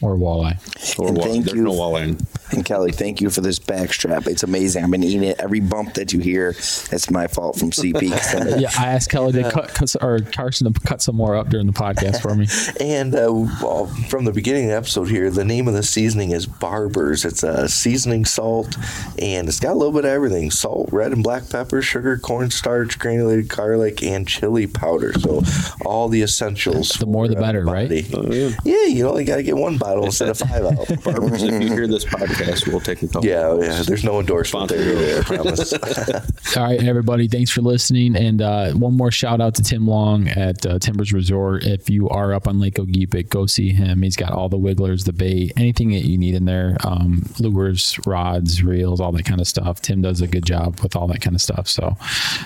Or 0.00 0.16
walleye. 0.16 0.58
Or 0.98 1.08
And 1.08 1.16
wa- 1.16 1.24
thank 1.24 1.44
there's 1.46 1.56
you. 1.56 1.64
no 1.64 1.72
walleye. 1.72 2.20
And 2.52 2.64
Kelly, 2.64 2.92
thank 2.92 3.20
you 3.20 3.28
for 3.30 3.40
this 3.42 3.58
back 3.58 3.92
strap. 3.92 4.26
It's 4.26 4.42
amazing. 4.42 4.82
I've 4.84 4.90
been 4.90 5.02
eating 5.04 5.24
it. 5.24 5.38
Every 5.38 5.60
bump 5.60 5.94
that 5.94 6.12
you 6.12 6.20
hear, 6.20 6.50
it's 6.50 7.10
my 7.10 7.26
fault 7.26 7.58
from 7.58 7.70
CP. 7.70 8.08
Yeah, 8.60 8.70
I 8.78 8.86
asked 8.86 9.10
Kelly 9.10 9.32
to 9.32 9.50
cut, 9.50 9.74
cut 9.74 9.94
or 10.00 10.20
Carson 10.20 10.72
to 10.72 10.80
cut 10.80 11.02
some 11.02 11.16
more 11.16 11.36
up 11.36 11.48
during 11.50 11.66
the 11.66 11.72
podcast 11.72 12.20
for 12.22 12.34
me. 12.34 12.46
And 12.80 13.14
uh, 13.14 13.26
well, 13.62 13.86
from 14.08 14.24
the 14.24 14.32
beginning 14.32 14.64
of 14.64 14.70
the 14.70 14.76
episode 14.76 15.08
here, 15.08 15.30
the 15.30 15.44
name 15.44 15.66
of 15.68 15.74
the 15.74 15.82
seasoning 15.82 16.30
is 16.30 16.46
Barber's. 16.46 17.24
It's 17.24 17.42
a 17.42 17.68
seasoning 17.68 18.24
salt, 18.24 18.76
and 19.18 19.48
it's 19.48 19.58
got 19.60 19.72
a 19.72 19.74
little 19.74 19.92
bit 19.92 20.04
of 20.04 20.10
everything: 20.10 20.50
salt, 20.50 20.88
red 20.92 21.12
and 21.12 21.22
black 21.22 21.48
pepper, 21.50 21.82
sugar, 21.82 22.16
cornstarch, 22.18 22.98
granulated 22.98 23.48
garlic, 23.48 24.02
and 24.02 24.26
chili 24.28 24.66
powder. 24.66 25.12
So 25.18 25.42
all 25.84 26.08
the 26.08 26.22
essentials. 26.22 26.90
The 26.90 27.06
more 27.06 27.26
the 27.28 27.34
for, 27.34 27.40
uh, 27.40 27.42
better, 27.42 27.64
right? 27.64 27.88
body. 27.88 28.06
Oh, 28.14 28.32
yeah. 28.32 28.50
Yeah, 28.64 28.84
you 28.86 29.08
only 29.08 29.24
got 29.24 29.36
to 29.36 29.42
get 29.42 29.56
one 29.56 29.76
bottle 29.76 29.87
instead 29.96 30.28
of 30.28 30.38
five 30.38 30.64
out. 30.64 31.02
Barbers, 31.04 31.42
if 31.42 31.62
you 31.62 31.68
hear 31.68 31.86
this 31.86 32.04
podcast 32.04 32.18
podcast. 32.28 32.66
We'll 32.68 32.80
take 32.80 33.02
a 33.02 33.08
couple. 33.08 33.28
Yeah, 33.28 33.54
yeah. 33.58 33.82
There's 33.82 34.04
no 34.04 34.20
endorsement 34.20 34.70
Sponsor. 34.70 34.94
there. 34.94 35.20
I 35.20 35.24
promise. 35.24 35.72
All 36.56 36.62
right, 36.64 36.82
everybody. 36.82 37.28
Thanks 37.28 37.50
for 37.50 37.60
listening. 37.60 38.16
And 38.16 38.42
uh, 38.42 38.72
one 38.72 38.94
more 38.96 39.10
shout 39.10 39.40
out 39.40 39.54
to 39.56 39.62
Tim 39.62 39.86
Long 39.86 40.28
at 40.28 40.64
uh, 40.66 40.78
Timbers 40.78 41.12
Resort. 41.12 41.64
If 41.64 41.90
you 41.90 42.08
are 42.08 42.32
up 42.32 42.48
on 42.48 42.60
Lake 42.60 42.74
Gogebic, 42.74 43.28
go 43.28 43.46
see 43.46 43.70
him. 43.70 44.02
He's 44.02 44.16
got 44.16 44.32
all 44.32 44.48
the 44.48 44.58
wigglers, 44.58 45.04
the 45.04 45.12
bait, 45.12 45.52
anything 45.56 45.90
that 45.90 46.04
you 46.04 46.18
need 46.18 46.34
in 46.34 46.44
there 46.44 46.76
um, 46.84 47.24
lures, 47.38 47.98
rods, 48.06 48.62
reels, 48.62 49.00
all 49.00 49.12
that 49.12 49.24
kind 49.24 49.40
of 49.40 49.46
stuff. 49.46 49.80
Tim 49.80 50.02
does 50.02 50.20
a 50.20 50.26
good 50.26 50.44
job 50.44 50.80
with 50.80 50.96
all 50.96 51.06
that 51.08 51.20
kind 51.20 51.34
of 51.36 51.42
stuff. 51.42 51.68
So 51.68 51.96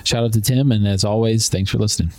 shout 0.04 0.24
out 0.24 0.32
to 0.34 0.40
Tim. 0.40 0.72
And 0.72 0.86
as 0.86 1.04
always, 1.04 1.48
thanks 1.48 1.70
for 1.70 1.78
listening. 1.78 2.12